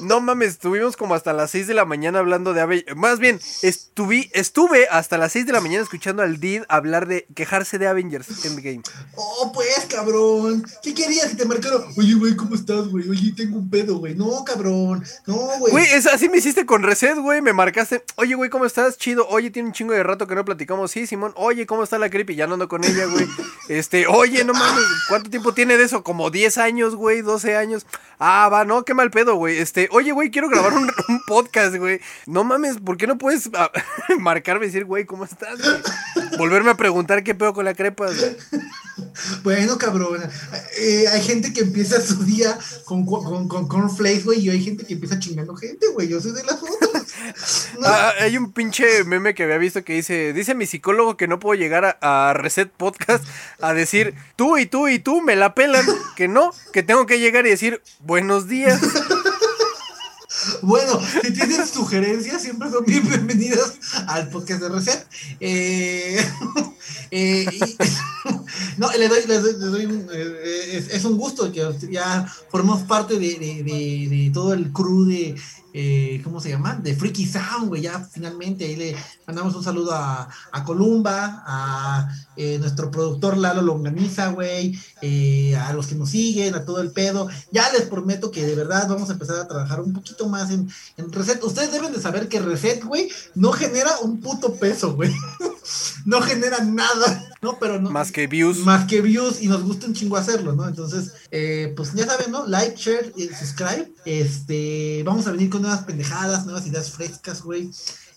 No 0.00 0.20
mames, 0.20 0.50
estuvimos 0.50 0.96
como 0.96 1.14
hasta 1.14 1.32
las 1.32 1.50
6 1.52 1.66
de 1.66 1.74
la 1.74 1.84
mañana 1.84 2.18
hablando 2.18 2.52
de 2.52 2.60
Avengers. 2.60 2.96
Más 2.96 3.18
bien, 3.18 3.40
estuve, 3.62 4.30
estuve 4.32 4.88
hasta 4.88 5.18
las 5.18 5.32
6 5.32 5.46
de 5.46 5.52
la 5.52 5.60
mañana 5.60 5.82
escuchando 5.82 6.22
al 6.22 6.40
Did 6.40 6.62
hablar 6.68 7.06
de 7.06 7.26
quejarse 7.34 7.78
de 7.78 7.86
Avengers 7.86 8.44
Endgame. 8.44 8.82
Oh, 9.14 9.52
pues, 9.54 9.86
cabrón. 9.88 10.64
¿Qué 10.82 10.94
querías 10.94 11.28
que 11.28 11.36
te 11.36 11.44
marcaron? 11.44 11.84
Oye, 11.96 12.14
güey, 12.14 12.36
¿cómo 12.36 12.54
estás, 12.54 12.88
güey? 12.88 13.08
Oye, 13.08 13.32
tengo 13.36 13.58
un 13.58 13.70
pedo, 13.70 13.98
güey. 13.98 14.14
No, 14.14 14.44
cabrón. 14.44 15.04
No, 15.26 15.36
güey. 15.58 15.72
Güey, 15.72 15.86
así 15.94 16.28
me 16.28 16.38
hiciste 16.38 16.66
con 16.66 16.82
Reset, 16.82 17.18
güey. 17.18 17.40
Me 17.40 17.52
marcaste. 17.52 18.04
Oye, 18.16 18.34
güey, 18.34 18.50
¿cómo 18.50 18.64
estás? 18.64 18.98
Chido. 18.98 19.26
Oye, 19.28 19.50
tiene 19.50 19.68
un 19.68 19.74
chingo 19.74 19.92
de 19.92 20.02
rato 20.02 20.26
que 20.26 20.34
no 20.34 20.44
platicamos. 20.44 20.90
Sí, 20.90 21.06
Simón. 21.06 21.32
Oye, 21.36 21.66
¿cómo 21.66 21.84
está 21.84 21.98
la 21.98 22.10
creepy? 22.10 22.34
Ya 22.34 22.46
no 22.46 22.54
ando 22.54 22.68
con 22.68 22.84
ella, 22.84 23.06
güey. 23.06 23.26
Este, 23.66 24.06
oye, 24.06 24.44
no 24.44 24.52
mames. 24.52 24.84
¿Cuánto 25.08 25.30
tiempo 25.30 25.54
tiene 25.54 25.78
de 25.78 25.84
eso? 25.84 26.04
Como 26.04 26.30
10 26.30 26.58
años, 26.58 26.94
güey. 26.94 27.22
12 27.22 27.56
años. 27.56 27.86
Ah, 28.18 28.48
va, 28.52 28.66
no, 28.66 28.84
qué 28.84 28.92
mal 28.92 29.10
pedo, 29.10 29.36
güey. 29.36 29.58
Este, 29.58 29.83
oye, 29.92 30.12
güey, 30.12 30.30
quiero 30.30 30.48
grabar 30.48 30.72
un, 30.74 30.84
un 31.08 31.20
podcast, 31.26 31.76
güey. 31.76 32.00
No 32.26 32.44
mames, 32.44 32.78
¿por 32.78 32.96
qué 32.96 33.06
no 33.06 33.18
puedes 33.18 33.48
ah, 33.54 33.70
marcarme 34.18 34.66
y 34.66 34.68
decir, 34.68 34.84
güey, 34.84 35.04
¿cómo 35.04 35.24
estás, 35.24 35.58
güey? 35.60 35.76
Volverme 36.38 36.70
a 36.70 36.76
preguntar 36.76 37.22
qué 37.22 37.34
pedo 37.34 37.52
con 37.54 37.64
la 37.64 37.74
crepa, 37.74 38.06
güey. 38.06 38.36
Bueno, 39.42 39.76
cabrón. 39.78 40.22
eh, 40.78 41.04
hay 41.12 41.22
gente 41.22 41.52
que 41.52 41.60
empieza 41.60 42.00
su 42.00 42.24
día 42.24 42.58
con, 42.84 43.04
cu- 43.04 43.22
con, 43.22 43.48
con 43.48 43.68
cornflakes, 43.68 44.24
güey, 44.24 44.40
y 44.40 44.50
hay 44.50 44.62
gente 44.62 44.84
que 44.84 44.94
empieza 44.94 45.18
chingando 45.18 45.54
gente, 45.56 45.86
güey. 45.88 46.08
Yo 46.08 46.20
soy 46.20 46.32
de 46.32 46.42
las 46.44 46.60
otras. 46.62 47.04
No, 47.78 47.86
Ah, 47.86 48.12
hay 48.20 48.36
un 48.36 48.52
pinche 48.52 49.04
meme 49.04 49.34
que 49.34 49.44
había 49.44 49.58
visto 49.58 49.84
que 49.84 49.94
dice, 49.94 50.32
dice 50.32 50.54
mi 50.54 50.66
psicólogo 50.66 51.16
que 51.16 51.28
no 51.28 51.38
puedo 51.38 51.58
llegar 51.58 51.84
a, 52.00 52.30
a 52.30 52.34
Reset 52.34 52.70
Podcast 52.70 53.24
a 53.60 53.72
decir, 53.74 54.14
tú 54.36 54.58
y 54.58 54.66
tú 54.66 54.88
y 54.88 54.98
tú 54.98 55.20
me 55.20 55.36
la 55.36 55.54
pelan, 55.54 55.84
que 56.16 56.28
no, 56.28 56.52
que 56.72 56.82
tengo 56.82 57.06
que 57.06 57.18
llegar 57.20 57.46
y 57.46 57.50
decir, 57.50 57.82
buenos 58.00 58.48
días. 58.48 58.80
Bueno, 60.62 61.00
si 61.22 61.32
tienen 61.32 61.66
sugerencias, 61.66 62.42
siempre 62.42 62.70
son 62.70 62.84
bienvenidas 62.84 63.74
al 64.06 64.28
podcast 64.28 64.60
de 64.62 64.68
Reset. 64.68 65.06
Eh, 65.40 66.24
eh, 67.10 67.46
no, 68.78 68.90
le 68.92 69.08
doy, 69.08 69.20
le 69.26 69.38
doy- 69.40 69.52
le 69.58 69.66
doy 69.66 69.86
un- 69.86 70.08
eh, 70.12 70.86
es, 70.90 71.04
un 71.04 71.16
gusto 71.16 71.50
que 71.52 71.62
ya 71.90 72.26
formamos 72.50 72.82
parte 72.82 73.14
de, 73.18 73.38
de- 73.38 74.30
todo 74.32 74.52
el 74.54 74.72
crew 74.72 75.04
de, 75.04 76.20
¿cómo 76.22 76.40
se 76.40 76.50
llama? 76.50 76.74
De 76.82 76.94
Freaky 76.94 77.26
Sound, 77.26 77.68
güey, 77.68 77.82
ya 77.82 78.00
finalmente 78.12 78.64
ahí 78.64 78.76
le 78.76 78.96
mandamos 79.26 79.54
un 79.54 79.64
saludo 79.64 79.92
a, 79.92 80.28
a 80.52 80.64
Columba, 80.64 81.42
a 81.46 82.08
nuestro 82.60 82.90
productor 82.90 83.36
Lalo 83.36 83.62
Longaniza, 83.62 84.28
güey, 84.28 84.78
a 85.56 85.72
los 85.72 85.86
que 85.88 85.94
nos 85.96 86.10
siguen, 86.10 86.54
a 86.54 86.64
todo 86.64 86.80
el 86.80 86.90
pedo. 86.92 87.28
Ya 87.50 87.70
les 87.72 87.82
prometo 87.82 88.30
que 88.30 88.44
de 88.46 88.54
verdad 88.54 88.86
vamos 88.88 89.08
a 89.10 89.14
empezar 89.14 89.36
a 89.38 89.48
trabajar 89.48 89.80
un 89.80 89.92
poquito 89.92 90.28
más 90.34 90.50
en, 90.50 90.68
en 90.96 91.12
Reset. 91.12 91.42
Ustedes 91.42 91.72
deben 91.72 91.92
de 91.92 92.00
saber 92.00 92.28
que 92.28 92.40
Reset, 92.40 92.82
güey, 92.82 93.08
no 93.34 93.52
genera 93.52 93.98
un 94.02 94.20
puto 94.20 94.54
peso, 94.54 94.94
güey. 94.94 95.12
no 96.04 96.20
genera 96.20 96.58
nada, 96.64 97.28
¿no? 97.40 97.58
Pero 97.58 97.80
no. 97.80 97.90
Más 97.90 98.10
que 98.10 98.26
views. 98.26 98.58
Más 98.58 98.86
que 98.86 99.00
views 99.00 99.40
y 99.40 99.48
nos 99.48 99.62
gusta 99.62 99.86
un 99.86 99.94
chingo 99.94 100.16
hacerlo, 100.16 100.52
¿no? 100.54 100.66
Entonces, 100.66 101.12
eh, 101.30 101.72
pues 101.76 101.92
ya 101.94 102.06
saben, 102.06 102.30
¿no? 102.30 102.46
Like, 102.46 102.76
share 102.76 103.12
y 103.16 103.28
subscribe. 103.28 103.92
Este, 104.04 105.02
vamos 105.04 105.26
a 105.26 105.32
venir 105.32 105.50
con 105.50 105.62
nuevas 105.62 105.84
pendejadas, 105.84 106.44
nuevas 106.44 106.66
ideas 106.66 106.90
frescas, 106.90 107.42
güey. 107.42 107.70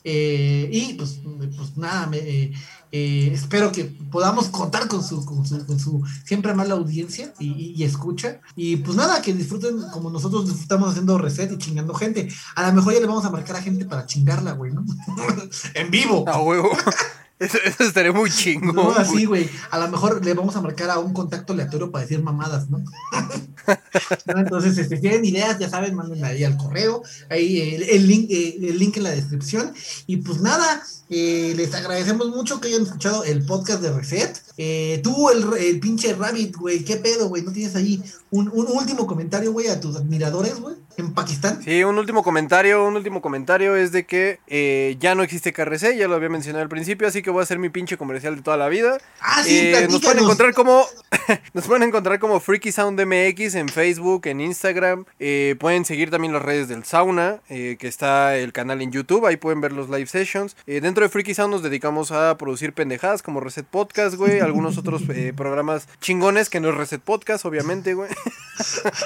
Eh, 0.10 0.70
y 0.72 0.94
pues, 0.94 1.20
pues 1.58 1.76
nada, 1.76 2.08
me, 2.08 2.18
eh, 2.20 2.54
eh, 2.94 3.30
espero 3.34 3.74
que 3.74 3.84
podamos 3.84 4.48
contar 4.48 4.88
con 4.88 5.04
su, 5.04 5.26
con 5.26 5.46
su, 5.46 5.66
con 5.66 5.78
su 5.78 6.02
siempre 6.24 6.54
mala 6.54 6.76
audiencia 6.76 7.34
y, 7.40 7.48
y- 7.52 7.74
y 7.76 7.84
escucha. 7.84 8.40
Y 8.56 8.78
pues 8.78 8.96
nada, 8.96 9.22
que 9.22 9.34
disfruten 9.34 9.82
como 9.92 10.10
nosotros 10.10 10.48
disfrutamos 10.48 10.92
haciendo 10.92 11.18
reset 11.18 11.52
y 11.52 11.58
chingando 11.58 11.94
gente. 11.94 12.30
A 12.56 12.66
lo 12.70 12.74
mejor 12.74 12.94
ya 12.94 13.02
le 13.02 13.08
vamos 13.08 13.26
a 13.26 13.30
marcar 13.32 13.58
a 13.58 13.62
gente 13.62 13.84
para 13.84 14.06
chingarla, 14.06 14.54
güey, 14.54 14.72
¿no? 14.72 14.86
en 15.74 15.92
vivo. 15.92 16.24
A 16.30 16.42
huevo. 16.42 16.70
Eso, 17.40 17.60
eso 17.64 17.84
estaría 17.84 18.12
muy 18.12 18.32
chingón. 18.32 18.76
No, 18.76 18.92
así, 18.92 19.26
güey. 19.26 19.48
A 19.70 19.78
lo 19.78 19.88
mejor 19.90 20.26
le 20.26 20.34
vamos 20.34 20.56
a 20.56 20.62
marcar 20.62 20.90
a 20.90 20.98
un 20.98 21.14
contacto 21.14 21.54
aleatorio 21.54 21.92
para 21.92 22.04
decir 22.04 22.22
mamadas, 22.22 22.70
¿no? 22.70 22.80
¿No? 24.26 24.40
Entonces, 24.40 24.78
este, 24.78 24.96
si 24.96 25.02
tienen 25.02 25.24
ideas, 25.24 25.60
ya 25.60 25.70
saben, 25.70 25.94
manden 25.94 26.24
ahí 26.26 26.44
al 26.44 26.58
correo, 26.58 27.04
ahí 27.30 27.76
el, 27.76 27.84
el 27.84 28.08
link, 28.08 28.28
eh, 28.32 28.58
el 28.62 28.80
link 28.80 28.98
en 28.98 29.04
la 29.04 29.12
descripción. 29.12 29.74
Y 30.08 30.18
pues 30.18 30.42
nada, 30.42 30.84
eh, 31.10 31.54
les 31.56 31.74
agradecemos 31.74 32.30
mucho 32.30 32.60
que 32.60 32.70
hayan 32.70 32.84
escuchado 32.84 33.24
el 33.24 33.46
podcast 33.46 33.82
de 33.82 33.92
Reset. 33.92 34.42
Eh, 34.58 35.00
tú, 35.04 35.30
el, 35.30 35.46
el 35.58 35.80
pinche 35.80 36.14
Rabbit, 36.14 36.56
güey, 36.56 36.84
¿qué 36.84 36.98
pedo, 36.98 37.30
güey? 37.30 37.44
¿No 37.44 37.52
tienes 37.52 37.76
ahí 37.76 38.04
un, 38.32 38.50
un 38.50 38.68
último 38.68 39.06
comentario, 39.06 39.52
güey, 39.52 39.68
a 39.68 39.80
tus 39.80 39.96
admiradores, 39.96 40.60
güey? 40.60 40.76
En 40.98 41.14
Pakistán. 41.14 41.62
Sí, 41.64 41.84
un 41.84 41.98
último 41.98 42.24
comentario, 42.24 42.84
un 42.84 42.96
último 42.96 43.22
comentario 43.22 43.76
es 43.76 43.92
de 43.92 44.06
que 44.06 44.40
eh, 44.48 44.98
ya 45.00 45.14
no 45.16 45.24
existe 45.24 45.54
KRC, 45.54 45.96
ya 45.96 46.08
lo 46.08 46.16
había 46.16 46.30
mencionado 46.30 46.64
al 46.64 46.70
principio, 46.70 47.08
así 47.08 47.22
que 47.22 47.30
voy 47.30 47.42
a 47.42 47.44
hacer 47.44 47.60
mi 47.60 47.70
pinche 47.70 47.98
comercial 47.98 48.36
de 48.36 48.42
toda 48.42 48.58
la 48.58 48.68
vida. 48.68 48.98
Ah, 49.22 49.44
sí, 49.44 49.60
Eh, 49.60 49.88
nos 49.90 50.02
pueden 50.02 50.24
encontrar 50.24 50.54
como 50.54 50.86
nos 51.54 51.68
pueden 51.68 51.84
encontrar 51.84 52.20
como 52.20 52.40
Freaky 52.40 52.72
Sound 52.72 53.00
MX 53.00 53.56
en 53.56 53.70
Facebook, 53.70 54.26
en 54.26 54.42
Instagram. 54.42 55.06
Eh, 55.20 55.56
pueden 55.60 55.86
seguir 55.86 56.10
también 56.10 56.34
las 56.34 56.42
redes 56.42 56.68
del 56.68 56.84
Sauna, 56.84 57.42
eh, 57.50 57.78
que 57.80 57.88
está 57.88 58.36
el 58.36 58.52
canal 58.52 58.82
en 58.82 58.92
YouTube, 58.92 59.26
ahí 59.28 59.38
pueden 59.38 59.62
ver 59.62 59.74
los 59.74 59.90
live 59.90 60.08
sessions. 60.08 60.56
Dentro 60.66 61.04
de 61.04 61.10
Freaky 61.10 61.34
Sound 61.34 61.54
nos 61.54 61.64
dedicamos 61.64 62.12
a 62.12 62.38
producir 62.38 62.74
pendejadas 62.74 63.22
como 63.22 63.40
Reset 63.40 63.66
Podcast, 63.66 64.16
güey, 64.16 64.40
algunos 64.40 64.78
otros 64.78 65.04
programas 65.36 65.88
chingones 66.02 66.50
que 66.50 66.60
no 66.60 66.70
es 66.70 66.76
Reset 66.76 67.02
Podcast, 67.02 67.46
obviamente, 67.46 67.94
güey. 67.94 68.10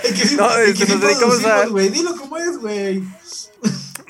Que 0.04 0.36
No, 0.36 0.50
es 0.58 0.70
este, 0.70 0.86
que 0.86 0.92
nos 0.94 1.02
dedicamos 1.02 1.46
a- 1.46 1.66
güey. 1.68 1.90
Dilo 1.90 2.16
cómo 2.16 2.38
es, 2.38 2.58
güey. 2.58 3.04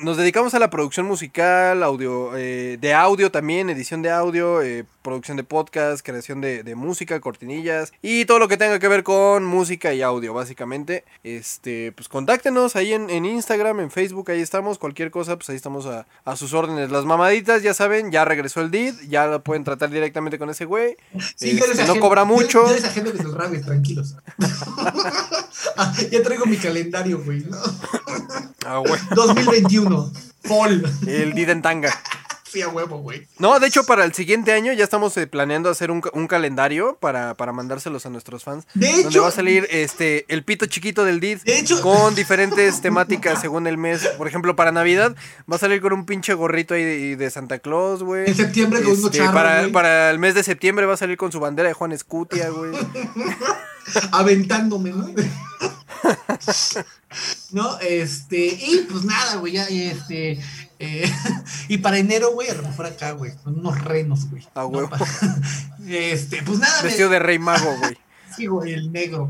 Nos 0.02 0.16
dedicamos 0.16 0.52
a 0.54 0.58
la 0.58 0.68
producción 0.68 1.06
musical, 1.06 1.80
audio, 1.84 2.36
eh, 2.36 2.76
de 2.80 2.92
audio 2.92 3.30
también, 3.30 3.70
edición 3.70 4.02
de 4.02 4.10
audio, 4.10 4.60
eh, 4.60 4.84
producción 5.00 5.36
de 5.36 5.44
podcast, 5.44 6.04
creación 6.04 6.40
de, 6.40 6.64
de 6.64 6.74
música, 6.74 7.20
cortinillas 7.20 7.92
y 8.02 8.24
todo 8.24 8.40
lo 8.40 8.48
que 8.48 8.56
tenga 8.56 8.80
que 8.80 8.88
ver 8.88 9.04
con 9.04 9.44
música 9.44 9.94
y 9.94 10.02
audio, 10.02 10.34
básicamente. 10.34 11.04
Este, 11.22 11.92
pues 11.92 12.08
contáctenos 12.08 12.74
ahí 12.74 12.92
en, 12.92 13.10
en 13.10 13.24
Instagram, 13.24 13.78
en 13.78 13.92
Facebook, 13.92 14.28
ahí 14.32 14.40
estamos. 14.40 14.78
Cualquier 14.78 15.12
cosa, 15.12 15.36
pues 15.36 15.48
ahí 15.50 15.56
estamos 15.56 15.86
a, 15.86 16.04
a 16.24 16.34
sus 16.34 16.52
órdenes. 16.52 16.90
Las 16.90 17.04
mamaditas, 17.04 17.62
ya 17.62 17.72
saben, 17.72 18.10
ya 18.10 18.24
regresó 18.24 18.60
el 18.60 18.72
DID, 18.72 18.94
ya 19.08 19.28
lo 19.28 19.44
pueden 19.44 19.62
tratar 19.62 19.90
directamente 19.90 20.36
con 20.36 20.50
ese 20.50 20.64
güey. 20.64 20.96
Sí, 21.36 21.56
yo 21.56 21.64
Este, 21.64 21.84
no 21.84 22.00
cobra 22.00 22.22
yo- 22.22 22.26
mucho. 22.26 22.64
Yo 22.66 23.02
el 23.04 23.34
Rabbit, 23.34 23.64
tranquilos. 23.64 24.16
Ya 26.10 26.22
traigo 26.22 26.46
mi 26.46 26.56
calendario, 26.56 27.22
güey. 27.24 27.40
¿no? 27.40 27.56
Ah, 28.64 28.78
güey. 28.78 29.00
2021. 29.14 30.12
Fall. 30.44 30.82
El 31.06 31.32
DID 31.34 31.48
en 31.50 31.62
tanga. 31.62 31.92
Sí, 32.52 32.60
a 32.60 32.68
huevo, 32.68 32.98
güey. 32.98 33.26
No, 33.38 33.58
de 33.58 33.66
hecho, 33.66 33.84
para 33.84 34.04
el 34.04 34.12
siguiente 34.12 34.52
año 34.52 34.74
ya 34.74 34.84
estamos 34.84 35.16
eh, 35.16 35.26
planeando 35.26 35.70
hacer 35.70 35.90
un, 35.90 36.02
un 36.12 36.26
calendario 36.26 36.98
para, 37.00 37.34
para 37.34 37.50
mandárselos 37.54 38.04
a 38.04 38.10
nuestros 38.10 38.44
fans. 38.44 38.66
De 38.74 38.88
donde 38.92 39.08
hecho- 39.08 39.22
va 39.22 39.28
a 39.28 39.30
salir 39.30 39.66
este 39.70 40.26
el 40.28 40.44
pito 40.44 40.66
chiquito 40.66 41.06
del 41.06 41.18
DID 41.18 41.38
De 41.44 41.58
hecho- 41.58 41.80
con 41.80 42.14
diferentes 42.14 42.82
temáticas 42.82 43.40
según 43.40 43.66
el 43.66 43.78
mes. 43.78 44.06
Por 44.18 44.28
ejemplo, 44.28 44.54
para 44.54 44.70
Navidad 44.70 45.16
va 45.50 45.56
a 45.56 45.58
salir 45.58 45.80
con 45.80 45.94
un 45.94 46.04
pinche 46.04 46.34
gorrito 46.34 46.74
ahí 46.74 46.84
de, 46.84 47.16
de 47.16 47.30
Santa 47.30 47.58
Claus, 47.58 48.02
güey. 48.02 48.26
En 48.28 48.34
septiembre 48.34 48.82
con 48.82 48.92
Este, 48.92 49.24
para, 49.30 49.68
para 49.72 50.10
el 50.10 50.18
mes 50.18 50.34
de 50.34 50.42
septiembre 50.42 50.84
va 50.84 50.92
a 50.92 50.98
salir 50.98 51.16
con 51.16 51.32
su 51.32 51.40
bandera 51.40 51.68
de 51.68 51.72
Juan 51.74 51.92
Escutia, 51.92 52.50
güey. 52.50 52.72
Aventándome, 54.12 54.90
¿no? 54.90 55.08
No, 57.50 57.78
este, 57.80 58.46
y 58.46 58.86
pues 58.90 59.04
nada, 59.04 59.36
güey, 59.36 59.52
ya, 59.52 59.64
este, 59.66 60.40
eh, 60.78 61.12
y 61.68 61.76
para 61.78 61.98
enero, 61.98 62.32
güey, 62.32 62.48
a 62.48 62.54
lo 62.54 62.62
mejor 62.62 62.86
acá, 62.86 63.10
güey, 63.12 63.36
con 63.36 63.58
unos 63.58 63.78
renos, 63.84 64.30
güey. 64.30 64.42
A 64.54 64.60
¿no? 64.62 64.66
huevo. 64.68 64.88
Pa- 64.88 64.98
Este, 65.86 66.42
pues 66.42 66.58
nada, 66.58 66.74
me- 66.78 66.88
Vestido 66.88 67.10
de 67.10 67.18
rey 67.18 67.38
mago, 67.38 67.76
güey. 67.78 67.98
Sí, 68.34 68.46
güey, 68.46 68.72
el 68.72 68.90
negro. 68.90 69.28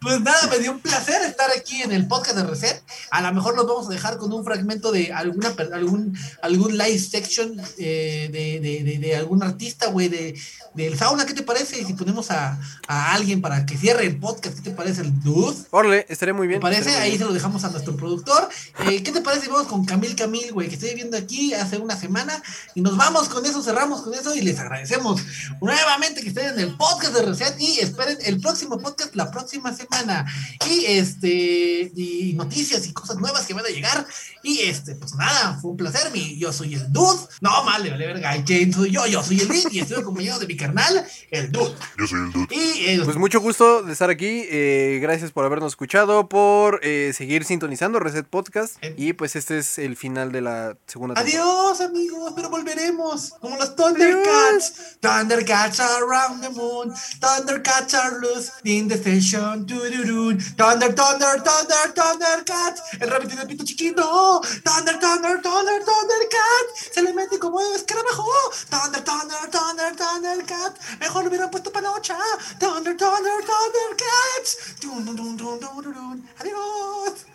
Pues 0.00 0.20
nada, 0.20 0.46
me 0.48 0.58
dio 0.58 0.72
un 0.72 0.80
placer 0.80 1.22
estar 1.22 1.50
aquí 1.50 1.82
en 1.82 1.92
el 1.92 2.06
podcast 2.06 2.36
de 2.36 2.44
Reset. 2.44 2.82
A 3.10 3.22
lo 3.22 3.32
mejor 3.32 3.56
los 3.56 3.66
vamos 3.66 3.86
a 3.86 3.90
dejar 3.90 4.18
con 4.18 4.32
un 4.32 4.44
fragmento 4.44 4.92
de 4.92 5.12
alguna 5.12 5.54
algún 5.72 6.16
algún 6.42 6.76
live 6.78 6.98
section 6.98 7.60
eh, 7.78 8.28
de, 8.32 8.60
de, 8.60 8.84
de, 8.84 8.98
de 8.98 9.16
algún 9.16 9.42
artista, 9.42 9.86
güey, 9.88 10.08
de 10.08 10.38
del 10.74 10.98
sauna. 10.98 11.24
¿Qué 11.24 11.32
te 11.32 11.42
parece 11.42 11.84
si 11.84 11.94
ponemos 11.94 12.30
a, 12.30 12.60
a 12.86 13.14
alguien 13.14 13.40
para 13.40 13.64
que 13.64 13.78
cierre 13.78 14.06
el 14.06 14.18
podcast? 14.18 14.56
¿Qué 14.56 14.70
te 14.70 14.70
parece 14.72 15.00
el 15.02 15.20
dude? 15.22 15.56
Orle, 15.70 16.04
estaría 16.08 16.34
muy 16.34 16.46
¿Te 16.46 16.48
bien. 16.50 16.60
parece? 16.60 16.80
estaría 16.80 16.98
muy 16.98 17.04
Ahí 17.04 17.10
bien. 17.12 17.20
se 17.22 17.24
lo 17.28 17.32
dejamos 17.32 17.64
a 17.64 17.70
nuestro 17.70 17.96
productor. 17.96 18.48
Eh, 18.86 19.02
¿Qué 19.02 19.10
te 19.10 19.22
parece 19.22 19.44
si 19.46 19.50
vamos 19.50 19.66
con 19.68 19.84
Camil 19.86 20.14
Camil, 20.14 20.52
güey? 20.52 20.68
Que 20.68 20.74
estoy 20.74 20.94
viendo 20.94 21.16
aquí 21.16 21.54
hace 21.54 21.78
una 21.78 21.96
semana. 21.96 22.42
Y 22.74 22.82
nos 22.82 22.96
vamos 22.96 23.28
con 23.30 23.44
eso, 23.46 23.62
cerramos 23.62 24.02
con 24.02 24.12
eso 24.14 24.34
y 24.34 24.42
les 24.42 24.58
agradecemos 24.58 25.22
nuevamente 25.62 26.20
que 26.20 26.28
estén 26.28 26.48
en 26.48 26.60
el 26.60 26.76
podcast 26.76 27.14
de 27.14 27.22
Reset 27.22 27.54
y 27.58 27.80
esperen 27.80 28.18
el 28.24 28.40
próximo 28.40 28.78
podcast 28.78 29.14
la 29.14 29.30
próxima 29.30 29.35
semana. 29.44 30.26
Y 30.68 30.84
este, 30.86 31.90
y 31.94 32.32
noticias 32.36 32.86
y 32.86 32.92
cosas 32.92 33.16
nuevas 33.16 33.46
que 33.46 33.54
van 33.54 33.64
a 33.66 33.68
llegar. 33.68 34.06
Y 34.42 34.60
este, 34.60 34.94
pues 34.94 35.14
nada, 35.14 35.58
fue 35.60 35.72
un 35.72 35.76
placer. 35.76 36.10
Mi, 36.12 36.38
yo 36.38 36.52
soy 36.52 36.74
el 36.74 36.92
Dude. 36.92 37.20
No, 37.40 37.64
vale, 37.64 37.90
vale, 37.90 38.06
verga. 38.06 38.36
¿Y 38.36 38.42
quién 38.44 38.72
soy 38.72 38.90
yo? 38.90 39.06
Yo 39.06 39.22
soy 39.22 39.40
el 39.40 39.48
Dude 39.48 39.68
y 39.72 39.80
estoy 39.80 40.00
acompañado 40.00 40.40
de 40.40 40.46
mi 40.46 40.56
carnal, 40.56 41.06
el 41.30 41.50
Dude. 41.52 41.74
Yo 41.98 42.06
soy 42.06 42.20
el 42.20 42.32
dude. 42.32 42.46
Y 42.54 42.84
eh, 42.86 43.00
Pues 43.04 43.16
mucho 43.16 43.40
gusto 43.40 43.82
de 43.82 43.92
estar 43.92 44.10
aquí. 44.10 44.44
eh, 44.48 44.98
gracias 45.02 45.32
por 45.32 45.44
habernos 45.44 45.72
escuchado, 45.72 46.28
por 46.28 46.80
eh, 46.82 47.12
seguir 47.16 47.44
sintonizando 47.44 47.98
Reset 47.98 48.26
Podcast. 48.26 48.76
Y 48.96 49.12
pues 49.14 49.36
este 49.36 49.58
es 49.58 49.78
el 49.78 49.96
final 49.96 50.32
de 50.32 50.40
la 50.40 50.76
segunda 50.86 51.14
temporada. 51.14 51.44
Adiós, 51.74 51.80
amigos, 51.80 52.32
pero 52.36 52.48
volveremos. 52.50 53.34
Como 53.40 53.56
los 53.56 53.74
Thundercats. 53.76 54.98
Thundercats 55.00 55.80
are 55.80 56.04
around 56.04 56.42
the 56.42 56.50
moon. 56.50 56.92
Thundercats 57.20 57.94
are 57.94 58.18
loose 58.20 58.50
in 58.64 58.88
the 58.88 58.96
station. 59.16 59.66
Tururún. 59.66 60.38
Thunder, 60.56 60.94
thunder, 60.94 61.42
thunder, 61.42 61.86
Thundercats. 61.94 62.82
El 63.00 63.10
rabbit 63.10 63.28
tiene 63.28 63.42
el 63.42 63.48
pito 63.48 63.64
chiquito. 63.64 64.40
Thunder, 64.64 64.98
thunder, 64.98 65.40
thunder, 65.42 65.80
Thundercats. 65.84 66.70
Se 66.92 67.02
le 67.02 67.12
mete 67.12 67.38
como 67.38 67.60
escarabajo. 67.74 68.26
Thunder, 68.70 69.02
thunder, 69.02 69.50
thunder, 69.50 69.96
Thundercats. 69.96 70.80
Mejor 71.00 71.22
lo 71.22 71.28
hubieran 71.28 71.50
puesto 71.50 71.70
panocha. 71.72 72.16
Thunder, 72.58 72.96
thunder, 72.96 73.38
Thundercats. 73.50 74.76
Dun, 74.80 75.04
dun, 75.04 75.36
dun, 75.36 75.58
dun. 75.60 76.28
Adiós. 76.40 77.26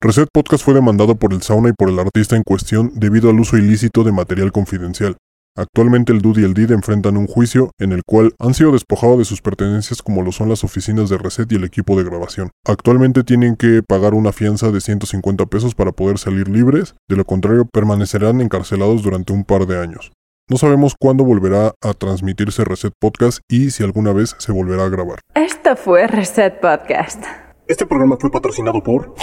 Reset 0.00 0.28
Podcast 0.32 0.62
fue 0.62 0.74
demandado 0.74 1.16
por 1.16 1.32
el 1.32 1.42
Sauna 1.42 1.70
y 1.70 1.72
por 1.72 1.88
el 1.88 1.98
artista 1.98 2.36
en 2.36 2.42
cuestión 2.42 2.92
debido 2.94 3.30
al 3.30 3.40
uso 3.40 3.56
ilícito 3.56 4.04
de 4.04 4.12
material 4.12 4.52
confidencial. 4.52 5.16
Actualmente 5.58 6.12
el 6.12 6.20
Dude 6.20 6.42
y 6.42 6.44
el 6.44 6.52
Did 6.52 6.70
enfrentan 6.72 7.16
un 7.16 7.26
juicio 7.26 7.70
en 7.78 7.92
el 7.92 8.02
cual 8.04 8.34
han 8.38 8.52
sido 8.52 8.72
despojados 8.72 9.16
de 9.16 9.24
sus 9.24 9.40
pertenencias 9.40 10.02
como 10.02 10.22
lo 10.22 10.30
son 10.30 10.50
las 10.50 10.64
oficinas 10.64 11.08
de 11.08 11.16
Reset 11.16 11.50
y 11.50 11.54
el 11.54 11.64
equipo 11.64 11.96
de 11.96 12.04
grabación. 12.04 12.50
Actualmente 12.66 13.24
tienen 13.24 13.56
que 13.56 13.82
pagar 13.82 14.12
una 14.12 14.32
fianza 14.32 14.70
de 14.70 14.82
150 14.82 15.46
pesos 15.46 15.74
para 15.74 15.92
poder 15.92 16.18
salir 16.18 16.48
libres, 16.48 16.94
de 17.08 17.16
lo 17.16 17.24
contrario 17.24 17.66
permanecerán 17.72 18.42
encarcelados 18.42 19.02
durante 19.02 19.32
un 19.32 19.44
par 19.44 19.66
de 19.66 19.80
años. 19.80 20.12
No 20.50 20.58
sabemos 20.58 20.94
cuándo 21.00 21.24
volverá 21.24 21.72
a 21.80 21.94
transmitirse 21.94 22.62
Reset 22.62 22.92
Podcast 23.00 23.40
y 23.48 23.70
si 23.70 23.82
alguna 23.82 24.12
vez 24.12 24.36
se 24.38 24.52
volverá 24.52 24.84
a 24.84 24.88
grabar. 24.90 25.20
Esto 25.34 25.74
fue 25.74 26.06
Reset 26.06 26.60
Podcast. 26.60 27.24
Este 27.66 27.86
programa 27.86 28.18
fue 28.20 28.30
patrocinado 28.30 28.82
por 28.82 29.14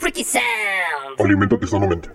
Freaky 0.00 0.24
Sound. 0.24 1.20
Alimentate 1.20 1.66
sanamente. 1.68 2.10